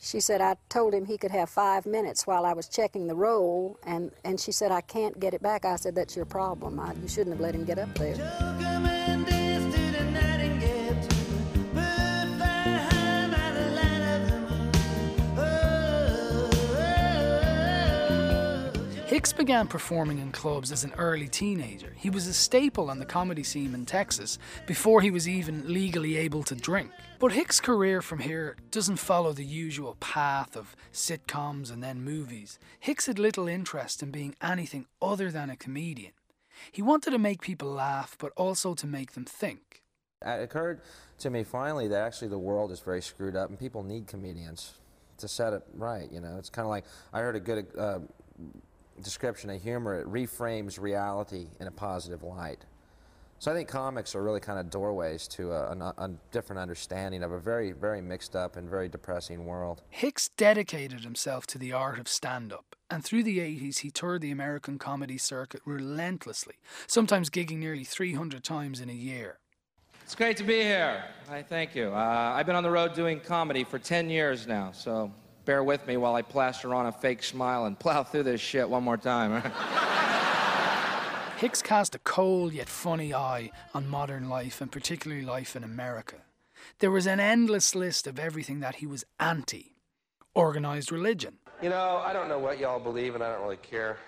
She 0.00 0.20
said 0.20 0.40
I 0.42 0.56
told 0.68 0.92
him 0.92 1.06
he 1.06 1.16
could 1.16 1.30
have 1.30 1.48
five 1.48 1.86
minutes 1.86 2.26
while 2.26 2.44
I 2.44 2.52
was 2.52 2.68
checking 2.68 3.06
the 3.06 3.14
roll, 3.14 3.78
and, 3.84 4.12
and 4.22 4.38
she 4.38 4.52
said, 4.52 4.70
I 4.70 4.82
can't 4.82 5.18
get 5.18 5.32
it 5.32 5.42
back. 5.42 5.64
I 5.64 5.76
said, 5.76 5.94
That's 5.94 6.14
your 6.14 6.26
problem. 6.26 6.78
I, 6.78 6.92
you 7.00 7.08
shouldn't 7.08 7.34
have 7.34 7.40
let 7.40 7.54
him 7.54 7.64
get 7.64 7.78
up 7.78 7.94
there. 7.94 8.73
Hicks 19.14 19.32
began 19.32 19.68
performing 19.68 20.18
in 20.18 20.32
clubs 20.32 20.72
as 20.72 20.82
an 20.82 20.92
early 20.98 21.28
teenager. 21.28 21.92
He 21.96 22.10
was 22.10 22.26
a 22.26 22.34
staple 22.34 22.90
on 22.90 22.98
the 22.98 23.06
comedy 23.06 23.44
scene 23.44 23.72
in 23.72 23.86
Texas 23.86 24.40
before 24.66 25.00
he 25.00 25.12
was 25.12 25.28
even 25.28 25.72
legally 25.72 26.16
able 26.16 26.42
to 26.42 26.56
drink. 26.56 26.90
But 27.20 27.30
Hicks' 27.30 27.60
career 27.60 28.02
from 28.02 28.18
here 28.18 28.56
doesn't 28.72 28.96
follow 28.96 29.32
the 29.32 29.44
usual 29.44 29.94
path 30.00 30.56
of 30.56 30.74
sitcoms 30.92 31.72
and 31.72 31.80
then 31.80 32.02
movies. 32.02 32.58
Hicks 32.80 33.06
had 33.06 33.20
little 33.20 33.46
interest 33.46 34.02
in 34.02 34.10
being 34.10 34.34
anything 34.42 34.86
other 35.00 35.30
than 35.30 35.48
a 35.48 35.54
comedian. 35.54 36.14
He 36.72 36.82
wanted 36.82 37.12
to 37.12 37.18
make 37.20 37.40
people 37.40 37.70
laugh, 37.70 38.16
but 38.18 38.32
also 38.36 38.74
to 38.74 38.86
make 38.88 39.12
them 39.12 39.26
think. 39.26 39.84
It 40.26 40.42
occurred 40.42 40.80
to 41.20 41.30
me 41.30 41.44
finally 41.44 41.86
that 41.86 42.02
actually 42.02 42.30
the 42.30 42.38
world 42.38 42.72
is 42.72 42.80
very 42.80 43.00
screwed 43.00 43.36
up 43.36 43.48
and 43.48 43.60
people 43.60 43.84
need 43.84 44.08
comedians 44.08 44.72
to 45.18 45.28
set 45.28 45.52
it 45.52 45.62
right. 45.72 46.10
You 46.10 46.20
know, 46.20 46.36
it's 46.36 46.50
kind 46.50 46.66
of 46.66 46.70
like 46.70 46.84
I 47.12 47.20
heard 47.20 47.36
a 47.36 47.40
good 47.40 47.68
uh, 47.78 48.00
description 49.02 49.50
of 49.50 49.62
humor. 49.62 50.00
It 50.00 50.06
reframes 50.06 50.80
reality 50.80 51.48
in 51.60 51.66
a 51.66 51.70
positive 51.70 52.22
light. 52.22 52.64
So 53.38 53.50
I 53.52 53.54
think 53.54 53.68
comics 53.68 54.14
are 54.14 54.22
really 54.22 54.40
kind 54.40 54.58
of 54.58 54.70
doorways 54.70 55.28
to 55.28 55.52
a, 55.52 55.72
a, 55.72 55.94
a 55.98 56.10
different 56.30 56.60
understanding 56.60 57.22
of 57.22 57.32
a 57.32 57.38
very, 57.38 57.72
very 57.72 58.00
mixed 58.00 58.34
up 58.34 58.56
and 58.56 58.68
very 58.70 58.88
depressing 58.88 59.44
world. 59.44 59.82
Hicks 59.90 60.30
dedicated 60.36 61.00
himself 61.00 61.46
to 61.48 61.58
the 61.58 61.72
art 61.72 61.98
of 61.98 62.08
stand 62.08 62.52
up, 62.52 62.76
and 62.90 63.04
through 63.04 63.22
the 63.22 63.40
80s 63.40 63.80
he 63.80 63.90
toured 63.90 64.22
the 64.22 64.30
American 64.30 64.78
comedy 64.78 65.18
circuit 65.18 65.60
relentlessly, 65.66 66.54
sometimes 66.86 67.28
gigging 67.28 67.58
nearly 67.58 67.84
300 67.84 68.42
times 68.42 68.80
in 68.80 68.88
a 68.88 68.94
year. 68.94 69.40
It's 70.02 70.14
great 70.14 70.36
to 70.38 70.44
be 70.44 70.62
here. 70.62 71.04
I 71.30 71.42
thank 71.42 71.74
you. 71.74 71.88
Uh, 71.88 72.32
I've 72.34 72.46
been 72.46 72.56
on 72.56 72.62
the 72.62 72.70
road 72.70 72.94
doing 72.94 73.20
comedy 73.20 73.64
for 73.64 73.78
10 73.78 74.08
years 74.10 74.46
now, 74.46 74.70
so 74.72 75.10
bear 75.44 75.62
with 75.62 75.86
me 75.86 75.96
while 75.96 76.14
I 76.14 76.22
plaster 76.22 76.74
on 76.74 76.86
a 76.86 76.92
fake 76.92 77.22
smile 77.22 77.66
and 77.66 77.78
plow 77.78 78.02
through 78.02 78.24
this 78.24 78.40
shit 78.40 78.68
one 78.68 78.82
more 78.84 78.96
time. 78.96 79.42
Hicks 81.36 81.62
cast 81.62 81.94
a 81.94 81.98
cold 81.98 82.52
yet 82.52 82.68
funny 82.68 83.12
eye 83.12 83.50
on 83.74 83.88
modern 83.88 84.28
life 84.28 84.60
and 84.60 84.70
particularly 84.72 85.24
life 85.24 85.56
in 85.56 85.64
America. 85.64 86.16
There 86.78 86.90
was 86.90 87.06
an 87.06 87.20
endless 87.20 87.74
list 87.74 88.06
of 88.06 88.18
everything 88.18 88.60
that 88.60 88.76
he 88.76 88.86
was 88.86 89.04
anti 89.20 89.74
organized 90.34 90.90
religion. 90.90 91.38
You 91.62 91.70
know, 91.70 92.02
I 92.04 92.12
don't 92.12 92.28
know 92.28 92.38
what 92.38 92.58
y'all 92.58 92.80
believe, 92.80 93.14
and 93.14 93.22
I 93.22 93.32
don't 93.32 93.42
really 93.42 93.56
care. 93.58 93.98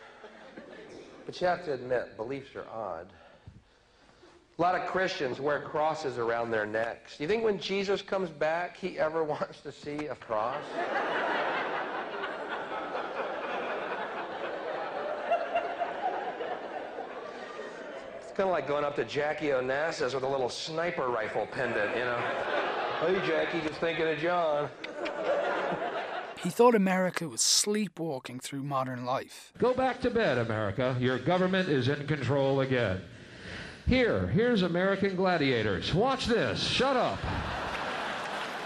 But 1.24 1.40
you 1.40 1.46
have 1.46 1.64
to 1.64 1.72
admit, 1.72 2.16
beliefs 2.16 2.54
are 2.54 2.66
odd. 2.68 3.12
A 4.58 4.62
lot 4.62 4.74
of 4.74 4.86
Christians 4.86 5.38
wear 5.38 5.60
crosses 5.60 6.16
around 6.16 6.50
their 6.50 6.64
necks. 6.64 7.18
Do 7.18 7.24
you 7.24 7.28
think 7.28 7.44
when 7.44 7.58
Jesus 7.58 8.00
comes 8.00 8.30
back, 8.30 8.74
he 8.74 8.98
ever 8.98 9.22
wants 9.34 9.60
to 9.60 9.70
see 9.70 10.06
a 10.06 10.14
cross? 10.14 10.62
It's 18.18 18.32
kind 18.32 18.48
of 18.48 18.52
like 18.52 18.66
going 18.66 18.84
up 18.84 18.96
to 18.96 19.04
Jackie 19.04 19.48
Onassis 19.48 20.14
with 20.14 20.22
a 20.22 20.28
little 20.28 20.48
sniper 20.48 21.08
rifle 21.08 21.46
pendant, 21.52 21.94
you 21.94 22.04
know. 22.04 22.18
Hey, 23.00 23.20
Jackie, 23.26 23.60
just 23.60 23.78
thinking 23.78 24.08
of 24.08 24.16
John. 24.18 24.70
He 26.42 26.48
thought 26.48 26.74
America 26.74 27.28
was 27.28 27.42
sleepwalking 27.42 28.40
through 28.40 28.62
modern 28.62 29.04
life. 29.04 29.52
Go 29.58 29.74
back 29.74 30.00
to 30.00 30.10
bed, 30.10 30.38
America. 30.38 30.96
Your 30.98 31.18
government 31.18 31.68
is 31.68 31.88
in 31.88 32.06
control 32.06 32.60
again. 32.60 33.02
Here, 33.86 34.26
here's 34.26 34.62
American 34.62 35.14
gladiators. 35.14 35.94
Watch 35.94 36.26
this. 36.26 36.60
Shut 36.60 36.96
up. 36.96 37.20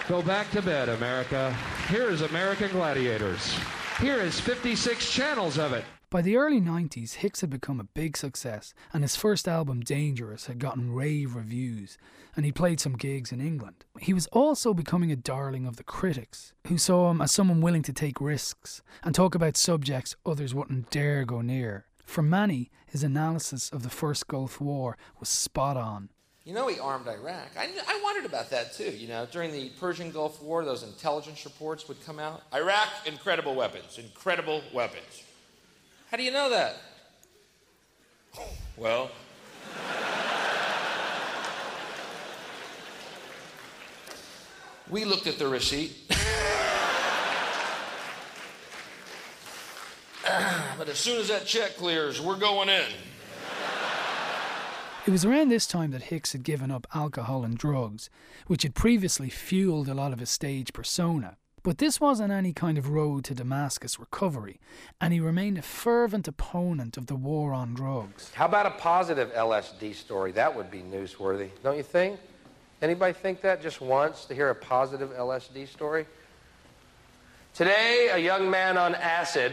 Go 0.09 0.23
back 0.23 0.51
to 0.53 0.63
bed, 0.63 0.89
America. 0.89 1.55
Here 1.91 2.09
is 2.09 2.23
American 2.23 2.71
gladiators. 2.71 3.55
Here 4.01 4.17
is 4.17 4.41
56 4.41 5.13
channels 5.13 5.59
of 5.59 5.75
it. 5.75 5.85
By 6.09 6.23
the 6.23 6.39
early 6.39 6.59
90s, 6.59 7.17
Hicks 7.17 7.43
had 7.43 7.51
become 7.51 7.79
a 7.79 7.85
big 7.85 8.17
success, 8.17 8.73
and 8.95 9.05
his 9.05 9.15
first 9.15 9.47
album, 9.47 9.81
Dangerous, 9.81 10.47
had 10.47 10.59
gotten 10.59 10.91
rave 10.91 11.35
reviews, 11.35 11.99
and 12.35 12.47
he 12.47 12.51
played 12.51 12.81
some 12.81 12.97
gigs 12.97 13.31
in 13.31 13.43
England. 13.43 13.85
He 14.01 14.15
was 14.15 14.27
also 14.29 14.73
becoming 14.73 15.13
a 15.13 15.17
darling 15.17 15.67
of 15.67 15.77
the 15.77 15.85
critics, 15.85 16.55
who 16.67 16.79
saw 16.79 17.11
him 17.11 17.21
as 17.21 17.31
someone 17.31 17.61
willing 17.61 17.83
to 17.83 17.93
take 17.93 18.23
risks 18.23 18.81
and 19.05 19.15
talk 19.15 19.35
about 19.35 19.59
subjects 19.59 20.17
others 20.25 20.55
wouldn't 20.55 20.89
dare 20.91 21.27
go 21.27 21.43
near. 21.43 21.85
For 22.11 22.23
many, 22.23 22.73
his 22.87 23.05
analysis 23.05 23.71
of 23.71 23.85
the 23.85 23.89
First 23.89 24.27
Gulf 24.27 24.61
War 24.61 24.99
was 25.21 25.29
spot 25.29 25.77
on. 25.77 26.09
You 26.43 26.53
know, 26.53 26.67
he 26.67 26.81
armed 26.81 27.07
Iraq. 27.07 27.51
I, 27.57 27.69
I 27.87 28.01
wondered 28.03 28.25
about 28.25 28.51
that 28.51 28.75
too. 28.75 28.91
You 28.91 29.07
know, 29.07 29.29
during 29.31 29.53
the 29.53 29.69
Persian 29.79 30.11
Gulf 30.11 30.43
War, 30.43 30.65
those 30.65 30.83
intelligence 30.83 31.45
reports 31.45 31.87
would 31.87 32.05
come 32.05 32.19
out. 32.19 32.43
Iraq, 32.53 32.89
incredible 33.07 33.55
weapons, 33.55 33.97
incredible 33.97 34.61
weapons. 34.75 35.23
How 36.11 36.17
do 36.17 36.25
you 36.25 36.33
know 36.33 36.51
that? 36.51 36.75
Well, 38.77 39.11
we 44.89 45.05
looked 45.05 45.27
at 45.27 45.39
the 45.39 45.47
receipt. 45.47 45.93
but 50.79 50.89
as 50.89 50.99
soon 50.99 51.21
as 51.21 51.29
that 51.29 51.47
check 51.47 51.77
clears, 51.77 52.21
we're 52.21 52.39
going 52.39 52.69
in. 52.69 52.87
It 55.07 55.11
was 55.11 55.25
around 55.25 55.49
this 55.49 55.67
time 55.67 55.93
that 55.93 56.05
Hicks 56.05 56.33
had 56.33 56.43
given 56.43 56.71
up 56.71 56.87
alcohol 56.95 57.43
and 57.43 57.57
drugs, 57.57 58.11
which 58.47 58.63
had 58.63 58.75
previously 58.75 59.31
fueled 59.31 59.89
a 59.89 59.95
lot 59.95 60.13
of 60.13 60.21
his 60.21 60.31
stage 60.31 60.73
persona. 60.73 61.37
But 61.63 61.79
this 61.79 62.01
wasn't 62.01 62.33
any 62.33 62.53
kind 62.53 62.79
of 62.79 62.89
road 62.89 63.25
to 63.25 63.35
Damascus 63.35 63.99
recovery, 63.99 64.61
and 65.01 65.13
he 65.13 65.21
remained 65.21 65.59
a 65.59 65.63
fervent 65.63 66.27
opponent 66.27 66.97
of 66.97 67.07
the 67.07 67.17
war 67.17 67.53
on 67.53 67.75
drugs. 67.75 68.31
How 68.35 68.47
about 68.47 68.67
a 68.67 68.71
positive 68.71 69.33
LSD 69.35 69.95
story? 69.95 70.33
That 70.33 70.55
would 70.55 70.71
be 70.71 70.81
newsworthy, 70.81 71.51
don't 71.63 71.77
you 71.77 71.83
think? 71.83 72.19
Anybody 72.81 73.13
think 73.13 73.43
that 73.43 73.61
just 73.61 73.83
once 73.83 74.25
to 74.27 74.35
hear 74.35 74.49
a 74.49 74.55
positive 74.55 75.11
LSD 75.11 75.69
story? 75.69 76.07
Today, 77.53 78.09
a 78.13 78.19
young 78.19 78.49
man 78.49 78.79
on 78.79 78.95
acid 78.95 79.53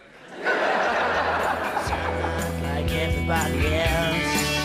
Everybody 3.31 3.75
else. 3.75 4.57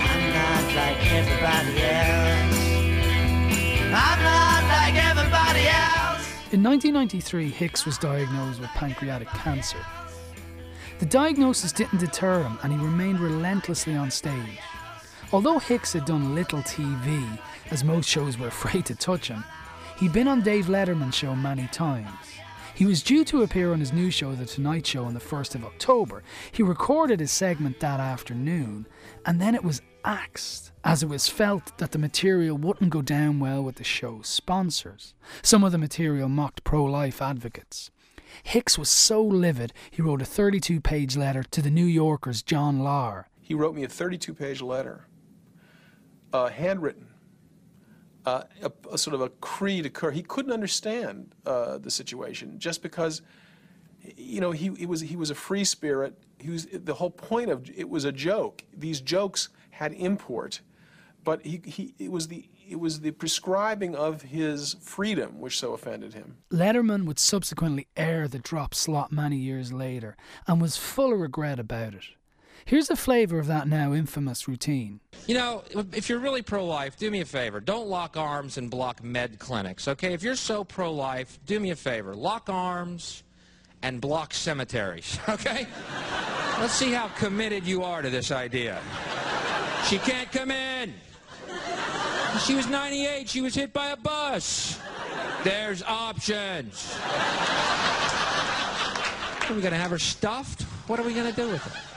I'm 0.00 0.32
not 0.32 0.74
like 0.74 1.12
everybody 1.12 1.82
else. 1.82 2.58
I'm 3.94 4.22
not 4.22 4.64
like 4.64 4.94
everybody 4.96 5.68
else. 5.68 6.52
In 6.52 6.62
1993, 6.62 7.50
Hicks 7.50 7.86
was 7.86 7.96
diagnosed 7.98 8.60
with 8.60 8.70
pancreatic 8.70 9.28
cancer. 9.28 9.78
The 10.98 11.06
diagnosis 11.06 11.72
didn't 11.72 11.98
deter 11.98 12.42
him 12.42 12.58
and 12.62 12.72
he 12.72 12.78
remained 12.78 13.20
relentlessly 13.20 13.94
on 13.94 14.10
stage. 14.10 14.60
Although 15.32 15.58
Hicks 15.58 15.92
had 15.92 16.06
done 16.06 16.34
little 16.34 16.60
TV, 16.60 17.38
as 17.70 17.84
most 17.84 18.08
shows 18.08 18.36
were 18.36 18.48
afraid 18.56 18.84
to 18.86 18.96
touch 18.96 19.28
him, 19.28 19.44
he'd 19.98 20.12
been 20.12 20.28
on 20.28 20.42
Dave 20.42 20.66
Letterman's 20.66 21.14
show 21.14 21.36
many 21.36 21.68
times. 21.68 22.10
He 22.74 22.86
was 22.86 23.04
due 23.04 23.24
to 23.26 23.42
appear 23.42 23.72
on 23.72 23.78
his 23.78 23.92
new 23.92 24.10
show, 24.10 24.34
The 24.34 24.46
Tonight 24.46 24.84
Show, 24.84 25.04
on 25.04 25.14
the 25.14 25.20
1st 25.20 25.54
of 25.54 25.64
October. 25.64 26.24
He 26.50 26.64
recorded 26.64 27.20
his 27.20 27.30
segment 27.30 27.78
that 27.78 28.00
afternoon, 28.00 28.88
and 29.24 29.40
then 29.40 29.54
it 29.54 29.62
was 29.62 29.80
axed, 30.04 30.72
as 30.82 31.00
it 31.00 31.08
was 31.08 31.28
felt 31.28 31.78
that 31.78 31.92
the 31.92 32.00
material 32.00 32.58
wouldn't 32.58 32.90
go 32.90 33.00
down 33.00 33.38
well 33.38 33.62
with 33.62 33.76
the 33.76 33.84
show's 33.84 34.26
sponsors. 34.26 35.14
Some 35.40 35.62
of 35.62 35.70
the 35.70 35.78
material 35.78 36.28
mocked 36.28 36.64
pro 36.64 36.82
life 36.82 37.22
advocates. 37.22 37.92
Hicks 38.42 38.76
was 38.76 38.90
so 38.90 39.22
livid, 39.22 39.72
he 39.92 40.02
wrote 40.02 40.20
a 40.20 40.24
32 40.24 40.80
page 40.80 41.16
letter 41.16 41.44
to 41.44 41.62
the 41.62 41.70
New 41.70 41.86
Yorker's 41.86 42.42
John 42.42 42.80
Lahr. 42.80 43.26
He 43.40 43.54
wrote 43.54 43.76
me 43.76 43.84
a 43.84 43.88
32 43.88 44.34
page 44.34 44.60
letter, 44.60 45.06
uh, 46.32 46.48
handwritten, 46.48 47.06
uh, 48.26 48.44
a, 48.62 48.72
a, 48.92 48.98
sort 48.98 49.14
of 49.14 49.20
a 49.20 49.28
creed 49.28 49.92
coeur. 49.92 50.10
He 50.10 50.22
couldn't 50.22 50.52
understand 50.52 51.34
uh, 51.46 51.78
the 51.78 51.90
situation 51.90 52.58
just 52.58 52.82
because, 52.82 53.22
you 54.16 54.40
know, 54.40 54.50
he, 54.50 54.70
he, 54.76 54.86
was, 54.86 55.00
he 55.00 55.16
was 55.16 55.30
a 55.30 55.34
free 55.34 55.64
spirit. 55.64 56.18
He 56.38 56.50
was, 56.50 56.66
the 56.72 56.94
whole 56.94 57.10
point 57.10 57.50
of 57.50 57.68
it 57.74 57.88
was 57.88 58.04
a 58.04 58.12
joke. 58.12 58.64
These 58.74 59.00
jokes 59.00 59.48
had 59.70 59.92
import, 59.92 60.60
but 61.22 61.44
he, 61.44 61.60
he, 61.64 61.94
it, 61.98 62.10
was 62.10 62.28
the, 62.28 62.48
it 62.68 62.80
was 62.80 63.00
the 63.00 63.10
prescribing 63.10 63.94
of 63.94 64.22
his 64.22 64.76
freedom 64.80 65.40
which 65.40 65.58
so 65.58 65.74
offended 65.74 66.14
him. 66.14 66.38
Letterman 66.50 67.04
would 67.04 67.18
subsequently 67.18 67.88
air 67.96 68.28
the 68.28 68.38
drop 68.38 68.74
slot 68.74 69.12
many 69.12 69.36
years 69.36 69.72
later 69.72 70.16
and 70.46 70.60
was 70.60 70.76
full 70.76 71.12
of 71.12 71.20
regret 71.20 71.58
about 71.58 71.94
it. 71.94 72.04
Here's 72.66 72.88
a 72.88 72.96
flavour 72.96 73.38
of 73.38 73.46
that 73.48 73.68
now 73.68 73.92
infamous 73.92 74.48
routine. 74.48 75.00
You 75.26 75.34
know, 75.34 75.64
if 75.92 76.08
you're 76.08 76.18
really 76.18 76.40
pro 76.40 76.64
life, 76.64 76.96
do 76.96 77.10
me 77.10 77.20
a 77.20 77.26
favor. 77.26 77.60
Don't 77.60 77.88
lock 77.88 78.16
arms 78.16 78.56
and 78.56 78.70
block 78.70 79.02
med 79.02 79.38
clinics, 79.38 79.86
okay? 79.86 80.14
If 80.14 80.22
you're 80.22 80.34
so 80.34 80.64
pro 80.64 80.90
life, 80.90 81.38
do 81.44 81.60
me 81.60 81.70
a 81.70 81.76
favor. 81.76 82.14
Lock 82.14 82.48
arms 82.48 83.22
and 83.82 84.00
block 84.00 84.32
cemeteries, 84.32 85.18
okay? 85.28 85.66
Let's 86.58 86.72
see 86.72 86.92
how 86.92 87.08
committed 87.08 87.64
you 87.64 87.82
are 87.82 88.00
to 88.00 88.08
this 88.08 88.30
idea. 88.30 88.80
She 89.86 89.98
can't 89.98 90.32
come 90.32 90.50
in. 90.50 90.94
She 92.46 92.54
was 92.54 92.66
98. 92.66 93.28
She 93.28 93.42
was 93.42 93.54
hit 93.54 93.74
by 93.74 93.88
a 93.88 93.96
bus. 93.96 94.80
There's 95.44 95.82
options. 95.82 96.96
Are 99.42 99.54
we 99.54 99.60
going 99.60 99.72
to 99.72 99.78
have 99.78 99.90
her 99.90 99.98
stuffed? 99.98 100.62
What 100.86 100.98
are 100.98 101.02
we 101.02 101.12
going 101.12 101.30
to 101.30 101.36
do 101.36 101.48
with 101.48 101.62
her? 101.62 101.93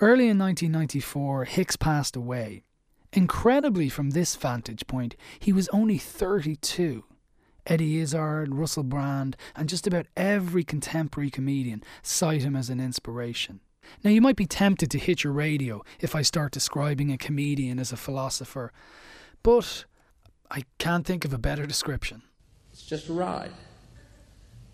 Early 0.00 0.28
in 0.28 0.38
1994, 0.38 1.44
Hicks 1.44 1.76
passed 1.76 2.16
away. 2.16 2.64
Incredibly, 3.12 3.88
from 3.88 4.10
this 4.10 4.34
vantage 4.34 4.86
point, 4.86 5.14
he 5.38 5.52
was 5.52 5.68
only 5.68 5.98
32. 5.98 7.04
Eddie 7.66 8.00
Izzard, 8.00 8.54
Russell 8.54 8.82
Brand, 8.82 9.36
and 9.54 9.68
just 9.68 9.86
about 9.86 10.06
every 10.16 10.64
contemporary 10.64 11.30
comedian 11.30 11.82
cite 12.02 12.42
him 12.42 12.56
as 12.56 12.68
an 12.68 12.80
inspiration. 12.80 13.60
Now, 14.02 14.10
you 14.10 14.20
might 14.20 14.36
be 14.36 14.46
tempted 14.46 14.90
to 14.90 14.98
hit 14.98 15.24
your 15.24 15.32
radio 15.32 15.82
if 16.00 16.14
I 16.14 16.22
start 16.22 16.52
describing 16.52 17.12
a 17.12 17.18
comedian 17.18 17.78
as 17.78 17.92
a 17.92 17.96
philosopher, 17.96 18.72
but 19.42 19.84
I 20.50 20.64
can't 20.78 21.06
think 21.06 21.24
of 21.24 21.32
a 21.32 21.38
better 21.38 21.66
description. 21.66 22.22
It's 22.72 22.82
just 22.82 23.08
a 23.08 23.12
ride, 23.12 23.52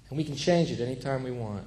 and 0.08 0.16
we 0.16 0.24
can 0.24 0.36
change 0.36 0.70
it 0.70 0.80
anytime 0.80 1.22
we 1.22 1.32
want. 1.32 1.66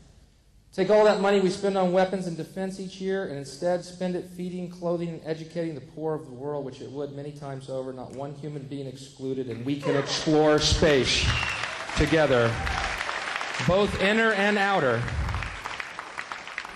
Take 0.73 0.89
all 0.89 1.03
that 1.03 1.19
money 1.19 1.41
we 1.41 1.49
spend 1.49 1.77
on 1.77 1.91
weapons 1.91 2.27
and 2.27 2.37
defense 2.37 2.79
each 2.79 3.01
year 3.01 3.25
and 3.27 3.37
instead 3.37 3.83
spend 3.83 4.15
it 4.15 4.25
feeding, 4.37 4.69
clothing, 4.69 5.09
and 5.09 5.21
educating 5.25 5.75
the 5.75 5.81
poor 5.81 6.15
of 6.15 6.25
the 6.25 6.31
world, 6.31 6.63
which 6.63 6.79
it 6.79 6.89
would 6.89 7.11
many 7.11 7.33
times 7.33 7.69
over, 7.69 7.91
not 7.91 8.15
one 8.15 8.33
human 8.35 8.63
being 8.63 8.87
excluded, 8.87 9.49
and 9.49 9.65
we 9.65 9.81
can 9.81 9.97
explore 9.97 10.59
space 10.59 11.27
together, 11.97 12.49
both 13.67 14.01
inner 14.01 14.31
and 14.31 14.57
outer, 14.57 15.01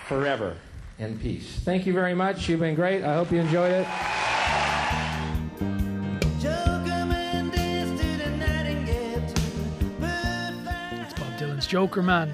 forever 0.06 0.58
in 0.98 1.18
peace. 1.18 1.58
Thank 1.64 1.86
you 1.86 1.94
very 1.94 2.14
much. 2.14 2.50
You've 2.50 2.60
been 2.60 2.74
great. 2.74 3.02
I 3.02 3.14
hope 3.14 3.32
you 3.32 3.40
enjoyed 3.40 3.72
it. 3.72 3.88
It's 11.00 11.14
Bob 11.14 11.38
Dylan's 11.38 11.66
Jokerman, 11.66 12.30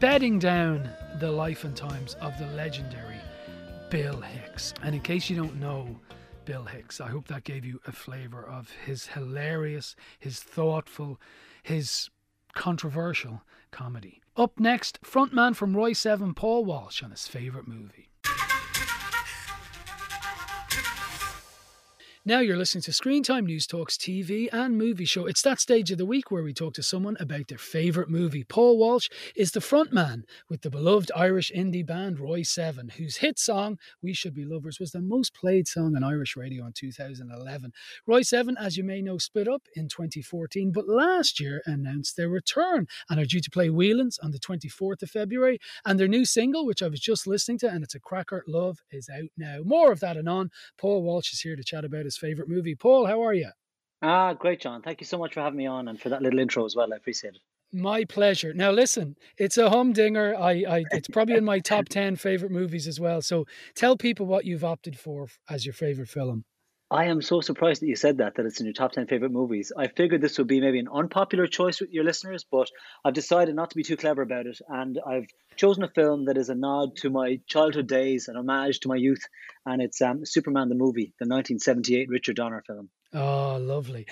bedding 0.00 0.38
down 0.38 0.88
the 1.18 1.30
life 1.30 1.64
and 1.64 1.76
times 1.76 2.14
of 2.20 2.38
the 2.38 2.46
legendary 2.48 3.16
Bill 3.90 4.20
Hicks. 4.20 4.72
And 4.82 4.94
in 4.94 5.00
case 5.00 5.28
you 5.28 5.36
don't 5.36 5.58
know 5.58 5.98
Bill 6.44 6.64
Hicks, 6.64 7.00
I 7.00 7.08
hope 7.08 7.26
that 7.28 7.44
gave 7.44 7.64
you 7.64 7.80
a 7.86 7.92
flavour 7.92 8.44
of 8.44 8.70
his 8.84 9.08
hilarious, 9.08 9.96
his 10.18 10.40
thoughtful, 10.40 11.20
his 11.62 12.10
controversial 12.54 13.42
comedy. 13.72 14.20
Up 14.36 14.60
next, 14.60 15.00
frontman 15.02 15.56
from 15.56 15.74
Royseven, 15.74 16.34
Paul 16.36 16.64
Walsh, 16.64 17.02
on 17.02 17.10
his 17.10 17.26
favourite 17.26 17.66
movie. 17.66 18.08
Now 22.28 22.40
you're 22.40 22.58
listening 22.58 22.82
to 22.82 22.92
Screen 22.92 23.22
Time 23.22 23.46
News 23.46 23.66
Talks 23.66 23.96
TV 23.96 24.50
and 24.52 24.76
movie 24.76 25.06
show. 25.06 25.24
It's 25.24 25.40
that 25.40 25.60
stage 25.60 25.90
of 25.90 25.96
the 25.96 26.04
week 26.04 26.30
where 26.30 26.42
we 26.42 26.52
talk 26.52 26.74
to 26.74 26.82
someone 26.82 27.16
about 27.18 27.48
their 27.48 27.56
favourite 27.56 28.10
movie. 28.10 28.44
Paul 28.44 28.76
Walsh 28.76 29.08
is 29.34 29.52
the 29.52 29.60
frontman 29.60 30.24
with 30.46 30.60
the 30.60 30.68
beloved 30.68 31.10
Irish 31.16 31.50
indie 31.56 31.86
band 31.86 32.18
Royseven, 32.18 32.90
whose 32.90 33.16
hit 33.16 33.38
song, 33.38 33.78
We 34.02 34.12
Should 34.12 34.34
Be 34.34 34.44
Lovers, 34.44 34.78
was 34.78 34.90
the 34.90 35.00
most 35.00 35.32
played 35.32 35.66
song 35.66 35.96
on 35.96 36.04
Irish 36.04 36.36
radio 36.36 36.66
in 36.66 36.74
2011. 36.74 37.72
Royseven, 38.06 38.56
as 38.60 38.76
you 38.76 38.84
may 38.84 39.00
know, 39.00 39.16
split 39.16 39.48
up 39.48 39.62
in 39.74 39.88
2014, 39.88 40.70
but 40.70 40.86
last 40.86 41.40
year 41.40 41.62
announced 41.64 42.18
their 42.18 42.28
return 42.28 42.88
and 43.08 43.18
are 43.18 43.24
due 43.24 43.40
to 43.40 43.50
play 43.50 43.70
Whelan's 43.70 44.18
on 44.18 44.32
the 44.32 44.38
24th 44.38 45.02
of 45.02 45.08
February. 45.08 45.58
And 45.86 45.98
their 45.98 46.06
new 46.06 46.26
single, 46.26 46.66
which 46.66 46.82
I 46.82 46.88
was 46.88 47.00
just 47.00 47.26
listening 47.26 47.56
to, 47.60 47.70
and 47.70 47.82
it's 47.82 47.94
a 47.94 48.00
cracker, 48.00 48.44
Love, 48.46 48.82
is 48.90 49.08
out 49.08 49.30
now. 49.38 49.60
More 49.64 49.90
of 49.90 50.00
that 50.00 50.18
and 50.18 50.28
on. 50.28 50.50
Paul 50.76 51.02
Walsh 51.02 51.32
is 51.32 51.40
here 51.40 51.56
to 51.56 51.64
chat 51.64 51.86
about 51.86 52.04
his 52.04 52.17
favorite 52.18 52.48
movie. 52.48 52.74
Paul, 52.74 53.06
how 53.06 53.22
are 53.22 53.34
you? 53.34 53.50
Ah, 54.02 54.32
great, 54.34 54.60
John. 54.60 54.82
Thank 54.82 55.00
you 55.00 55.06
so 55.06 55.18
much 55.18 55.34
for 55.34 55.40
having 55.40 55.58
me 55.58 55.66
on 55.66 55.88
and 55.88 56.00
for 56.00 56.08
that 56.10 56.22
little 56.22 56.38
intro 56.38 56.64
as 56.64 56.76
well. 56.76 56.92
I 56.92 56.96
appreciate 56.96 57.34
it. 57.34 57.40
My 57.72 58.04
pleasure. 58.04 58.54
Now, 58.54 58.70
listen, 58.70 59.16
it's 59.36 59.58
a 59.58 59.68
humdinger. 59.68 60.34
I, 60.34 60.64
I, 60.68 60.84
it's 60.92 61.08
probably 61.08 61.34
in 61.34 61.44
my 61.44 61.58
top 61.58 61.88
ten 61.90 62.16
favorite 62.16 62.52
movies 62.52 62.86
as 62.86 62.98
well. 62.98 63.20
So, 63.20 63.44
tell 63.74 63.96
people 63.96 64.26
what 64.26 64.44
you've 64.44 64.64
opted 64.64 64.98
for 64.98 65.28
as 65.50 65.66
your 65.66 65.74
favorite 65.74 66.08
film. 66.08 66.44
I 66.90 67.06
am 67.06 67.20
so 67.20 67.42
surprised 67.42 67.82
that 67.82 67.86
you 67.86 67.96
said 67.96 68.18
that, 68.18 68.36
that 68.36 68.46
it's 68.46 68.60
in 68.60 68.66
your 68.66 68.72
top 68.72 68.92
10 68.92 69.08
favorite 69.08 69.30
movies. 69.30 69.72
I 69.76 69.88
figured 69.88 70.22
this 70.22 70.38
would 70.38 70.46
be 70.46 70.60
maybe 70.60 70.78
an 70.78 70.88
unpopular 70.90 71.46
choice 71.46 71.80
with 71.80 71.90
your 71.90 72.04
listeners, 72.04 72.46
but 72.50 72.70
I've 73.04 73.12
decided 73.12 73.54
not 73.54 73.70
to 73.70 73.76
be 73.76 73.82
too 73.82 73.96
clever 73.98 74.22
about 74.22 74.46
it. 74.46 74.58
And 74.68 74.98
I've 75.06 75.26
chosen 75.56 75.82
a 75.82 75.88
film 75.88 76.24
that 76.26 76.38
is 76.38 76.48
a 76.48 76.54
nod 76.54 76.96
to 76.98 77.10
my 77.10 77.40
childhood 77.46 77.88
days, 77.88 78.28
an 78.28 78.36
homage 78.36 78.80
to 78.80 78.88
my 78.88 78.96
youth. 78.96 79.20
And 79.66 79.82
it's 79.82 80.00
um, 80.00 80.24
Superman 80.24 80.70
the 80.70 80.76
movie, 80.76 81.12
the 81.18 81.26
1978 81.26 82.08
Richard 82.08 82.36
Donner 82.36 82.62
film. 82.66 82.88
Oh, 83.12 83.58
lovely. 83.60 84.06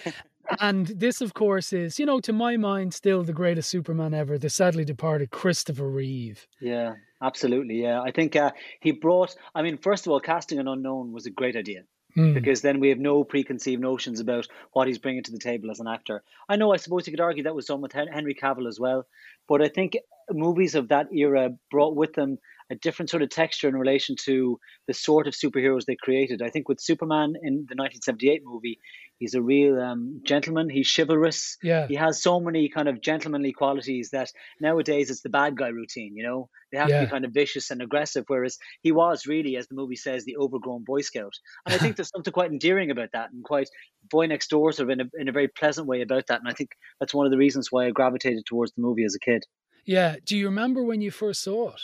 and 0.60 0.86
this, 0.88 1.22
of 1.22 1.32
course, 1.32 1.72
is, 1.72 1.98
you 1.98 2.04
know, 2.04 2.20
to 2.20 2.32
my 2.34 2.58
mind, 2.58 2.92
still 2.92 3.22
the 3.22 3.32
greatest 3.32 3.70
Superman 3.70 4.12
ever, 4.12 4.36
the 4.36 4.50
sadly 4.50 4.84
departed 4.84 5.30
Christopher 5.30 5.88
Reeve. 5.88 6.46
Yeah, 6.60 6.96
absolutely. 7.22 7.80
Yeah. 7.80 8.02
I 8.02 8.10
think 8.10 8.36
uh, 8.36 8.50
he 8.80 8.92
brought, 8.92 9.34
I 9.54 9.62
mean, 9.62 9.78
first 9.78 10.06
of 10.06 10.12
all, 10.12 10.20
casting 10.20 10.58
an 10.58 10.68
unknown 10.68 11.12
was 11.12 11.24
a 11.24 11.30
great 11.30 11.56
idea. 11.56 11.84
Mm. 12.16 12.32
because 12.32 12.62
then 12.62 12.80
we 12.80 12.88
have 12.88 12.98
no 12.98 13.24
preconceived 13.24 13.82
notions 13.82 14.20
about 14.20 14.48
what 14.72 14.86
he's 14.88 14.96
bringing 14.96 15.22
to 15.24 15.32
the 15.32 15.38
table 15.38 15.70
as 15.70 15.80
an 15.80 15.86
actor. 15.86 16.22
I 16.48 16.56
know, 16.56 16.72
I 16.72 16.78
suppose 16.78 17.06
you 17.06 17.12
could 17.12 17.20
argue 17.20 17.42
that 17.42 17.54
was 17.54 17.66
done 17.66 17.82
with 17.82 17.92
Henry 17.92 18.34
Cavill 18.34 18.68
as 18.68 18.80
well, 18.80 19.06
but 19.46 19.60
I 19.60 19.68
think 19.68 19.98
movies 20.30 20.74
of 20.74 20.88
that 20.88 21.12
era 21.12 21.50
brought 21.70 21.94
with 21.94 22.14
them 22.14 22.38
a 22.70 22.74
different 22.74 23.10
sort 23.10 23.22
of 23.22 23.28
texture 23.28 23.68
in 23.68 23.76
relation 23.76 24.16
to 24.24 24.58
the 24.86 24.94
sort 24.94 25.26
of 25.26 25.34
superheroes 25.34 25.84
they 25.84 25.96
created. 25.96 26.42
I 26.42 26.50
think 26.50 26.68
with 26.68 26.80
Superman 26.80 27.34
in 27.40 27.66
the 27.68 27.76
1978 27.76 28.42
movie, 28.44 28.78
he's 29.18 29.34
a 29.34 29.42
real 29.42 29.80
um, 29.80 30.20
gentleman. 30.24 30.68
He's 30.68 30.92
chivalrous. 30.94 31.56
Yeah. 31.62 31.86
He 31.86 31.94
has 31.94 32.22
so 32.22 32.40
many 32.40 32.68
kind 32.68 32.88
of 32.88 33.00
gentlemanly 33.00 33.52
qualities 33.52 34.10
that 34.12 34.30
nowadays 34.60 35.10
it's 35.10 35.22
the 35.22 35.28
bad 35.30 35.56
guy 35.56 35.68
routine. 35.68 36.14
You 36.16 36.24
know, 36.24 36.48
they 36.72 36.78
have 36.78 36.88
Yeah. 36.88 37.00
to 37.00 37.06
be 37.06 37.10
kind 37.10 37.24
of 37.24 37.32
vicious 37.32 37.70
and 37.70 37.80
aggressive, 37.82 38.24
whereas 38.28 38.58
he 38.82 38.92
was 38.92 39.26
really, 39.26 39.56
as 39.56 39.66
the 39.68 39.74
movie 39.74 39.96
says, 39.96 40.24
the 40.24 40.36
overgrown 40.36 40.84
Boy 40.84 41.00
Scout. 41.00 41.32
And 41.64 41.74
I 41.74 41.78
think 41.78 41.96
there's 41.96 42.10
something 42.10 42.32
quite 42.32 42.50
endearing 42.50 42.90
about 42.90 43.10
that 43.12 43.30
and 43.32 43.42
quite 43.44 43.68
Boy 44.10 44.26
Next 44.26 44.48
Door 44.48 44.72
sort 44.72 44.90
of 44.90 44.98
in 44.98 45.00
a, 45.06 45.10
in 45.20 45.28
a 45.28 45.32
very 45.32 45.48
pleasant 45.48 45.86
way 45.86 46.02
about 46.02 46.26
that. 46.28 46.40
And 46.40 46.48
I 46.48 46.52
think 46.52 46.70
that's 47.00 47.14
one 47.14 47.26
of 47.26 47.32
the 47.32 47.38
reasons 47.38 47.68
why 47.70 47.86
I 47.86 47.90
gravitated 47.90 48.44
towards 48.46 48.72
the 48.72 48.82
movie 48.82 49.04
as 49.04 49.14
a 49.14 49.18
kid. 49.20 49.44
Yeah. 49.84 50.16
Do 50.24 50.36
you 50.36 50.46
remember 50.46 50.82
when 50.82 51.00
you 51.00 51.10
first 51.10 51.42
saw 51.42 51.70
it? 51.70 51.80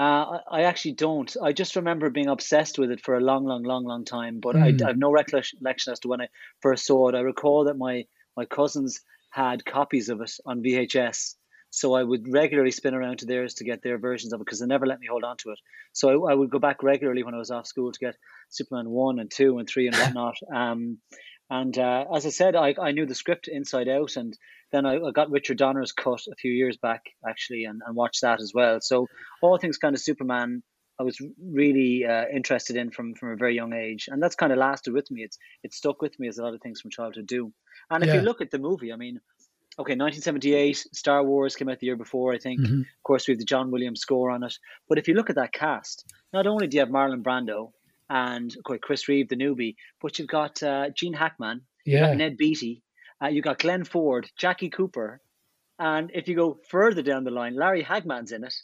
Uh, 0.00 0.38
I, 0.50 0.62
actually 0.62 0.92
don't. 0.92 1.36
I 1.42 1.52
just 1.52 1.76
remember 1.76 2.08
being 2.08 2.28
obsessed 2.28 2.78
with 2.78 2.90
it 2.90 3.02
for 3.04 3.16
a 3.16 3.20
long, 3.20 3.44
long, 3.44 3.64
long, 3.64 3.84
long 3.84 4.06
time. 4.06 4.40
But 4.40 4.56
Mm. 4.56 4.62
I, 4.62 4.84
I 4.84 4.88
have 4.88 4.96
no 4.96 5.12
recollection 5.12 5.58
as 5.66 6.00
to 6.00 6.08
when 6.08 6.22
I 6.22 6.28
first 6.62 6.86
saw 6.86 7.08
it. 7.10 7.14
I 7.14 7.20
recall 7.20 7.64
that 7.64 7.76
my 7.76 8.06
my 8.34 8.46
cousins 8.46 9.00
had 9.28 9.66
copies 9.66 10.08
of 10.08 10.22
it 10.22 10.32
on 10.46 10.62
VHS, 10.62 11.34
so 11.68 11.92
I 11.92 12.02
would 12.02 12.32
regularly 12.32 12.70
spin 12.70 12.94
around 12.94 13.18
to 13.18 13.26
theirs 13.26 13.54
to 13.54 13.64
get 13.64 13.82
their 13.82 13.98
versions 13.98 14.32
of 14.32 14.40
it 14.40 14.44
because 14.46 14.60
they 14.60 14.66
never 14.66 14.86
let 14.86 15.00
me 15.00 15.06
hold 15.06 15.22
on 15.22 15.36
to 15.42 15.50
it. 15.50 15.58
So 15.92 16.08
I, 16.08 16.32
I 16.32 16.34
would 16.34 16.50
go 16.50 16.58
back 16.58 16.82
regularly 16.82 17.22
when 17.22 17.34
I 17.34 17.38
was 17.38 17.50
off 17.50 17.66
school 17.66 17.92
to 17.92 17.98
get 17.98 18.16
Superman 18.48 18.88
one 18.88 19.18
and 19.18 19.30
two 19.30 19.58
and 19.58 19.68
three 19.68 19.86
and 19.86 19.96
whatnot. 20.00 20.36
um, 20.50 20.98
and 21.50 21.76
uh, 21.76 22.04
as 22.14 22.24
I 22.24 22.30
said, 22.30 22.54
I, 22.56 22.74
I 22.80 22.92
knew 22.92 23.06
the 23.06 23.14
script 23.14 23.48
inside 23.48 23.88
out, 23.88 24.16
and 24.16 24.32
then 24.72 24.86
I, 24.86 24.96
I 25.00 25.10
got 25.12 25.30
Richard 25.30 25.58
Donner's 25.58 25.92
cut 25.92 26.20
a 26.30 26.36
few 26.36 26.52
years 26.52 26.76
back 26.76 27.02
actually, 27.28 27.64
and, 27.64 27.80
and 27.86 27.94
watched 27.96 28.22
that 28.22 28.40
as 28.40 28.52
well. 28.54 28.80
So 28.80 29.06
all 29.42 29.58
things 29.58 29.78
kind 29.78 29.94
of 29.94 30.00
Superman, 30.00 30.62
I 30.98 31.02
was 31.02 31.18
really 31.42 32.04
uh, 32.04 32.26
interested 32.34 32.76
in 32.76 32.90
from 32.90 33.14
from 33.14 33.30
a 33.30 33.36
very 33.36 33.54
young 33.54 33.72
age, 33.72 34.08
and 34.10 34.22
that's 34.22 34.36
kind 34.36 34.52
of 34.52 34.58
lasted 34.58 34.92
with 34.92 35.10
me. 35.10 35.22
It's 35.22 35.38
it 35.62 35.72
stuck 35.72 36.02
with 36.02 36.18
me 36.20 36.28
as 36.28 36.38
a 36.38 36.42
lot 36.44 36.54
of 36.54 36.60
things 36.60 36.80
from 36.80 36.90
childhood 36.90 37.26
do. 37.26 37.52
And 37.90 38.02
if 38.04 38.08
Yeah. 38.08 38.16
you 38.16 38.20
look 38.22 38.40
at 38.40 38.50
the 38.50 38.58
movie, 38.58 38.92
I 38.92 38.96
mean, 38.96 39.20
okay, 39.78 39.94
1978, 39.96 40.76
Star 40.92 41.24
Wars 41.24 41.56
came 41.56 41.68
out 41.70 41.78
the 41.80 41.86
year 41.86 41.96
before, 41.96 42.34
I 42.34 42.38
think. 42.38 42.60
Mhm. 42.60 42.80
Of 42.82 43.02
course, 43.02 43.26
we 43.26 43.32
have 43.32 43.38
the 43.38 43.44
John 43.46 43.70
Williams 43.70 44.00
score 44.00 44.30
on 44.30 44.42
it. 44.44 44.54
But 44.88 44.98
if 44.98 45.08
you 45.08 45.14
look 45.14 45.30
at 45.30 45.36
that 45.36 45.52
cast, 45.52 46.04
not 46.32 46.46
only 46.46 46.66
do 46.66 46.76
you 46.76 46.80
have 46.80 46.90
Marlon 46.90 47.22
Brando 47.22 47.72
and 48.10 48.54
of 48.56 48.62
course, 48.64 48.80
Chris 48.82 49.08
Reeve, 49.08 49.28
the 49.28 49.36
newbie, 49.36 49.76
but 50.02 50.18
you've 50.18 50.28
got 50.28 50.62
uh, 50.62 50.90
Gene 50.90 51.14
Hackman, 51.14 51.62
Yeah. 51.86 52.12
Ned 52.14 52.36
Beatty, 52.36 52.82
uh, 53.22 53.28
you've 53.28 53.44
got 53.44 53.58
Glenn 53.58 53.84
Ford, 53.84 54.30
Jackie 54.38 54.70
Cooper, 54.70 55.20
and 55.78 56.10
if 56.14 56.28
you 56.28 56.36
go 56.36 56.58
further 56.68 57.02
down 57.02 57.24
the 57.24 57.30
line, 57.30 57.54
Larry 57.56 57.82
Hagman's 57.82 58.32
in 58.32 58.44
it. 58.44 58.54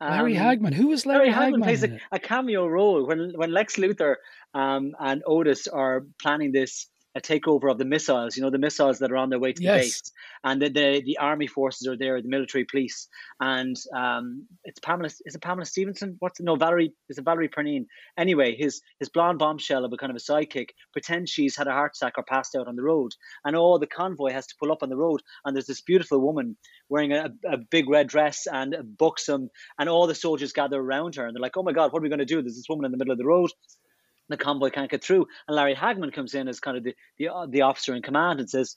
Larry 0.00 0.36
Um, 0.36 0.44
Hagman. 0.44 0.74
Who 0.74 0.88
was 0.88 1.06
Larry, 1.06 1.30
Hagman, 1.30 1.60
Hagman? 1.60 1.62
plays 1.62 1.84
a, 1.84 1.98
a 2.12 2.18
cameo 2.18 2.66
role 2.66 3.06
when 3.06 3.32
when 3.36 3.52
Lex 3.52 3.76
Luthor 3.76 4.16
um, 4.52 4.92
and 4.98 5.22
Otis 5.26 5.68
are 5.68 6.02
planning 6.20 6.52
this 6.52 6.88
a 7.14 7.20
takeover 7.20 7.70
of 7.70 7.78
the 7.78 7.84
missiles. 7.84 8.36
You 8.36 8.42
know 8.42 8.50
the 8.50 8.58
missiles 8.58 8.98
that 8.98 9.10
are 9.12 9.16
on 9.16 9.30
their 9.30 9.38
way 9.38 9.52
to 9.52 9.62
the 9.62 9.68
Yes. 9.68 9.78
base, 9.78 10.12
and 10.42 10.60
the, 10.60 10.68
the 10.68 11.02
the 11.04 11.18
army 11.18 11.46
forces 11.46 11.86
are 11.88 11.96
there, 11.96 12.20
the 12.20 12.28
military 12.28 12.64
police, 12.64 13.08
and 13.40 13.76
um, 13.96 14.46
it's 14.64 14.80
Pamela. 14.80 15.08
Is 15.24 15.34
it 15.34 15.42
Pamela 15.42 15.64
Stephenson? 15.66 16.16
What's 16.18 16.40
no 16.40 16.56
Valerie? 16.56 16.92
Is 17.08 17.18
it 17.18 17.24
Valerie 17.24 17.48
Perrine? 17.48 17.86
Anyway, 18.18 18.56
his 18.56 18.80
his 19.00 19.08
blonde 19.08 19.38
bombshell 19.38 19.84
of 19.84 19.92
a 19.92 19.96
kind 19.96 20.10
of 20.10 20.16
a 20.16 20.20
sidekick 20.32 20.70
pretends 20.92 21.30
she's 21.30 21.56
had 21.56 21.66
a 21.66 21.72
heart 21.72 21.92
attack 21.96 22.14
or 22.18 22.24
passed 22.24 22.54
out 22.56 22.68
on 22.68 22.76
the 22.76 22.82
road, 22.82 23.12
and 23.44 23.56
all 23.56 23.78
the 23.78 23.86
convoy 23.86 24.30
has 24.32 24.46
to 24.46 24.54
pull 24.60 24.72
up 24.72 24.82
on 24.82 24.88
the 24.88 24.96
road, 24.96 25.20
and 25.44 25.56
there's 25.56 25.66
this 25.66 25.82
beautiful 25.82 26.20
woman 26.20 26.56
wearing 26.88 27.12
a, 27.12 27.30
a 27.50 27.56
big 27.70 27.88
red 27.88 28.08
dress 28.08 28.46
and 28.52 28.74
a 28.74 28.82
buxom, 28.82 29.48
and 29.78 29.88
all 29.88 30.06
the 30.06 30.14
soldiers 30.14 30.52
gather 30.52 30.80
around 30.80 31.14
her, 31.16 31.26
and 31.26 31.34
they're 31.34 31.40
like, 31.42 31.56
"Oh 31.56 31.62
my 31.62 31.72
God, 31.72 31.92
what 31.92 32.00
are 32.00 32.02
we 32.02 32.08
going 32.08 32.18
to 32.18 32.24
do? 32.24 32.42
There's 32.42 32.56
this 32.56 32.66
woman 32.68 32.84
in 32.86 32.92
the 32.92 32.98
middle 32.98 33.12
of 33.12 33.18
the 33.18 33.26
road." 33.26 33.50
The 34.28 34.36
convoy 34.36 34.70
can't 34.70 34.90
get 34.90 35.04
through, 35.04 35.26
and 35.46 35.56
Larry 35.56 35.74
Hagman 35.74 36.12
comes 36.12 36.34
in 36.34 36.48
as 36.48 36.60
kind 36.60 36.76
of 36.76 36.84
the 36.84 36.94
the, 37.18 37.28
uh, 37.28 37.46
the 37.46 37.62
officer 37.62 37.94
in 37.94 38.02
command 38.02 38.40
and 38.40 38.48
says, 38.48 38.76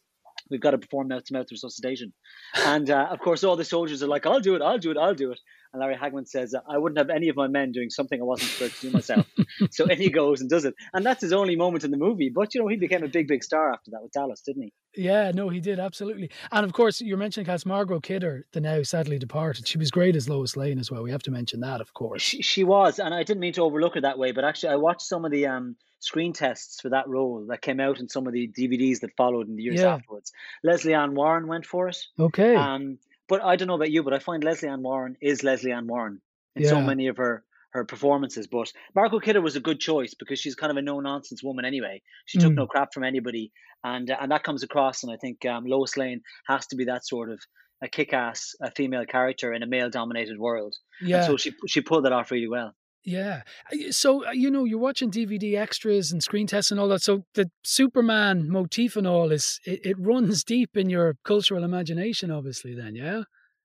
"We've 0.50 0.60
got 0.60 0.72
to 0.72 0.78
perform 0.78 1.08
mouth 1.08 1.24
to 1.26 1.34
mouth 1.34 1.52
resuscitation." 1.52 2.14
And 2.56 2.90
uh, 2.90 3.08
of 3.10 3.20
course, 3.20 3.44
all 3.44 3.56
the 3.56 3.64
soldiers 3.66 4.04
are 4.04 4.08
like, 4.08 4.26
"I'll 4.26 4.42
do 4.42 4.56
it, 4.56 4.62
I'll 4.62 4.78
do 4.78 4.92
it, 4.92 4.98
I'll 4.98 5.16
do 5.16 5.32
it." 5.32 5.40
And 5.74 5.82
Larry 5.82 5.96
Hagman 5.96 6.28
says, 6.28 6.56
"I 6.70 6.78
wouldn't 6.78 6.98
have 6.98 7.10
any 7.10 7.30
of 7.30 7.36
my 7.36 7.48
men 7.48 7.72
doing 7.72 7.90
something 7.90 8.20
I 8.22 8.24
wasn't 8.24 8.52
prepared 8.52 8.72
to 8.74 8.82
do 8.82 8.92
myself." 8.92 9.28
so 9.72 9.86
in 9.86 9.98
he 9.98 10.10
goes 10.10 10.42
and 10.42 10.50
does 10.50 10.66
it, 10.66 10.74
and 10.94 11.06
that's 11.06 11.22
his 11.22 11.34
only 11.34 11.56
moment 11.56 11.84
in 11.84 11.92
the 11.92 11.98
movie. 11.98 12.30
But 12.34 12.54
you 12.56 12.62
know, 12.62 12.68
he 12.68 12.78
became 12.78 13.04
a 13.04 13.08
big, 13.08 13.28
big 13.28 13.44
star 13.44 13.72
after 13.74 13.92
that 13.92 14.02
with 14.02 14.12
Dallas, 14.12 14.42
didn't 14.42 14.64
he? 14.64 14.74
Yeah, 14.96 15.32
no, 15.34 15.50
he 15.50 15.60
did 15.60 15.80
absolutely. 15.80 16.32
And 16.52 16.66
of 16.66 16.74
course, 16.74 17.02
you're 17.02 17.18
mentioning 17.18 17.46
cast 17.46 17.66
Margot 17.66 18.00
Kidder, 18.00 18.46
the 18.54 18.62
now 18.62 18.82
sadly 18.84 19.20
departed. 19.20 19.68
She 19.68 19.78
was 19.78 19.92
great 19.92 20.16
as 20.16 20.28
Lois 20.28 20.56
Lane 20.58 20.80
as 20.80 20.90
well. 20.90 21.04
We 21.04 21.12
have 21.12 21.24
to 21.24 21.32
mention 21.32 21.60
that, 21.60 21.82
of 21.82 21.94
course. 21.94 22.22
She, 22.22 22.42
she 22.42 22.64
was, 22.64 23.00
and 23.00 23.14
I 23.14 23.24
didn't 23.24 23.42
mean 23.42 23.54
to 23.54 23.62
overlook 23.62 23.96
her 23.96 24.02
that 24.02 24.18
way, 24.18 24.32
but 24.32 24.44
actually, 24.44 24.70
I 24.70 24.76
watched 24.78 25.02
some 25.04 25.24
of 25.26 25.32
the 25.32 25.46
um, 25.48 25.76
screen 26.00 26.34
tests 26.34 26.82
for 26.82 26.90
that 26.90 27.08
role 27.08 27.46
that 27.50 27.62
came 27.62 27.80
out 27.80 28.00
in 28.00 28.08
some 28.10 28.26
of 28.28 28.34
the 28.34 28.48
DVDs 28.58 29.02
that 29.02 29.12
followed 29.16 29.48
in 29.48 29.56
the 29.56 29.64
years 29.64 29.82
Yeah. 29.82 29.94
afterwards. 29.96 30.32
Lesley 30.64 30.94
Ann 30.94 31.14
Warren 31.16 31.48
went 31.48 31.66
for 31.66 31.88
it. 31.90 31.98
Okay. 32.20 32.56
Um, 32.56 32.98
but 33.28 33.44
I 33.44 33.56
don't 33.56 33.68
know 33.68 33.76
about 33.76 33.92
you, 33.92 34.04
but 34.04 34.14
I 34.14 34.20
find 34.20 34.44
Lesley 34.44 34.70
Ann 34.70 34.82
Warren 34.84 35.18
is 35.22 35.44
Lesley 35.44 35.72
Ann 35.72 35.88
Warren 35.88 36.22
in 36.56 36.64
so 36.64 36.82
many 36.82 37.08
of 37.08 37.18
her 37.18 37.44
her 37.74 37.84
performances. 37.86 38.48
But 38.48 38.72
Margot 38.96 39.20
Kidder 39.20 39.42
was 39.42 39.56
a 39.56 39.60
good 39.60 39.80
choice 39.80 40.14
because 40.14 40.40
she's 40.40 40.56
kind 40.56 40.72
of 40.72 40.78
a 40.78 40.82
no 40.82 41.00
nonsense 41.02 41.44
woman 41.44 41.66
anyway. 41.66 42.02
She 42.26 42.38
took 42.38 42.54
Mm. 42.54 42.56
no 42.56 42.68
crap 42.68 42.94
from 42.94 43.04
anybody, 43.04 43.52
and 43.84 44.10
uh, 44.10 44.18
and 44.22 44.32
that 44.32 44.44
comes 44.44 44.64
across. 44.64 45.04
And 45.04 45.12
I 45.12 45.18
think 45.18 45.46
um, 45.46 45.66
Lois 45.66 45.98
Lane 45.98 46.22
has 46.48 46.66
to 46.68 46.76
be 46.78 46.86
that 46.86 47.06
sort 47.06 47.30
of 47.30 47.40
a 47.84 47.88
kick-ass 47.88 48.56
a 48.62 48.72
female 48.72 49.06
character 49.06 49.54
in 49.54 49.62
a 49.64 49.68
male-dominated 49.68 50.40
world. 50.40 50.74
And 51.12 51.22
Yeah. 51.22 51.22
so 51.22 51.38
she 51.38 51.52
she 51.68 51.82
pulled 51.82 52.06
that 52.06 52.14
off 52.14 52.32
really 52.32 52.48
well. 52.48 52.74
Yeah. 53.08 53.44
So, 53.90 54.28
uh, 54.28 54.32
you 54.32 54.52
know, 54.52 54.66
you're 54.66 54.78
watching 54.78 55.10
DVD 55.10 55.58
extras 55.58 56.12
and 56.12 56.22
screen 56.22 56.46
tests 56.46 56.72
and 56.72 56.80
all 56.80 56.90
that. 56.90 57.02
So 57.02 57.24
the 57.36 57.50
Superman 57.64 58.50
motif 58.50 58.98
and 58.98 59.08
all 59.08 59.32
is, 59.32 59.62
it, 59.64 59.80
it 59.86 59.96
runs 59.98 60.44
deep 60.44 60.76
in 60.76 60.90
your 60.90 61.16
cultural 61.24 61.64
imagination, 61.64 62.32
obviously, 62.32 62.76
then, 62.76 62.96
yeah? 62.96 63.22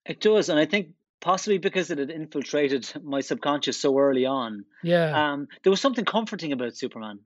It 0.06 0.20
does, 0.20 0.48
and 0.48 0.60
I 0.60 0.64
think 0.64 0.90
possibly 1.20 1.58
because 1.58 1.90
it 1.90 1.98
had 1.98 2.10
infiltrated 2.10 2.88
my 3.02 3.20
subconscious 3.20 3.80
so 3.80 3.98
early 3.98 4.26
on. 4.26 4.64
Yeah. 4.84 5.32
Um, 5.32 5.48
there 5.64 5.70
was 5.70 5.80
something 5.80 6.04
comforting 6.04 6.52
about 6.52 6.76
Superman. 6.76 7.18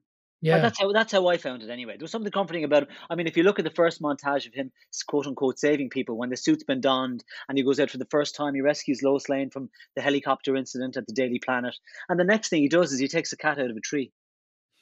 Yeah. 0.43 0.59
that's 0.59 0.79
how 0.79 0.93
that's 0.93 1.13
how 1.13 1.27
I 1.29 1.39
found 1.39 1.63
it 1.63 1.71
anyway. 1.71 1.95
There 1.97 2.05
was 2.05 2.11
something 2.11 2.31
comforting 2.31 2.65
about 2.65 2.85
him. 2.85 2.89
I 3.09 3.15
mean, 3.15 3.27
if 3.27 3.37
you 3.37 3.43
look 3.43 3.59
at 3.59 3.65
the 3.65 3.71
first 3.71 4.03
montage 4.03 4.47
of 4.47 4.55
him 4.55 4.71
quote 5.07 5.27
unquote 5.27 5.59
saving 5.59 5.91
people 5.91 6.17
when 6.17 6.31
the 6.31 6.37
suit's 6.37 6.65
been 6.65 6.81
donned 6.81 7.25
and 7.49 7.57
he 7.57 7.65
goes 7.65 7.81
out 7.81 7.91
for 7.91 7.99
the 7.99 8.07
first 8.11 8.35
time, 8.35 8.55
he 8.55 8.61
rescues 8.61 9.03
Lois 9.03 9.29
Lane 9.29 9.51
from 9.51 9.71
the 9.95 10.03
helicopter 10.03 10.55
incident 10.55 10.97
at 10.97 11.07
the 11.07 11.15
Daily 11.15 11.39
Planet, 11.39 11.75
and 12.09 12.21
the 12.21 12.25
next 12.25 12.49
thing 12.49 12.63
he 12.63 12.69
does 12.69 12.93
is 12.93 13.01
he 13.01 13.09
takes 13.09 13.33
a 13.33 13.37
cat 13.37 13.59
out 13.59 13.71
of 13.71 13.77
a 13.77 13.81
tree. 13.81 14.13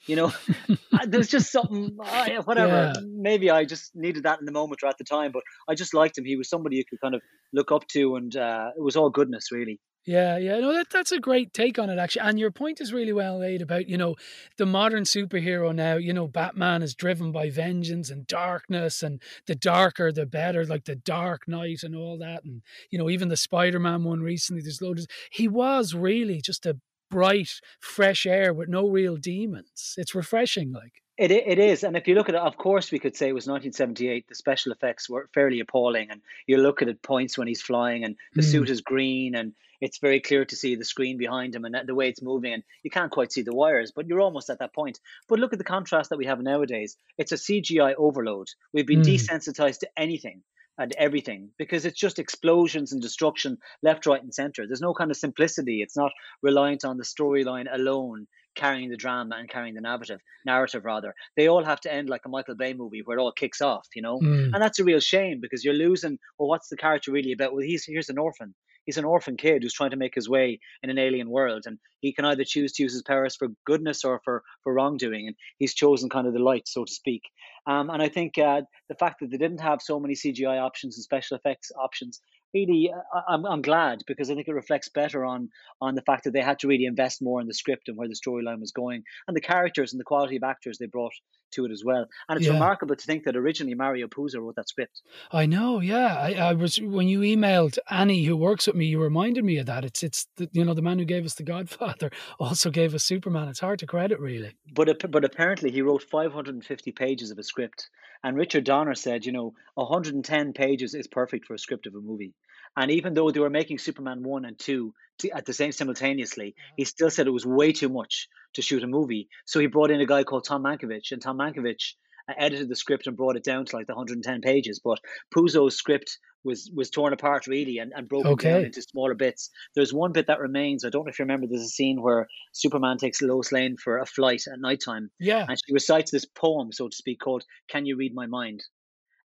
You 0.06 0.16
know, 0.16 0.32
there's 1.06 1.28
just 1.28 1.50
something, 1.50 1.96
I, 2.02 2.36
whatever. 2.44 2.92
Yeah. 2.94 3.00
Maybe 3.06 3.50
I 3.50 3.64
just 3.64 3.96
needed 3.96 4.24
that 4.24 4.38
in 4.38 4.44
the 4.44 4.52
moment 4.52 4.82
or 4.82 4.88
at 4.88 4.98
the 4.98 5.04
time, 5.04 5.32
but 5.32 5.42
I 5.66 5.74
just 5.74 5.94
liked 5.94 6.18
him. 6.18 6.26
He 6.26 6.36
was 6.36 6.48
somebody 6.50 6.76
you 6.76 6.84
could 6.84 7.00
kind 7.00 7.14
of 7.14 7.22
look 7.54 7.72
up 7.72 7.86
to, 7.88 8.16
and 8.16 8.34
uh, 8.36 8.72
it 8.76 8.82
was 8.82 8.96
all 8.96 9.08
goodness, 9.08 9.50
really. 9.50 9.80
Yeah, 10.06 10.36
yeah, 10.36 10.58
no, 10.60 10.74
that 10.74 10.90
that's 10.90 11.12
a 11.12 11.18
great 11.18 11.54
take 11.54 11.78
on 11.78 11.88
it 11.88 11.98
actually, 11.98 12.28
and 12.28 12.38
your 12.38 12.50
point 12.50 12.78
is 12.78 12.92
really 12.92 13.12
well 13.14 13.38
laid 13.38 13.62
about 13.62 13.88
you 13.88 13.96
know 13.96 14.16
the 14.58 14.66
modern 14.66 15.04
superhero 15.04 15.74
now. 15.74 15.96
You 15.96 16.12
know, 16.12 16.28
Batman 16.28 16.82
is 16.82 16.94
driven 16.94 17.32
by 17.32 17.48
vengeance 17.48 18.10
and 18.10 18.26
darkness, 18.26 19.02
and 19.02 19.22
the 19.46 19.54
darker 19.54 20.12
the 20.12 20.26
better, 20.26 20.66
like 20.66 20.84
the 20.84 20.94
Dark 20.96 21.48
Knight 21.48 21.82
and 21.82 21.96
all 21.96 22.18
that, 22.18 22.44
and 22.44 22.62
you 22.90 22.98
know 22.98 23.08
even 23.08 23.28
the 23.28 23.36
Spider-Man 23.36 24.04
one 24.04 24.20
recently. 24.20 24.60
There's 24.62 24.82
loads. 24.82 25.06
He 25.32 25.48
was 25.48 25.94
really 25.94 26.42
just 26.42 26.66
a 26.66 26.78
bright, 27.10 27.60
fresh 27.80 28.26
air 28.26 28.52
with 28.52 28.68
no 28.68 28.86
real 28.88 29.16
demons. 29.16 29.94
It's 29.96 30.14
refreshing, 30.14 30.70
like. 30.70 31.00
It 31.16 31.30
it 31.30 31.60
is, 31.60 31.84
and 31.84 31.96
if 31.96 32.08
you 32.08 32.16
look 32.16 32.28
at 32.28 32.34
it, 32.34 32.40
of 32.40 32.56
course, 32.56 32.90
we 32.90 32.98
could 32.98 33.14
say 33.16 33.28
it 33.28 33.34
was 33.34 33.46
1978. 33.46 34.26
The 34.26 34.34
special 34.34 34.72
effects 34.72 35.08
were 35.08 35.28
fairly 35.32 35.60
appalling, 35.60 36.10
and 36.10 36.20
you 36.48 36.56
look 36.56 36.82
at 36.82 36.88
it 36.88 37.02
points 37.02 37.38
when 37.38 37.46
he's 37.46 37.62
flying, 37.62 38.02
and 38.04 38.16
the 38.34 38.42
Mm. 38.42 38.42
suit 38.42 38.68
is 38.68 38.80
green, 38.80 39.36
and 39.36 39.54
it's 39.84 39.98
very 39.98 40.20
clear 40.28 40.44
to 40.46 40.56
see 40.56 40.74
the 40.76 40.84
screen 40.92 41.16
behind 41.18 41.54
him 41.54 41.64
and 41.64 41.74
the 41.86 41.94
way 41.94 42.08
it's 42.08 42.22
moving, 42.30 42.52
and 42.54 42.62
you 42.84 42.90
can't 42.90 43.10
quite 43.16 43.32
see 43.32 43.42
the 43.42 43.54
wires, 43.62 43.92
but 43.94 44.06
you're 44.06 44.20
almost 44.26 44.50
at 44.50 44.58
that 44.60 44.74
point. 44.74 44.98
But 45.28 45.38
look 45.40 45.52
at 45.52 45.58
the 45.58 45.72
contrast 45.76 46.10
that 46.10 46.18
we 46.18 46.26
have 46.26 46.40
nowadays. 46.40 46.96
It's 47.18 47.32
a 47.32 47.36
CGI 47.46 47.94
overload. 48.06 48.48
We've 48.72 48.86
been 48.92 49.02
Mm. 49.02 49.14
desensitized 49.14 49.80
to 49.80 49.90
anything 50.06 50.42
and 50.78 50.92
everything 51.06 51.50
because 51.62 51.84
it's 51.86 52.00
just 52.06 52.18
explosions 52.18 52.92
and 52.92 53.00
destruction 53.02 53.58
left, 53.82 54.06
right, 54.06 54.22
and 54.22 54.34
center. 54.34 54.66
There's 54.66 54.80
no 54.88 54.94
kind 54.94 55.10
of 55.12 55.16
simplicity. 55.16 55.82
It's 55.82 55.96
not 55.96 56.12
reliant 56.42 56.84
on 56.84 56.96
the 56.96 57.04
storyline 57.04 57.68
alone 57.72 58.26
carrying 58.56 58.88
the 58.90 58.96
drama 58.96 59.34
and 59.36 59.48
carrying 59.54 59.74
the 59.74 59.80
narrative 59.80 60.20
narrative 60.46 60.84
rather 60.84 61.12
they 61.36 61.48
all 61.48 61.64
have 61.64 61.80
to 61.80 61.92
end 61.92 62.08
like 62.08 62.24
a 62.24 62.28
michael 62.28 62.54
bay 62.54 62.72
movie 62.72 63.02
where 63.04 63.18
it 63.18 63.20
all 63.20 63.32
kicks 63.32 63.60
off 63.60 63.84
you 63.96 64.02
know 64.06 64.16
Mm. 64.20 64.50
and 64.52 64.62
that's 64.62 64.78
a 64.78 64.84
real 64.84 65.00
shame 65.00 65.40
because 65.40 65.64
you're 65.64 65.74
losing 65.86 66.16
well 66.38 66.48
what's 66.52 66.68
the 66.68 66.76
character 66.76 67.10
really 67.10 67.32
about 67.32 67.52
well 67.52 67.64
he's 67.70 67.84
here's 67.84 68.10
an 68.10 68.18
orphan 68.26 68.54
he's 68.84 68.98
an 68.98 69.04
orphan 69.04 69.36
kid 69.36 69.62
who's 69.62 69.72
trying 69.72 69.90
to 69.90 69.96
make 69.96 70.14
his 70.14 70.28
way 70.28 70.58
in 70.82 70.90
an 70.90 70.98
alien 70.98 71.28
world 71.28 71.64
and 71.66 71.78
he 72.00 72.12
can 72.12 72.24
either 72.24 72.44
choose 72.44 72.72
to 72.72 72.82
use 72.82 72.92
his 72.92 73.02
powers 73.02 73.36
for 73.36 73.48
goodness 73.64 74.04
or 74.04 74.20
for 74.24 74.42
for 74.62 74.74
wrongdoing 74.74 75.26
and 75.26 75.36
he's 75.58 75.74
chosen 75.74 76.08
kind 76.08 76.26
of 76.26 76.32
the 76.32 76.38
light 76.38 76.66
so 76.66 76.84
to 76.84 76.92
speak. 76.92 77.22
Um, 77.66 77.90
and 77.90 78.02
i 78.02 78.08
think 78.08 78.38
uh, 78.38 78.62
the 78.88 78.94
fact 78.94 79.20
that 79.20 79.30
they 79.30 79.38
didn't 79.38 79.60
have 79.60 79.80
so 79.80 79.98
many 79.98 80.14
cgi 80.14 80.60
options 80.60 80.96
and 80.96 81.04
special 81.04 81.36
effects 81.36 81.72
options 81.78 82.20
really, 82.54 82.90
uh, 82.94 83.00
I- 83.18 83.34
I'm 83.34 83.44
I'm 83.44 83.62
glad 83.62 84.02
because 84.06 84.30
I 84.30 84.34
think 84.34 84.48
it 84.48 84.52
reflects 84.54 84.88
better 84.88 85.24
on 85.24 85.50
on 85.80 85.94
the 85.94 86.02
fact 86.02 86.24
that 86.24 86.32
they 86.32 86.40
had 86.42 86.58
to 86.60 86.68
really 86.68 86.84
invest 86.86 87.20
more 87.22 87.40
in 87.40 87.46
the 87.46 87.54
script 87.54 87.88
and 87.88 87.96
where 87.96 88.08
the 88.08 88.14
storyline 88.14 88.60
was 88.60 88.72
going 88.72 89.02
and 89.26 89.36
the 89.36 89.40
characters 89.40 89.92
and 89.92 90.00
the 90.00 90.04
quality 90.04 90.36
of 90.36 90.42
actors 90.44 90.78
they 90.78 90.86
brought 90.86 91.12
to 91.52 91.64
it 91.64 91.70
as 91.70 91.82
well. 91.84 92.06
And 92.28 92.36
it's 92.36 92.46
Yeah. 92.46 92.54
remarkable 92.54 92.96
to 92.96 93.04
think 93.04 93.24
that 93.24 93.36
originally 93.36 93.74
Mario 93.74 94.08
Puzo 94.08 94.40
wrote 94.40 94.56
that 94.56 94.68
script. 94.68 95.02
I 95.30 95.46
know, 95.46 95.80
yeah. 95.80 96.16
I, 96.18 96.32
I 96.34 96.52
was 96.52 96.80
when 96.80 97.06
you 97.08 97.20
emailed 97.20 97.78
Annie, 97.90 98.24
who 98.24 98.36
works 98.36 98.66
with 98.66 98.76
me, 98.76 98.86
you 98.86 99.00
reminded 99.00 99.44
me 99.44 99.58
of 99.58 99.66
that. 99.66 99.84
It's 99.84 100.02
it's 100.02 100.26
the, 100.36 100.48
you 100.52 100.64
know 100.64 100.74
the 100.74 100.82
man 100.82 100.98
who 100.98 101.04
gave 101.04 101.24
us 101.24 101.34
The 101.34 101.42
Godfather 101.44 102.10
also 102.40 102.70
gave 102.70 102.94
us 102.94 103.04
Superman. 103.04 103.48
It's 103.48 103.60
hard 103.60 103.78
to 103.80 103.86
credit, 103.86 104.18
really. 104.20 104.52
But 104.72 105.10
but 105.10 105.24
apparently 105.24 105.70
he 105.70 105.82
wrote 105.82 106.02
550 106.02 106.92
pages 106.92 107.30
of 107.30 107.38
a 107.38 107.42
script, 107.44 107.88
and 108.24 108.38
Richard 108.38 108.64
Donner 108.64 108.94
said, 108.94 109.26
you 109.26 109.32
know, 109.32 109.52
110 109.74 110.54
pages 110.54 110.94
is 110.94 111.06
perfect 111.06 111.44
for 111.44 111.52
a 111.52 111.58
script 111.58 111.86
of 111.86 111.94
a 111.94 112.00
movie. 112.00 112.32
And 112.74 112.90
even 112.90 113.12
though 113.12 113.30
they 113.30 113.38
were 113.38 113.50
making 113.50 113.78
Superman 113.78 114.22
one 114.22 114.46
and 114.46 114.58
two 114.58 114.94
t- 115.18 115.30
at 115.30 115.44
the 115.44 115.52
same 115.52 115.72
simultaneously, 115.72 116.54
he 116.76 116.82
mm-hmm. 116.82 116.88
still 116.88 117.10
said 117.10 117.26
it 117.26 117.30
was 117.30 117.44
way 117.44 117.72
too 117.72 117.90
much 117.90 118.28
to 118.54 118.62
shoot 118.62 118.82
a 118.82 118.86
movie. 118.86 119.28
So 119.44 119.60
he 119.60 119.66
brought 119.66 119.90
in 119.90 120.00
a 120.00 120.06
guy 120.06 120.24
called 120.24 120.44
Tom 120.44 120.64
Mankiewicz, 120.64 121.12
and 121.12 121.20
Tom 121.20 121.38
Mankiewicz 121.38 121.94
uh, 122.28 122.34
edited 122.38 122.68
the 122.68 122.76
script 122.76 123.06
and 123.06 123.16
brought 123.16 123.36
it 123.36 123.44
down 123.44 123.64
to 123.66 123.76
like 123.76 123.86
the 123.86 123.94
110 123.94 124.40
pages. 124.40 124.80
But 124.82 124.98
Puzo's 125.34 125.76
script 125.76 126.18
was 126.44 126.70
was 126.74 126.90
torn 126.90 127.12
apart 127.14 127.46
really 127.46 127.78
and, 127.78 127.92
and 127.96 128.06
broken 128.08 128.30
down 128.36 128.64
into 128.66 128.82
smaller 128.82 129.14
bits. 129.14 129.48
There's 129.74 129.94
one 129.94 130.12
bit 130.12 130.26
that 130.26 130.40
remains. 130.40 130.84
I 130.84 130.90
don't 130.90 131.04
know 131.06 131.10
if 131.10 131.18
you 131.18 131.24
remember. 131.24 131.46
There's 131.46 131.62
a 131.62 131.68
scene 131.68 132.02
where 132.02 132.26
Superman 132.52 132.98
takes 132.98 133.22
Lois 133.22 133.50
Lane 133.50 133.76
for 133.82 133.98
a 133.98 134.04
flight 134.06 134.42
at 134.52 134.60
nighttime, 134.60 135.10
Yeah. 135.18 135.46
and 135.48 135.58
she 135.58 135.72
recites 135.72 136.10
this 136.10 136.26
poem, 136.26 136.70
so 136.72 136.88
to 136.88 136.96
speak, 136.96 137.20
called 137.20 137.44
"Can 137.68 137.86
You 137.86 137.96
Read 137.96 138.14
My 138.14 138.26
Mind?" 138.26 138.62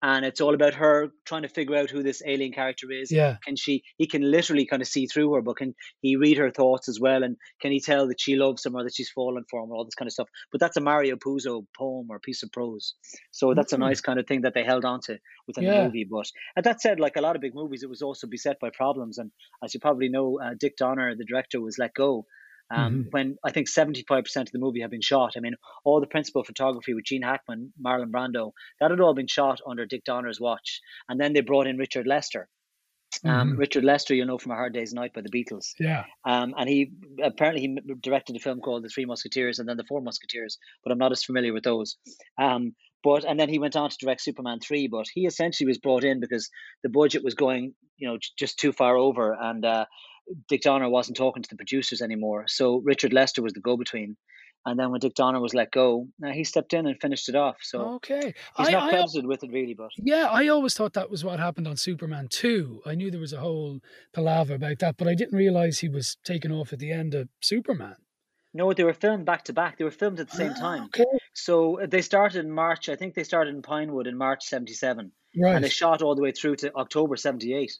And 0.07 0.27
it's 0.27 0.43
all 0.43 0.53
about 0.55 0.75
her 0.75 1.09
trying 1.25 1.43
to 1.43 1.49
figure 1.49 1.77
out 1.77 1.89
who 1.89 2.03
this 2.03 2.23
alien 2.27 2.53
character 2.53 2.89
is. 2.93 3.11
Yeah. 3.11 3.37
Can 3.43 3.57
she? 3.57 3.83
He 3.97 4.07
can 4.07 4.21
literally 4.31 4.67
kind 4.67 4.83
of 4.83 4.89
see 4.89 5.07
through 5.07 5.33
her, 5.33 5.41
but 5.41 5.57
can 5.57 5.75
he 6.03 6.17
read 6.17 6.37
her 6.37 6.51
thoughts 6.51 6.91
as 6.91 6.99
well? 7.01 7.23
And 7.23 7.37
can 7.63 7.73
he 7.73 7.81
tell 7.81 8.07
that 8.09 8.21
she 8.21 8.37
loves 8.37 8.67
him 8.67 8.75
or 8.77 8.85
that 8.85 8.95
she's 8.95 9.09
fallen 9.09 9.45
for 9.51 9.63
him 9.63 9.71
or 9.71 9.77
all 9.77 9.87
this 9.87 9.95
kind 9.95 10.07
of 10.07 10.13
stuff? 10.13 10.29
But 10.53 10.61
that's 10.61 10.77
a 10.77 10.83
Mario 10.83 11.17
Puzo 11.17 11.65
poem 11.79 12.09
or 12.11 12.19
piece 12.21 12.43
of 12.43 12.53
prose. 12.53 12.95
So 13.31 13.55
that's 13.55 13.73
a 13.73 13.77
Mm. 13.77 13.87
nice 13.89 14.03
kind 14.03 14.21
of 14.21 14.27
thing 14.27 14.43
that 14.43 14.53
they 14.53 14.65
held 14.65 14.85
on 14.85 15.01
to 15.07 15.19
within 15.47 15.65
Yeah. 15.65 15.79
the 15.79 15.85
movie. 15.85 16.05
But 16.05 16.27
and 16.55 16.65
that 16.67 16.83
said, 16.83 17.01
like 17.01 17.17
a 17.17 17.23
lot 17.23 17.35
of 17.37 17.41
big 17.41 17.55
movies, 17.55 17.83
it 17.83 17.89
was 17.89 18.03
also 18.03 18.27
beset 18.27 18.61
by 18.61 18.69
problems. 18.83 19.17
And 19.17 19.31
as 19.65 19.73
you 19.73 19.81
probably 19.81 20.11
know, 20.11 20.39
uh, 20.39 20.53
Dick 20.61 20.77
Donner, 20.77 21.15
the 21.17 21.25
director, 21.25 21.63
was 21.63 21.79
let 21.79 21.95
go. 21.95 22.27
Um, 22.71 23.05
Mhm. 23.05 23.13
When 23.13 23.37
I 23.45 23.51
think 23.51 23.69
75% 23.69 24.49
of 24.49 24.53
the 24.53 24.59
movie 24.59 24.81
had 24.81 24.91
been 24.91 25.01
shot. 25.03 25.35
I 25.37 25.41
mean, 25.41 25.55
all 25.85 26.01
the 26.01 26.07
principal 26.07 26.45
photography 26.45 26.95
with 26.95 27.05
Gene 27.05 27.23
Hackman, 27.23 27.73
Marlon 27.85 28.11
Brando, 28.11 28.53
that 28.81 28.91
had 28.91 29.01
all 29.01 29.15
been 29.15 29.27
shot 29.27 29.61
under 29.67 29.85
Dick 29.87 30.05
Donner's 30.05 30.41
watch. 30.41 30.81
And 31.09 31.21
then 31.21 31.33
they 31.35 31.41
brought 31.43 31.67
in 31.67 31.77
Richard 31.77 32.07
Lester. 32.07 32.49
Um, 33.25 33.53
Mhm. 33.53 33.59
Richard 33.59 33.85
Lester, 33.85 34.15
you'll 34.15 34.27
know 34.27 34.39
from 34.39 34.53
A 34.53 34.57
Hard 34.57 34.73
Day's 34.73 34.93
Night 34.93 35.13
by 35.13 35.21
the 35.21 35.31
Beatles. 35.31 35.67
Yeah. 35.79 36.05
Um, 36.25 36.53
and 36.59 36.69
he 36.69 36.91
apparently 37.23 37.61
he 37.63 37.95
directed 38.01 38.35
a 38.35 38.41
film 38.41 38.61
called 38.61 38.83
The 38.83 38.89
Three 38.89 39.05
Musketeers 39.05 39.59
and 39.59 39.69
then 39.69 39.77
The 39.77 39.85
Four 39.85 40.01
Musketeers, 40.01 40.59
but 40.83 40.91
I'm 40.91 40.99
not 40.99 41.13
as 41.13 41.23
familiar 41.23 41.53
with 41.53 41.63
those. 41.65 41.97
Um, 42.41 42.75
but 43.05 43.25
and 43.25 43.39
then 43.39 43.51
he 43.51 43.59
went 43.59 43.77
on 43.77 43.91
to 43.91 43.97
direct 44.01 44.23
Superman 44.23 44.59
three, 44.61 44.89
but 44.89 45.07
he 45.13 45.27
essentially 45.27 45.67
was 45.67 45.79
brought 45.79 46.05
in 46.05 46.19
because 46.21 46.51
the 46.83 46.89
budget 46.89 47.23
was 47.23 47.35
going, 47.35 47.75
you 47.99 48.09
know, 48.09 48.19
just 48.39 48.59
too 48.59 48.73
far 48.73 48.97
over, 48.97 49.37
and 49.41 49.65
uh, 49.65 49.85
Dick 50.49 50.63
Donner 50.63 50.89
wasn't 50.89 51.17
talking 51.17 51.43
to 51.43 51.49
the 51.49 51.57
producers 51.57 52.01
anymore. 52.03 52.45
So 52.49 52.81
Richard 52.85 53.13
Lester 53.13 53.43
was 53.43 53.53
the 53.53 53.61
go-between. 53.61 54.17
And 54.67 54.79
then 54.79 54.91
when 54.91 55.01
Dick 55.01 55.15
Donner 55.15 55.41
was 55.41 55.53
let 55.53 55.71
go, 55.73 56.09
uh, 56.25 56.31
he 56.31 56.43
stepped 56.43 56.73
in 56.73 56.87
and 56.87 56.99
finished 56.99 57.29
it 57.29 57.35
off. 57.35 57.59
So 57.61 57.97
Okay. 57.97 58.33
he's 58.57 58.69
I- 58.69 58.73
not 58.73 58.85
I- 58.85 58.91
credited 58.91 59.27
with 59.27 59.45
it 59.45 59.51
really, 59.53 59.75
but 59.75 59.91
Yeah, 59.99 60.29
I 60.31 60.49
always 60.49 60.73
thought 60.75 60.95
that 60.95 61.11
was 61.11 61.23
what 61.23 61.39
happened 61.39 61.69
on 61.69 61.77
Superman 61.77 62.29
2. 62.31 62.81
I 62.87 62.95
knew 62.95 63.11
there 63.11 63.21
was 63.21 63.35
a 63.35 63.41
whole 63.41 63.81
palaver 64.15 64.55
about 64.55 64.79
that, 64.79 64.97
but 64.97 65.07
I 65.07 65.15
didn't 65.15 65.37
realize 65.37 65.81
he 65.81 65.91
was 65.91 66.17
taken 66.25 66.51
off 66.51 66.73
at 66.73 66.79
the 66.79 66.93
end 66.93 67.15
of 67.15 67.29
Superman. 67.43 67.97
No, 68.55 68.73
they 68.73 68.85
were 68.85 68.95
filmed 68.95 69.27
back 69.27 69.45
to 69.45 69.53
back. 69.53 69.77
They 69.77 69.85
were 69.85 69.91
filmed 69.91 70.19
at 70.21 70.31
the 70.31 70.37
same 70.37 70.55
time. 70.55 70.85
Ah, 70.85 70.87
Okay. 70.87 71.05
So 71.35 71.81
uh, 71.81 71.87
they 71.87 72.01
started 72.01 72.39
in 72.45 72.51
March. 72.51 72.89
I 72.89 72.97
think 72.97 73.15
they 73.15 73.25
started 73.25 73.53
in 73.55 73.61
Pinewood 73.63 74.07
in 74.07 74.17
March 74.17 74.45
'77, 74.45 75.11
Right. 75.37 75.57
and 75.57 75.65
they 75.65 75.69
shot 75.69 76.01
all 76.03 76.15
the 76.15 76.23
way 76.23 76.31
through 76.33 76.57
to 76.57 76.73
October 76.77 77.17
'78. 77.17 77.73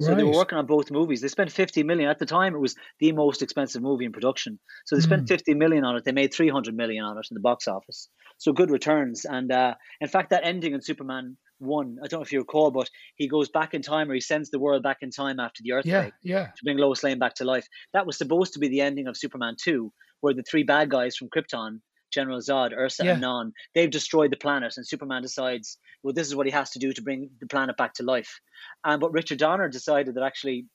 So 0.00 0.14
they 0.14 0.24
were 0.24 0.32
working 0.32 0.58
on 0.58 0.66
both 0.66 0.90
movies. 0.90 1.20
They 1.20 1.28
spent 1.28 1.52
50 1.52 1.82
million 1.84 2.10
at 2.10 2.18
the 2.18 2.26
time. 2.26 2.54
It 2.54 2.58
was 2.58 2.74
the 2.98 3.12
most 3.12 3.42
expensive 3.42 3.80
movie 3.82 4.04
in 4.04 4.12
production. 4.12 4.58
So 4.86 4.96
they 4.96 5.02
spent 5.02 5.24
Mm. 5.24 5.28
50 5.28 5.54
million 5.54 5.84
on 5.84 5.96
it. 5.96 6.04
They 6.04 6.12
made 6.12 6.34
300 6.34 6.74
million 6.74 7.04
on 7.04 7.16
it 7.16 7.26
in 7.30 7.34
the 7.34 7.40
box 7.40 7.68
office. 7.68 8.08
So 8.38 8.52
good 8.52 8.70
returns. 8.70 9.24
And 9.24 9.52
uh, 9.52 9.74
in 10.00 10.08
fact, 10.08 10.30
that 10.30 10.44
ending 10.44 10.74
in 10.74 10.80
Superman 10.82 11.36
one, 11.58 11.98
I 12.02 12.08
don't 12.08 12.18
know 12.18 12.24
if 12.24 12.32
you 12.32 12.40
recall, 12.40 12.72
but 12.72 12.90
he 13.14 13.28
goes 13.28 13.48
back 13.48 13.72
in 13.74 13.82
time 13.82 14.10
or 14.10 14.14
he 14.14 14.20
sends 14.20 14.50
the 14.50 14.58
world 14.58 14.82
back 14.82 14.98
in 15.02 15.10
time 15.10 15.38
after 15.38 15.62
the 15.62 15.72
earthquake 15.72 16.12
Yeah, 16.22 16.36
yeah. 16.38 16.46
to 16.46 16.64
bring 16.64 16.76
Lois 16.76 17.02
Lane 17.04 17.20
back 17.20 17.34
to 17.36 17.44
life. 17.44 17.66
That 17.92 18.06
was 18.06 18.18
supposed 18.18 18.52
to 18.54 18.58
be 18.58 18.68
the 18.68 18.80
ending 18.80 19.06
of 19.06 19.16
Superman 19.16 19.54
2, 19.62 19.92
where 20.20 20.34
the 20.34 20.42
three 20.42 20.64
bad 20.64 20.90
guys 20.90 21.16
from 21.16 21.28
Krypton, 21.28 21.80
General 22.14 22.38
Zod, 22.40 22.72
Ursa, 22.72 23.04
Yeah. 23.04 23.12
and 23.12 23.20
Non, 23.20 23.52
they've 23.74 23.90
destroyed 23.90 24.30
the 24.32 24.36
planet, 24.36 24.76
and 24.76 24.86
Superman 24.86 25.22
decides, 25.22 25.78
well, 26.02 26.14
this 26.14 26.28
is 26.28 26.36
what 26.36 26.46
he 26.46 26.52
has 26.52 26.70
to 26.70 26.78
do 26.78 26.92
to 26.92 27.02
bring 27.02 27.30
the 27.40 27.46
planet 27.46 27.76
back 27.76 27.94
to 27.94 28.02
life. 28.04 28.40
Um, 28.84 29.00
but 29.00 29.12
Richard 29.12 29.38
Donner 29.38 29.68
decided 29.68 30.14
that 30.14 30.22
actually, 30.24 30.66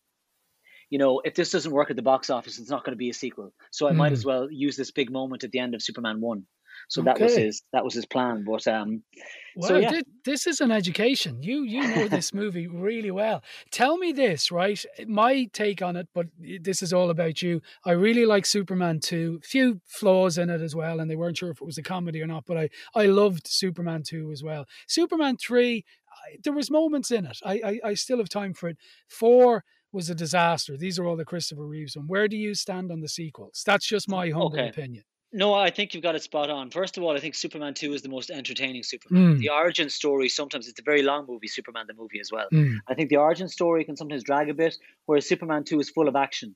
you 0.90 1.00
know, 1.00 1.22
if 1.24 1.36
this 1.36 1.52
doesn't 1.52 1.72
work 1.72 1.90
at 1.90 1.96
the 1.96 2.02
box 2.02 2.30
office, 2.30 2.60
it's 2.60 2.70
not 2.70 2.84
going 2.84 2.94
to 2.94 2.98
be 3.06 3.10
a 3.10 3.14
sequel. 3.14 3.54
So 3.72 3.88
I 3.88 3.94
might 3.94 4.12
Mm. 4.12 4.20
as 4.20 4.26
well 4.26 4.52
use 4.52 4.76
this 4.76 4.92
big 4.92 5.12
moment 5.12 5.44
at 5.44 5.52
the 5.52 5.60
end 5.60 5.76
of 5.76 5.82
Superman 5.82 6.20
1. 6.20 6.46
So 6.90 7.02
that 7.04 7.20
was 7.20 7.36
his 7.36 7.64
that 7.74 7.84
was 7.86 7.94
his 7.94 8.06
plan. 8.06 8.44
But 8.44 8.68
um, 8.68 9.04
Well, 9.56 9.76
so 9.76 9.78
yeah, 9.78 9.94
this 10.24 10.46
is 10.48 10.62
an 10.62 10.72
education. 10.72 11.42
You 11.42 11.64
you 11.64 11.88
know 11.88 12.08
this 12.08 12.34
movie 12.34 12.68
really 12.68 13.12
well. 13.12 13.44
Tell 13.72 13.98
me 13.98 14.12
this, 14.12 14.52
right? 14.52 14.84
My 15.08 15.46
take 15.52 15.82
on 15.82 15.96
it, 15.96 16.08
but 16.14 16.28
this 16.38 16.82
is 16.82 16.94
all 16.94 17.10
about 17.10 17.42
you. 17.42 17.62
I 17.84 17.92
really 17.92 18.26
like 18.26 18.46
Superman 18.46 19.00
2. 19.00 19.40
Few 19.44 19.82
flaws 19.86 20.38
in 20.38 20.50
it 20.50 20.62
as 20.62 20.76
well, 20.76 21.00
and 21.00 21.10
they 21.10 21.16
weren't 21.16 21.38
sure 21.38 21.50
if 21.50 21.62
it 21.62 21.66
was 21.66 21.78
a 21.78 21.84
comedy 21.84 22.22
or 22.22 22.28
not, 22.28 22.46
but 22.46 22.58
I 22.58 22.70
I 22.96 23.08
loved 23.08 23.48
Superman 23.48 24.04
2 24.04 24.32
as 24.32 24.44
well. 24.44 24.66
Superman 24.88 25.36
3, 25.38 25.84
I, 26.10 26.38
there 26.44 26.54
was 26.54 26.70
moments 26.72 27.12
in 27.12 27.26
it. 27.26 27.40
I, 27.44 27.62
I 27.66 27.80
I 27.90 27.94
still 27.96 28.20
have 28.20 28.30
time 28.30 28.54
for 28.54 28.70
it. 28.70 28.78
4 29.10 29.64
was 29.92 30.10
a 30.10 30.16
disaster. 30.16 30.78
These 30.78 31.00
are 31.00 31.06
all 31.06 31.18
the 31.18 31.26
Christopher 31.26 31.66
Reeves 31.66 31.98
one. 31.98 32.08
Where 32.08 32.28
do 32.28 32.38
you 32.38 32.54
stand 32.54 32.92
on 32.92 33.00
the 33.02 33.10
sequels? 33.10 33.64
That's 33.66 33.88
just 33.88 34.08
my 34.08 34.30
humble 34.30 34.64
Okay. 34.64 34.68
opinion. 34.68 35.04
No, 35.32 35.54
I 35.54 35.70
think 35.70 35.94
you've 35.94 36.04
got 36.04 36.16
it 36.16 36.24
spot 36.24 36.50
on. 36.50 36.72
First 36.72 36.98
of 36.98 37.04
all, 37.04 37.16
I 37.16 37.20
think 37.20 37.36
Superman 37.36 37.76
2 37.76 37.94
is 37.94 38.02
the 38.02 38.10
most 38.10 38.32
entertaining 38.32 38.84
Superman. 38.84 39.36
Mm. 39.36 39.40
The 39.40 39.50
origin 39.50 39.90
story, 39.90 40.28
sometimes 40.28 40.68
it's 40.68 40.80
a 40.80 40.84
very 40.84 41.04
long 41.04 41.28
movie, 41.28 41.48
Superman 41.48 41.86
the 41.88 41.94
movie 41.94 42.20
as 42.20 42.32
well. 42.32 42.48
Mm. 42.52 42.78
I 42.88 42.96
think 42.96 43.10
the 43.10 43.18
origin 43.18 43.48
story 43.48 43.84
can 43.84 43.96
sometimes 43.96 44.24
drag 44.24 44.50
a 44.50 44.56
bit, 44.56 44.76
whereas 45.06 45.28
Superman 45.28 45.64
2 45.66 45.80
is 45.80 45.90
full 45.90 46.08
of 46.08 46.16
action 46.16 46.56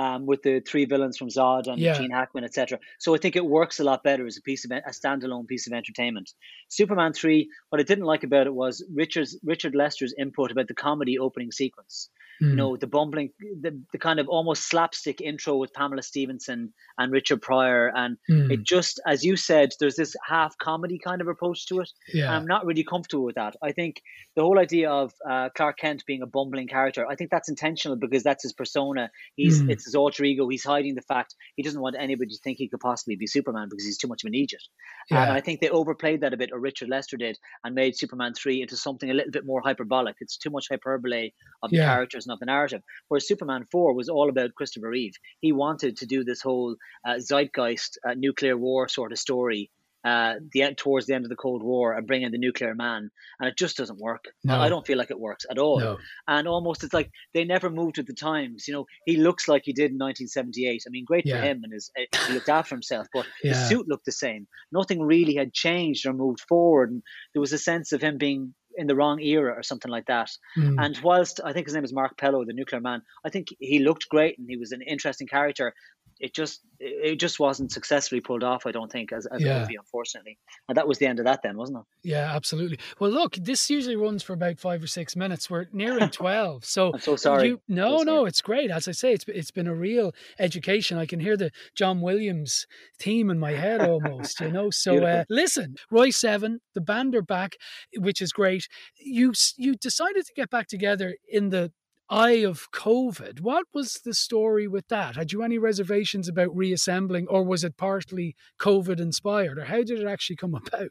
um, 0.00 0.26
with 0.30 0.42
the 0.42 0.60
three 0.68 0.84
villains 0.84 1.16
from 1.18 1.28
Zod 1.28 1.66
and 1.68 1.80
Yeah. 1.80 1.96
Gene 1.98 2.10
Hackman, 2.18 2.44
etc. 2.44 2.78
So 2.98 3.14
I 3.14 3.18
think 3.18 3.34
it 3.36 3.46
works 3.58 3.80
a 3.80 3.84
lot 3.84 4.02
better 4.08 4.26
as 4.26 4.36
a 4.36 4.42
piece 4.42 4.64
of 4.66 4.70
a 4.70 4.82
standalone 5.00 5.46
piece 5.52 5.66
of 5.66 5.72
entertainment. 5.72 6.28
Superman 6.68 7.12
3, 7.12 7.48
what 7.70 7.80
I 7.80 7.84
didn't 7.84 8.04
like 8.12 8.24
about 8.24 8.46
it 8.46 8.54
was 8.54 8.84
Richard's, 9.02 9.38
Richard 9.52 9.74
Lester's 9.74 10.14
input 10.18 10.50
about 10.52 10.68
the 10.68 10.74
comedy 10.74 11.18
opening 11.18 11.50
sequence 11.62 12.10
you 12.38 12.48
Mm. 12.48 12.56
know 12.56 12.76
the 12.76 12.86
bumbling 12.86 13.30
the, 13.64 13.70
the 13.92 13.98
kind 13.98 14.20
of 14.20 14.28
almost 14.28 14.68
slapstick 14.68 15.22
intro 15.22 15.56
with 15.56 15.72
pamela 15.72 16.02
stephenson 16.02 16.60
and 16.98 17.10
richard 17.10 17.40
pryor 17.40 17.90
and 17.96 18.18
Mm. 18.28 18.52
it 18.52 18.62
just 18.62 19.00
as 19.06 19.24
you 19.24 19.36
said 19.36 19.70
there's 19.80 19.96
this 19.96 20.14
half 20.32 20.52
comedy 20.58 20.98
kind 20.98 21.22
of 21.22 21.28
approach 21.28 21.64
to 21.68 21.80
it 21.80 21.90
Yeah. 22.12 22.30
i'm 22.32 22.46
not 22.46 22.66
really 22.66 22.84
comfortable 22.84 23.24
with 23.24 23.36
that 23.36 23.56
i 23.62 23.72
think 23.72 24.02
the 24.34 24.42
whole 24.42 24.58
idea 24.58 24.90
of 24.90 25.14
uh, 25.32 25.48
clark 25.56 25.78
kent 25.78 26.04
being 26.06 26.20
a 26.20 26.26
bumbling 26.36 26.68
character 26.68 27.06
i 27.08 27.14
think 27.16 27.30
that's 27.30 27.48
intentional 27.48 27.96
because 27.96 28.22
that's 28.22 28.42
his 28.42 28.52
persona 28.52 29.10
he's 29.36 29.62
Mm. 29.62 29.70
it's 29.72 29.85
his 29.86 29.94
alter 29.94 30.24
ego 30.24 30.46
he's 30.48 30.64
hiding 30.64 30.94
the 30.94 31.02
fact 31.02 31.34
he 31.56 31.62
doesn't 31.62 31.80
want 31.80 31.96
anybody 31.98 32.30
to 32.30 32.38
think 32.44 32.58
he 32.58 32.68
could 32.68 32.80
possibly 32.80 33.16
be 33.16 33.26
superman 33.26 33.68
because 33.70 33.86
he's 33.86 33.98
too 33.98 34.08
much 34.08 34.22
of 34.24 34.28
an 34.28 34.34
idiot 34.34 34.62
Yeah. 35.10 35.22
and 35.22 35.32
i 35.32 35.40
think 35.40 35.60
they 35.60 35.70
overplayed 35.70 36.20
that 36.20 36.34
a 36.34 36.36
bit 36.36 36.50
or 36.52 36.60
richard 36.60 36.88
lester 36.90 37.16
did 37.16 37.38
and 37.64 37.74
made 37.74 37.96
superman 37.96 38.34
3 38.34 38.60
into 38.62 38.76
something 38.76 39.10
a 39.10 39.14
little 39.14 39.30
bit 39.30 39.46
more 39.46 39.62
hyperbolic 39.64 40.16
it's 40.20 40.36
too 40.36 40.50
much 40.50 40.66
hyperbole 40.70 41.30
of 41.62 41.70
the 41.70 41.76
Yeah. 41.78 41.86
characters 41.94 42.26
and 42.26 42.32
of 42.34 42.40
the 42.40 42.46
narrative. 42.46 42.82
Whereas 43.08 43.26
Superman 43.28 43.64
4 43.70 43.94
was 43.94 44.08
all 44.08 44.28
about 44.28 44.54
Christopher 44.54 44.90
Reeve. 44.90 45.14
He 45.40 45.52
wanted 45.52 45.96
to 45.98 46.06
do 46.06 46.24
this 46.24 46.40
whole 46.42 46.76
uh, 47.06 47.14
zeitgeist 47.18 47.98
uh, 48.06 48.14
nuclear 48.14 48.56
war 48.56 48.88
sort 48.88 49.12
of 49.12 49.18
story 49.18 49.70
uh, 50.06 50.34
the 50.52 50.62
end, 50.62 50.78
towards 50.78 51.06
the 51.06 51.14
end 51.14 51.24
of 51.24 51.30
the 51.30 51.36
Cold 51.36 51.62
War 51.62 51.94
and 51.94 52.06
bring 52.06 52.22
in 52.22 52.30
the 52.30 52.38
nuclear 52.38 52.74
man. 52.74 53.10
And 53.40 53.48
it 53.48 53.56
just 53.58 53.76
doesn't 53.76 53.98
work. 53.98 54.24
No. 54.44 54.60
I 54.60 54.68
don't 54.68 54.86
feel 54.86 54.98
like 54.98 55.10
it 55.10 55.18
works 55.18 55.44
at 55.50 55.58
all. 55.58 55.80
No. 55.80 55.98
And 56.28 56.46
almost 56.46 56.84
it's 56.84 56.94
like 56.94 57.10
they 57.34 57.44
never 57.44 57.68
moved 57.70 57.96
with 57.98 58.06
the 58.06 58.14
times. 58.14 58.68
You 58.68 58.74
know, 58.74 58.86
he 59.04 59.16
looks 59.16 59.48
like 59.48 59.62
he 59.64 59.72
did 59.72 59.90
in 59.90 59.98
1978. 59.98 60.82
I 60.86 60.90
mean, 60.90 61.04
great 61.04 61.26
Yeah. 61.26 61.40
for 61.40 61.46
him 61.46 61.60
and 61.64 61.72
his, 61.72 61.90
uh, 61.98 62.02
he 62.28 62.34
looked 62.34 62.48
after 62.48 62.74
himself, 62.74 63.08
but 63.12 63.26
Yeah. 63.42 63.54
his 63.54 63.68
suit 63.68 63.88
looked 63.88 64.04
the 64.06 64.12
same. 64.12 64.46
Nothing 64.70 65.02
really 65.02 65.34
had 65.34 65.52
changed 65.52 66.06
or 66.06 66.12
moved 66.12 66.40
forward. 66.48 66.90
And 66.92 67.02
there 67.34 67.40
was 67.40 67.52
a 67.52 67.58
sense 67.58 67.90
of 67.92 68.00
him 68.00 68.16
being 68.16 68.54
in 68.78 68.86
the 68.86 68.94
wrong 68.94 69.18
era 69.20 69.54
or 69.58 69.62
something 69.62 69.90
like 69.90 70.04
that. 70.06 70.30
Mm. 70.56 70.76
And 70.84 70.98
whilst 71.02 71.40
I 71.42 71.52
think 71.52 71.66
his 71.66 71.74
name 71.74 71.84
is 71.84 71.94
Mark 71.94 72.16
Pello, 72.18 72.44
the 72.46 72.52
nuclear 72.52 72.80
man, 72.80 73.00
I 73.24 73.30
think 73.30 73.48
he 73.58 73.78
looked 73.78 74.08
great 74.10 74.38
and 74.38 74.46
he 74.48 74.58
was 74.58 74.70
an 74.72 74.82
interesting 74.82 75.26
character. 75.26 75.72
It 76.18 76.34
just 76.34 76.62
it 76.78 77.16
just 77.16 77.40
wasn't 77.40 77.72
successfully 77.72 78.20
pulled 78.20 78.44
off. 78.44 78.66
I 78.66 78.70
don't 78.72 78.92
think 78.92 79.12
as, 79.12 79.26
as 79.26 79.42
Yeah. 79.42 79.56
a 79.56 79.60
movie, 79.60 79.76
unfortunately. 79.76 80.38
And 80.68 80.76
that 80.76 80.86
was 80.86 80.98
the 80.98 81.06
end 81.06 81.18
of 81.18 81.24
that, 81.24 81.40
then, 81.42 81.56
wasn't 81.56 81.78
it? 81.78 81.84
Yeah, 82.10 82.34
absolutely. 82.34 82.78
Well, 83.00 83.10
look, 83.10 83.36
this 83.36 83.68
usually 83.70 83.96
runs 83.96 84.22
for 84.22 84.32
about 84.34 84.58
five 84.58 84.82
or 84.82 84.86
six 84.86 85.16
minutes. 85.16 85.48
We're 85.50 85.66
nearing 85.72 86.08
twelve, 86.22 86.64
so 86.64 86.92
I'm 86.94 87.00
so 87.00 87.16
sorry. 87.16 87.48
You, 87.48 87.60
no, 87.68 88.02
no, 88.02 88.24
it's 88.26 88.40
great. 88.42 88.70
As 88.70 88.88
I 88.88 88.92
say, 88.92 89.12
it's 89.12 89.24
it's 89.28 89.50
been 89.50 89.66
a 89.66 89.74
real 89.74 90.12
education. 90.38 90.98
I 90.98 91.06
can 91.06 91.20
hear 91.20 91.36
the 91.36 91.50
John 91.74 92.00
Williams 92.00 92.66
theme 92.98 93.30
in 93.30 93.38
my 93.38 93.52
head 93.52 93.80
almost. 93.82 94.40
You 94.40 94.50
know. 94.50 94.70
So 94.86 95.04
uh, 95.04 95.24
listen, 95.28 95.76
Royseven, 95.92 96.58
the 96.74 96.80
band 96.80 97.14
are 97.14 97.22
back, 97.22 97.56
which 97.98 98.20
is 98.22 98.32
great. 98.32 98.68
You 98.98 99.32
you 99.56 99.74
decided 99.74 100.26
to 100.26 100.32
get 100.34 100.50
back 100.50 100.66
together 100.68 101.16
in 101.30 101.50
the 101.50 101.72
eye 102.08 102.44
of 102.44 102.70
COVID. 102.72 103.40
What 103.40 103.66
was 103.74 104.00
the 104.04 104.14
story 104.14 104.68
with 104.68 104.88
that? 104.88 105.16
Had 105.16 105.32
you 105.32 105.42
any 105.42 105.58
reservations 105.58 106.28
about 106.28 106.56
reassembling, 106.56 107.26
or 107.28 107.44
was 107.44 107.64
it 107.64 107.76
partly 107.76 108.36
COVID 108.60 109.00
inspired, 109.00 109.58
or 109.58 109.64
how 109.64 109.82
did 109.82 110.00
it 110.00 110.06
actually 110.06 110.36
come 110.36 110.54
about? 110.66 110.90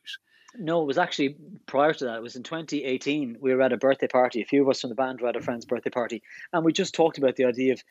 No, 0.57 0.81
it 0.81 0.85
was 0.85 0.97
actually 0.97 1.35
prior 1.65 1.93
to 1.93 2.05
that. 2.05 2.17
It 2.17 2.21
was 2.21 2.35
in 2.35 2.43
2018. 2.43 3.37
We 3.41 3.53
were 3.53 3.61
at 3.61 3.73
a 3.73 3.77
birthday 3.77 4.07
party. 4.07 4.41
A 4.41 4.45
few 4.45 4.61
of 4.61 4.69
us 4.69 4.81
from 4.81 4.89
the 4.89 4.95
band 4.95 5.21
were 5.21 5.29
at 5.29 5.35
a 5.35 5.41
friend's 5.41 5.65
birthday 5.65 5.89
party, 5.89 6.23
and 6.53 6.63
we 6.63 6.73
just 6.73 6.93
talked 6.93 7.17
about 7.17 7.35
the 7.35 7.45
idea 7.45 7.73
of 7.73 7.83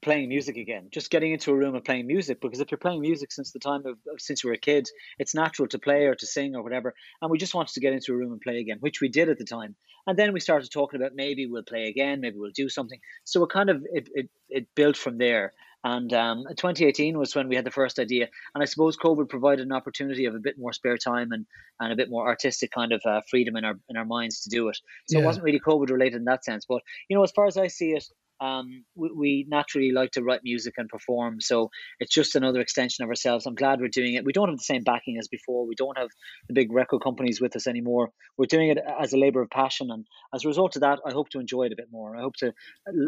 playing 0.00 0.28
music 0.28 0.56
again, 0.56 0.88
just 0.92 1.10
getting 1.10 1.32
into 1.32 1.50
a 1.50 1.56
room 1.56 1.74
and 1.74 1.84
playing 1.84 2.06
music. 2.06 2.40
Because 2.40 2.60
if 2.60 2.70
you're 2.70 2.78
playing 2.78 3.00
music 3.00 3.32
since 3.32 3.52
the 3.52 3.58
time 3.58 3.84
of 3.86 3.98
since 4.18 4.42
you 4.42 4.50
were 4.50 4.54
a 4.54 4.58
kid, 4.58 4.88
it's 5.18 5.34
natural 5.34 5.68
to 5.68 5.78
play 5.78 6.04
or 6.06 6.14
to 6.14 6.26
sing 6.26 6.54
or 6.54 6.62
whatever. 6.62 6.94
And 7.20 7.30
we 7.30 7.38
just 7.38 7.54
wanted 7.54 7.74
to 7.74 7.80
get 7.80 7.92
into 7.92 8.12
a 8.12 8.16
room 8.16 8.32
and 8.32 8.40
play 8.40 8.58
again, 8.58 8.78
which 8.80 9.00
we 9.00 9.08
did 9.08 9.28
at 9.28 9.38
the 9.38 9.44
time. 9.44 9.76
And 10.06 10.18
then 10.18 10.32
we 10.32 10.40
started 10.40 10.70
talking 10.70 11.00
about 11.00 11.12
maybe 11.14 11.46
we'll 11.46 11.62
play 11.62 11.84
again, 11.84 12.20
maybe 12.20 12.36
we'll 12.38 12.50
do 12.54 12.68
something. 12.68 12.98
So 13.24 13.44
it 13.44 13.50
kind 13.50 13.70
of 13.70 13.84
it 13.92 14.08
it, 14.14 14.30
it 14.48 14.66
built 14.74 14.96
from 14.96 15.18
there. 15.18 15.52
And 15.84 16.12
um, 16.12 16.44
2018 16.48 17.18
was 17.18 17.34
when 17.34 17.48
we 17.48 17.56
had 17.56 17.64
the 17.64 17.70
first 17.70 17.98
idea, 17.98 18.28
and 18.54 18.62
I 18.62 18.66
suppose 18.66 18.96
COVID 18.96 19.28
provided 19.28 19.66
an 19.66 19.72
opportunity 19.72 20.26
of 20.26 20.34
a 20.34 20.38
bit 20.38 20.58
more 20.58 20.72
spare 20.72 20.96
time 20.96 21.32
and, 21.32 21.44
and 21.80 21.92
a 21.92 21.96
bit 21.96 22.08
more 22.10 22.26
artistic 22.26 22.70
kind 22.70 22.92
of 22.92 23.02
uh, 23.04 23.20
freedom 23.28 23.56
in 23.56 23.64
our 23.64 23.74
in 23.88 23.96
our 23.96 24.04
minds 24.04 24.42
to 24.42 24.50
do 24.50 24.68
it. 24.68 24.78
So 25.08 25.18
Yeah. 25.18 25.22
it 25.22 25.26
wasn't 25.26 25.44
really 25.44 25.60
COVID 25.60 25.90
related 25.90 26.16
in 26.16 26.24
that 26.26 26.44
sense. 26.44 26.64
But 26.68 26.82
you 27.08 27.16
know, 27.16 27.24
as 27.24 27.32
far 27.32 27.46
as 27.46 27.56
I 27.56 27.66
see 27.66 27.92
it, 27.92 28.04
um, 28.40 28.84
we, 28.94 29.10
we 29.12 29.46
naturally 29.48 29.92
like 29.92 30.12
to 30.12 30.22
write 30.22 30.40
music 30.44 30.74
and 30.76 30.88
perform. 30.88 31.40
So 31.40 31.70
it's 32.00 32.14
just 32.14 32.36
another 32.36 32.60
extension 32.60 33.02
of 33.04 33.08
ourselves. 33.10 33.46
I'm 33.46 33.54
glad 33.54 33.80
we're 33.80 33.88
doing 33.88 34.14
it. 34.14 34.24
We 34.24 34.32
don't 34.32 34.48
have 34.48 34.58
the 34.58 34.64
same 34.64 34.82
backing 34.82 35.16
as 35.18 35.28
before. 35.28 35.66
We 35.66 35.76
don't 35.76 35.98
have 35.98 36.08
the 36.48 36.54
big 36.54 36.72
record 36.72 37.02
companies 37.02 37.40
with 37.40 37.54
us 37.56 37.66
anymore. 37.66 38.10
We're 38.36 38.46
doing 38.46 38.70
it 38.70 38.78
as 39.00 39.12
a 39.12 39.18
labor 39.18 39.42
of 39.42 39.50
passion, 39.50 39.90
and 39.90 40.06
as 40.34 40.44
a 40.44 40.48
result 40.48 40.76
of 40.76 40.82
that, 40.82 41.00
I 41.06 41.12
hope 41.12 41.28
to 41.30 41.40
enjoy 41.40 41.64
it 41.64 41.72
a 41.72 41.76
bit 41.76 41.88
more. 41.90 42.16
I 42.16 42.20
hope 42.20 42.34
to 42.36 42.52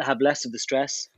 have 0.02 0.20
less 0.20 0.44
of 0.44 0.52
the 0.52 0.58
stress 0.58 1.08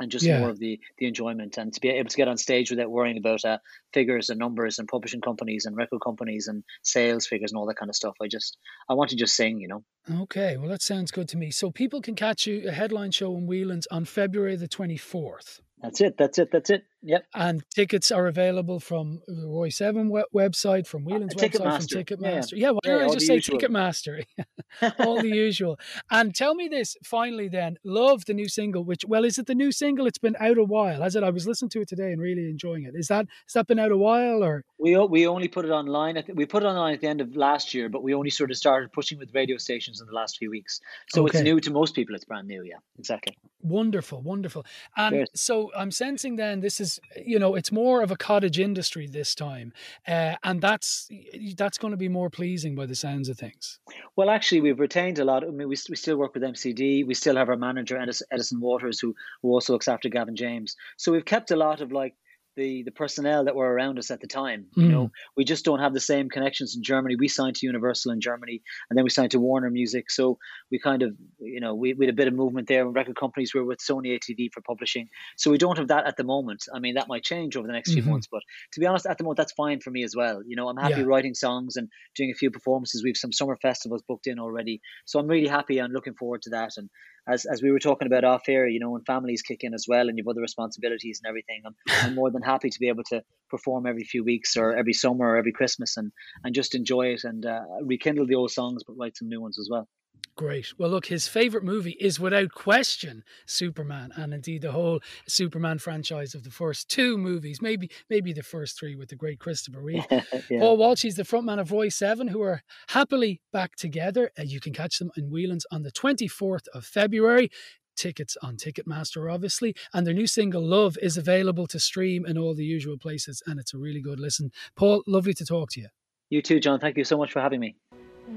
and 0.00 0.10
just 0.10 0.24
Yeah. 0.26 0.40
more 0.40 0.48
of 0.50 0.58
the 0.58 0.80
the 0.98 1.06
enjoyment 1.06 1.58
and 1.58 1.72
to 1.74 1.80
be 1.80 1.90
able 1.90 2.08
to 2.08 2.16
get 2.16 2.26
on 2.26 2.36
stage 2.38 2.70
without 2.70 2.90
worrying 2.90 3.18
about 3.18 3.44
uh, 3.44 3.58
figures 3.92 4.30
and 4.30 4.38
numbers 4.38 4.78
and 4.78 4.88
publishing 4.88 5.20
companies 5.20 5.66
and 5.66 5.76
record 5.76 6.00
companies 6.00 6.48
and 6.48 6.64
sales 6.82 7.26
figures 7.26 7.52
and 7.52 7.58
all 7.58 7.66
that 7.66 7.76
kind 7.76 7.90
of 7.90 7.94
stuff. 7.96 8.16
I 8.20 8.26
just 8.26 8.56
I 8.88 8.94
want 8.94 9.10
to 9.10 9.16
just 9.16 9.36
sing, 9.36 9.60
you 9.60 9.68
know. 9.68 9.84
Okay, 10.22 10.56
well, 10.56 10.68
that 10.68 10.82
sounds 10.82 11.10
good 11.10 11.28
to 11.28 11.36
me. 11.36 11.50
So 11.50 11.70
people 11.70 12.00
can 12.00 12.14
catch 12.16 12.46
you 12.46 12.68
a 12.68 12.72
headline 12.72 13.12
show 13.12 13.36
in 13.36 13.46
Whelan's 13.46 13.86
on 13.88 14.04
February 14.06 14.56
the 14.56 14.66
24th. 14.68 15.60
That's 15.82 16.00
it. 16.00 16.16
That's 16.18 16.38
it. 16.38 16.50
That's 16.52 16.70
it. 16.70 16.84
Yep. 17.02 17.24
And 17.34 17.64
tickets 17.70 18.10
are 18.10 18.26
available 18.26 18.78
from 18.78 19.22
the 19.26 19.46
Royseven 19.46 20.10
we- 20.10 20.24
website, 20.38 20.86
from 20.86 21.06
uh, 21.06 21.10
Whelan's 21.10 21.34
website, 21.34 21.56
from 21.56 21.86
Ticketmaster. 21.86 22.52
Yeah, 22.52 22.58
yeah. 22.58 22.70
Yeah, 22.70 22.70
why 22.70 22.80
don't 22.84 23.02
I 23.02 23.12
just 23.14 23.26
say 23.26 23.34
usual. 23.34 23.58
Ticketmaster? 23.58 24.24
all 24.98 25.20
the 25.20 25.28
usual. 25.28 25.78
And 26.10 26.34
tell 26.34 26.54
me 26.54 26.68
this 26.68 26.96
finally 27.02 27.48
then. 27.48 27.78
Love 27.84 28.26
the 28.26 28.34
new 28.34 28.48
single, 28.48 28.84
which, 28.84 29.04
well, 29.06 29.24
is 29.24 29.38
it 29.38 29.46
the 29.46 29.54
new 29.54 29.72
single? 29.72 30.06
It's 30.06 30.18
been 30.18 30.36
out 30.38 30.58
a 30.58 30.64
while, 30.64 31.02
has 31.02 31.16
it? 31.16 31.22
I 31.22 31.30
was 31.30 31.46
listening 31.46 31.70
to 31.70 31.80
it 31.80 31.88
today 31.88 32.12
and 32.12 32.20
really 32.20 32.48
enjoying 32.48 32.84
it. 32.84 32.94
Is 32.94 33.08
that, 33.08 33.26
has 33.46 33.52
that 33.54 33.66
been 33.66 33.78
out 33.78 33.92
a 33.92 33.96
while 33.96 34.44
or? 34.44 34.64
We 34.78 34.96
we 34.96 35.26
only 35.26 35.48
put 35.48 35.64
it 35.64 35.70
online. 35.70 36.16
At 36.16 36.26
the, 36.26 36.34
we 36.34 36.46
put 36.46 36.62
it 36.62 36.66
online 36.66 36.94
at 36.94 37.00
the 37.00 37.08
end 37.08 37.20
of 37.20 37.36
last 37.36 37.74
year, 37.74 37.88
but 37.88 38.02
we 38.02 38.14
only 38.14 38.30
sort 38.30 38.50
of 38.50 38.56
started 38.56 38.92
pushing 38.92 39.18
with 39.18 39.34
radio 39.34 39.56
stations 39.56 40.00
in 40.00 40.06
the 40.06 40.12
last 40.12 40.38
few 40.38 40.50
weeks. 40.50 40.80
So 41.08 41.26
it's 41.26 41.40
new 41.40 41.60
to 41.60 41.70
most 41.70 41.94
people. 41.94 42.14
It's 42.14 42.24
brand 42.24 42.48
new. 42.48 42.62
Yeah, 42.62 42.76
exactly. 42.98 43.36
Wonderful, 43.62 44.22
wonderful. 44.22 44.64
And 44.96 45.14
Cheers. 45.14 45.30
so 45.34 45.70
I'm 45.76 45.90
sensing 45.90 46.36
then 46.36 46.60
this 46.60 46.80
is, 46.80 46.89
you 47.24 47.38
know, 47.38 47.54
it's 47.54 47.70
more 47.70 48.02
of 48.02 48.10
a 48.10 48.16
cottage 48.16 48.58
industry 48.58 49.06
this 49.06 49.34
time, 49.34 49.72
uh, 50.08 50.34
and 50.42 50.60
that's 50.60 51.08
that's 51.56 51.78
going 51.78 51.92
to 51.92 51.96
be 51.96 52.08
more 52.08 52.30
pleasing 52.30 52.74
by 52.74 52.86
the 52.86 52.94
sounds 52.94 53.28
of 53.28 53.38
things. 53.38 53.78
Well, 54.16 54.30
actually, 54.30 54.62
we've 54.62 54.80
retained 54.80 55.18
a 55.18 55.24
lot. 55.24 55.44
I 55.44 55.48
mean, 55.48 55.68
we, 55.68 55.76
we 55.88 55.96
still 55.96 56.16
work 56.16 56.34
with 56.34 56.42
MCD. 56.42 57.06
We 57.06 57.14
still 57.14 57.36
have 57.36 57.48
our 57.48 57.56
manager, 57.56 57.98
Edison, 57.98 58.26
Edison 58.30 58.60
Waters, 58.60 58.98
who, 59.00 59.14
who 59.42 59.50
also 59.50 59.72
looks 59.72 59.88
after 59.88 60.08
Gavin 60.08 60.36
James. 60.36 60.76
So 60.96 61.12
we've 61.12 61.24
kept 61.24 61.50
a 61.50 61.56
lot 61.56 61.80
of 61.80 61.92
like 61.92 62.14
the, 62.60 62.82
the 62.84 62.90
personnel 62.90 63.44
that 63.46 63.56
were 63.56 63.72
around 63.72 63.98
us 63.98 64.10
at 64.10 64.20
the 64.20 64.26
time. 64.26 64.66
You 64.76 64.82
Mm. 64.82 64.90
know, 64.90 65.10
we 65.36 65.44
just 65.44 65.64
don't 65.64 65.80
have 65.80 65.94
the 65.94 66.00
same 66.00 66.28
connections 66.28 66.76
in 66.76 66.82
Germany. 66.82 67.16
We 67.18 67.26
signed 67.28 67.56
to 67.56 67.66
Universal 67.66 68.12
in 68.12 68.20
Germany, 68.20 68.60
and 68.88 68.96
then 68.96 69.04
we 69.04 69.10
signed 69.10 69.30
to 69.30 69.40
Warner 69.40 69.70
Music. 69.70 70.10
So 70.10 70.38
we 70.70 70.78
kind 70.78 71.02
of, 71.02 71.16
you 71.38 71.60
know, 71.60 71.74
we, 71.74 71.94
we 71.94 72.04
had 72.04 72.12
a 72.14 72.16
bit 72.16 72.28
of 72.28 72.34
movement 72.34 72.68
there. 72.68 72.82
And 72.84 72.94
record 72.94 73.16
companies 73.16 73.54
were 73.54 73.64
with 73.64 73.78
Sony 73.78 74.08
ATV 74.14 74.50
for 74.52 74.60
publishing. 74.60 75.08
So 75.38 75.50
we 75.50 75.56
don't 75.58 75.78
have 75.78 75.88
that 75.88 76.06
at 76.06 76.16
the 76.18 76.24
moment. 76.24 76.64
I 76.74 76.78
mean, 76.80 76.94
that 76.96 77.08
might 77.08 77.24
change 77.24 77.56
over 77.56 77.66
the 77.66 77.72
next 77.72 77.92
few 77.92 78.02
Mhm. 78.02 78.10
months, 78.10 78.28
but 78.30 78.42
to 78.72 78.80
be 78.80 78.86
honest, 78.86 79.06
at 79.06 79.16
the 79.16 79.24
moment, 79.24 79.38
that's 79.38 79.52
fine 79.52 79.80
for 79.80 79.90
me 79.90 80.04
as 80.04 80.14
well. 80.14 80.42
You 80.46 80.56
know, 80.56 80.68
I'm 80.68 80.76
happy 80.76 81.00
Yeah. 81.00 81.06
writing 81.06 81.34
songs 81.34 81.76
and 81.76 81.88
doing 82.14 82.30
a 82.30 82.34
few 82.38 82.50
performances. 82.50 83.02
We've 83.02 83.16
some 83.16 83.32
summer 83.32 83.56
festivals 83.62 84.02
booked 84.06 84.26
in 84.26 84.38
already, 84.38 84.80
so 85.06 85.18
I'm 85.18 85.26
really 85.26 85.48
happy 85.48 85.78
and 85.78 85.92
looking 85.94 86.14
forward 86.14 86.42
to 86.42 86.50
that. 86.50 86.72
And 86.76 86.90
as 87.28 87.46
as 87.46 87.62
we 87.62 87.70
were 87.70 87.78
talking 87.78 88.06
about 88.06 88.24
off 88.24 88.42
air, 88.48 88.66
you 88.66 88.80
know, 88.80 88.90
when 88.90 89.02
families 89.02 89.42
kick 89.42 89.62
in 89.62 89.74
as 89.74 89.86
well 89.88 90.08
and 90.08 90.16
you've 90.16 90.28
other 90.28 90.40
responsibilities 90.40 91.20
and 91.22 91.28
everything, 91.28 91.62
I'm 91.66 91.74
I'm 92.02 92.14
more 92.14 92.30
than 92.30 92.42
happy 92.42 92.70
to 92.70 92.78
be 92.78 92.88
able 92.88 93.04
to 93.04 93.22
perform 93.48 93.86
every 93.86 94.04
few 94.04 94.24
weeks 94.24 94.56
or 94.56 94.76
every 94.76 94.92
summer 94.92 95.26
or 95.30 95.36
every 95.36 95.52
Christmas 95.52 95.96
and 95.96 96.12
and 96.44 96.54
just 96.54 96.74
enjoy 96.74 97.06
it 97.06 97.24
and 97.24 97.44
uh, 97.46 97.62
rekindle 97.82 98.26
the 98.26 98.34
old 98.34 98.50
songs 98.50 98.82
but 98.86 98.96
write 98.98 99.16
some 99.16 99.28
new 99.28 99.40
ones 99.40 99.58
as 99.58 99.68
well. 99.70 99.88
Great. 100.36 100.72
Well, 100.78 100.90
look, 100.90 101.06
his 101.06 101.28
favorite 101.28 101.64
movie 101.64 101.96
is 102.00 102.18
without 102.18 102.52
question 102.52 103.24
Superman, 103.46 104.10
and 104.16 104.32
indeed 104.32 104.62
the 104.62 104.72
whole 104.72 105.00
Superman 105.28 105.78
franchise 105.78 106.34
of 106.34 106.44
the 106.44 106.50
first 106.50 106.88
two 106.88 107.18
movies, 107.18 107.60
maybe 107.60 107.90
maybe 108.08 108.32
the 108.32 108.42
first 108.42 108.78
three 108.78 108.94
with 108.94 109.10
the 109.10 109.16
great 109.16 109.38
Christopher 109.38 109.80
Reeve. 109.80 110.06
Yeah. 110.48 110.60
Paul 110.60 110.78
Walsh, 110.78 111.02
he's 111.02 111.16
the 111.16 111.22
frontman 111.22 111.60
of 111.60 111.68
Royseven, 111.68 112.30
who 112.30 112.42
are 112.42 112.62
happily 112.88 113.40
back 113.52 113.76
together. 113.76 114.30
Uh, 114.38 114.42
you 114.42 114.58
can 114.60 114.72
catch 114.72 114.98
them 114.98 115.10
in 115.16 115.30
Whelan's 115.30 115.66
on 115.70 115.82
the 115.82 115.92
24th 115.92 116.66
of 116.74 116.84
February. 116.84 117.50
Tickets 117.96 118.36
on 118.42 118.56
Ticketmaster, 118.56 119.32
obviously. 119.32 119.74
And 119.92 120.06
their 120.06 120.14
new 120.14 120.26
single, 120.26 120.62
Love, 120.62 120.96
is 121.02 121.16
available 121.16 121.66
to 121.68 121.78
stream 121.78 122.24
in 122.24 122.38
all 122.38 122.54
the 122.54 122.64
usual 122.64 122.96
places, 122.98 123.42
and 123.46 123.60
it's 123.60 123.74
a 123.74 123.78
really 123.78 124.00
good 124.00 124.18
listen. 124.18 124.50
Paul, 124.76 125.02
lovely 125.06 125.34
to 125.34 125.44
talk 125.44 125.70
to 125.72 125.80
you. 125.80 125.88
You 126.30 126.42
too, 126.42 126.60
John. 126.60 126.80
Thank 126.80 126.96
you 126.96 127.04
so 127.04 127.18
much 127.18 127.32
for 127.32 127.40
having 127.40 127.60
me. 127.60 127.76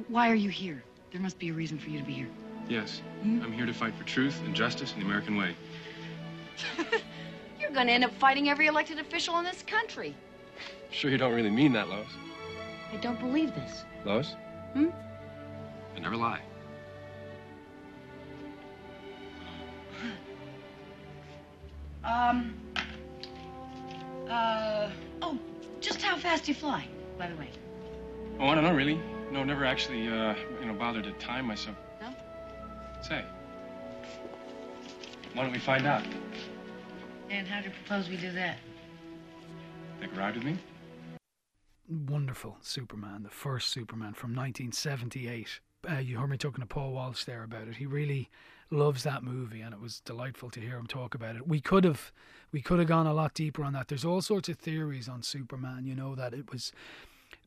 Why 0.08 0.30
are 0.30 0.36
you 0.36 0.50
here? 0.50 0.84
There 1.14 1.22
must 1.22 1.38
be 1.38 1.50
a 1.50 1.54
reason 1.54 1.78
for 1.78 1.92
you 1.92 2.00
to 2.00 2.06
be 2.06 2.14
here. 2.14 2.28
Yes, 2.68 3.04
I'm 3.22 3.54
here 3.54 3.68
to 3.68 3.74
fight 3.74 3.94
for 3.94 4.04
truth 4.04 4.42
and 4.46 4.56
justice 4.56 4.94
in 4.94 5.00
the 5.00 5.06
American 5.06 5.38
way. 5.38 5.56
You're 7.62 7.70
going 7.70 7.86
to 7.86 7.94
end 7.94 8.04
up 8.04 8.14
fighting 8.16 8.50
every 8.50 8.66
elected 8.66 8.98
official 8.98 9.38
in 9.38 9.46
this 9.46 9.62
country. 9.62 10.16
Sure, 10.90 11.12
you 11.12 11.20
don't 11.20 11.34
really 11.34 11.52
mean 11.52 11.72
that, 11.74 11.88
Lois. 11.88 12.08
I 12.92 12.98
don't 12.98 13.20
believe 13.20 13.54
this. 13.54 13.84
Lois? 14.06 14.36
Hmm? 14.74 14.88
I 15.96 16.00
never 16.00 16.18
lie. 16.18 16.42
Um. 22.06 22.54
Uh. 24.28 24.90
Oh, 25.22 25.40
just 25.80 26.02
how 26.02 26.18
fast 26.18 26.44
do 26.44 26.52
you 26.52 26.56
fly, 26.56 26.86
by 27.18 27.28
the 27.28 27.36
way? 27.38 27.48
Oh, 28.42 28.48
I 28.48 28.56
don't 28.56 28.66
know, 28.66 28.76
really. 28.76 29.00
No, 29.34 29.44
never 29.44 29.66
actually, 29.66 30.08
uh, 30.08 30.36
you 30.60 30.68
know, 30.68 30.74
bothered 30.74 31.06
to 31.06 31.12
time 31.14 31.48
myself. 31.48 31.76
No? 32.00 32.14
Say, 33.02 33.26
why 35.34 35.42
don't 35.42 35.52
we 35.52 35.58
find 35.58 35.88
out? 35.88 36.04
And 37.32 37.48
how 37.48 37.60
do 37.60 37.70
you 37.70 37.74
propose 37.84 38.10
we 38.10 38.18
do 38.18 38.32
that? 38.34 38.60
Take 40.00 40.14
a 40.14 40.16
ride 40.16 40.36
with 40.36 40.44
me? 40.44 40.58
wonderful 42.08 42.58
Superman, 42.62 43.24
the 43.24 43.30
first 43.30 43.70
Superman 43.70 44.14
from 44.14 44.36
1978. 44.36 45.60
Uh, 45.90 45.96
you 45.96 46.18
heard 46.18 46.30
me 46.30 46.38
talking 46.38 46.62
to 46.62 46.68
Paul 46.68 46.92
Walsh 46.92 47.24
there 47.26 47.44
about 47.44 47.68
it. 47.68 47.76
He 47.78 47.86
really 47.88 48.30
loves 48.70 49.04
that 49.04 49.24
movie, 49.24 49.62
and 49.62 49.74
it 49.74 49.82
was 49.82 50.00
delightful 50.00 50.50
to 50.52 50.60
hear 50.60 50.78
him 50.78 50.88
talk 50.88 51.14
about 51.16 51.36
it. 51.36 51.48
We 51.48 51.60
could 51.60 51.84
have, 51.84 52.12
we 52.52 52.62
could 52.62 52.80
have 52.80 52.88
gone 52.88 53.08
a 53.08 53.14
lot 53.14 53.34
deeper 53.34 53.64
on 53.64 53.74
that. 53.74 53.88
There's 53.88 54.06
all 54.06 54.22
sorts 54.22 54.48
of 54.48 54.58
theories 54.58 55.10
on 55.10 55.24
Superman. 55.24 55.86
You 55.86 55.96
know 55.96 56.16
that 56.16 56.34
it 56.34 56.52
was 56.52 56.72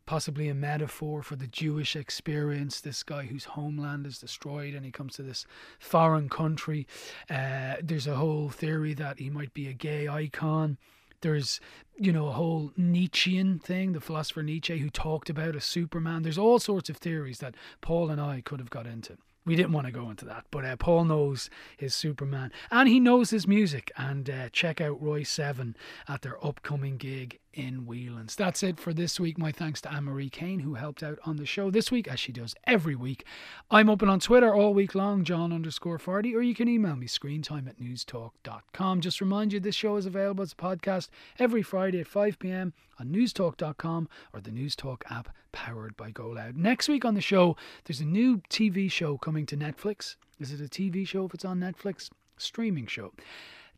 possibly 0.07 0.49
a 0.49 0.55
metaphor 0.55 1.23
for 1.23 1.37
the 1.37 1.47
Jewish 1.47 1.97
experience. 1.97 2.81
This 2.81 3.03
guy 3.03 3.25
whose 3.25 3.45
homeland 3.45 4.07
is 4.07 4.19
destroyed 4.19 4.75
and 4.75 4.85
he 4.85 4.93
comes 4.93 5.17
to 5.17 5.23
this 5.23 5.45
foreign 5.79 6.29
country. 6.29 6.87
Uh, 7.29 7.75
there's 7.83 8.07
a 8.07 8.15
whole 8.17 8.49
theory 8.49 8.95
that 8.95 9.19
he 9.19 9.29
might 9.31 9.53
be 9.53 9.69
a 9.69 9.73
gay 9.73 10.09
icon. 10.09 10.79
There's, 11.23 11.61
you 11.97 12.13
know, 12.13 12.29
a 12.29 12.33
whole 12.33 12.73
Nietzschean 12.77 13.59
thing, 13.59 13.93
the 13.93 14.01
philosopher 14.01 14.43
Nietzsche 14.43 14.79
who 14.79 14.91
talked 14.91 15.29
about 15.29 15.57
a 15.57 15.61
Superman. 15.61 16.23
There's 16.23 16.39
all 16.39 16.59
sorts 16.59 16.89
of 16.89 16.99
theories 16.99 17.39
that 17.39 17.55
Paul 17.81 18.11
and 18.11 18.21
I 18.21 18.43
could 18.43 18.61
have 18.61 18.71
got 18.71 18.87
into. 18.87 19.17
we 19.47 19.57
didn't 19.57 19.73
want 19.73 19.87
to 19.87 19.93
go 19.93 20.11
into 20.11 20.25
that, 20.27 20.45
but 20.51 20.65
uh, 20.65 20.77
Paul 20.77 21.05
knows 21.05 21.49
his 21.77 21.95
Superman 21.95 22.53
and 22.71 22.89
he 22.89 23.01
knows 23.01 23.31
his 23.31 23.47
music. 23.47 23.91
And 23.97 24.29
uh, 24.29 24.49
check 24.51 24.81
out 24.81 25.03
Royseven 25.03 25.75
at 26.09 26.23
their 26.23 26.45
upcoming 26.45 26.97
gig 26.97 27.39
in 27.57 27.87
Whelan's. 27.87 28.37
That's 28.37 28.63
it 28.63 28.79
for 28.79 28.93
this 28.93 29.19
week. 29.19 29.39
My 29.39 29.51
thanks 29.51 29.81
to 29.81 29.93
Anne 29.93 30.05
Marie 30.05 30.29
Kane, 30.29 30.61
who 30.61 30.75
helped 30.75 31.03
out 31.03 31.19
on 31.25 31.37
the 31.37 31.47
show 31.47 31.71
this 31.71 31.91
week, 31.91 32.07
as 32.07 32.21
she 32.21 32.31
does 32.31 32.55
every 32.65 32.95
week. 32.95 33.25
I'm 33.71 33.89
open 33.89 34.09
on 34.09 34.21
Twitter 34.21 34.55
all 34.55 34.75
week 34.75 34.95
long, 34.95 35.25
John 35.25 35.53
underscore 35.53 35.99
Fardy, 35.99 36.35
or 36.35 36.43
you 36.43 36.55
can 36.55 36.69
email 36.69 36.95
me 36.95 37.07
screentime 37.07 37.67
at 37.67 37.81
newstalk.com. 37.81 39.01
Just 39.01 39.21
remind 39.21 39.53
you, 39.53 39.59
this 39.59 39.75
show 39.75 39.97
is 39.97 40.07
available 40.07 40.43
as 40.43 40.53
a 40.53 40.57
podcast 40.57 41.09
every 41.39 41.63
Friday 41.63 42.01
at 42.01 42.07
5 42.07 42.39
p.m. 42.39 42.75
on 43.01 43.09
newstalk.com 43.09 44.09
or 44.35 44.41
the 44.41 44.51
Newstalk 44.51 45.03
app 45.11 45.35
powered 45.53 45.97
by 45.97 46.13
GoLoud. 46.13 46.57
Next 46.57 46.89
week 46.89 47.05
on 47.05 47.15
the 47.15 47.21
show, 47.23 47.57
there's 47.85 48.01
a 48.01 48.05
new 48.05 48.43
TV 48.51 48.91
show 48.91 49.17
coming 49.17 49.47
to 49.47 49.57
Netflix. 49.57 50.17
Is 50.39 50.53
it 50.53 50.61
a 50.61 50.69
TV 50.69 51.09
show 51.09 51.25
if 51.25 51.33
it's 51.33 51.45
on 51.45 51.59
Netflix? 51.59 52.11
Streaming 52.37 52.87
show 52.87 53.13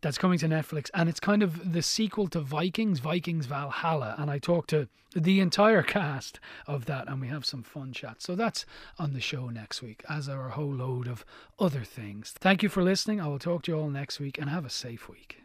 that's 0.01 0.18
coming 0.18 0.38
to 0.38 0.49
Netflix, 0.49 0.90
and 0.94 1.09
it's 1.09 1.20
kind 1.20 1.42
of 1.42 1.72
the 1.72 1.82
sequel 1.82 2.28
to 2.28 2.40
Vikings, 2.40 3.01
Vikings 3.01 3.46
Valhalla. 3.46 4.14
And 4.18 4.30
I 4.30 4.38
talked 4.38 4.70
to 4.70 4.88
the 5.14 5.40
entire 5.40 5.82
cast 5.99 6.40
of 6.66 6.86
that, 6.86 7.09
and 7.09 7.20
we 7.20 7.28
have 7.28 7.44
some 7.44 7.62
fun 7.62 7.92
chats. 7.92 8.24
So 8.24 8.34
that's 8.34 8.66
on 8.99 9.12
the 9.12 9.20
show 9.20 9.49
next 9.49 9.82
week, 9.82 10.05
as 10.09 10.28
are 10.28 10.49
a 10.49 10.53
whole 10.53 10.74
load 10.74 11.07
of 11.09 11.24
other 11.59 11.82
things. 11.82 12.34
Thank 12.38 12.62
you 12.62 12.68
for 12.68 12.82
listening. 12.82 13.20
I 13.20 13.26
will 13.28 13.38
talk 13.38 13.62
to 13.64 13.72
you 13.72 13.78
all 13.78 13.90
next 13.90 14.20
week, 14.20 14.38
and 14.38 14.51
have 14.51 14.64
a 14.64 14.70
safe 14.70 15.09
week. 15.09 15.42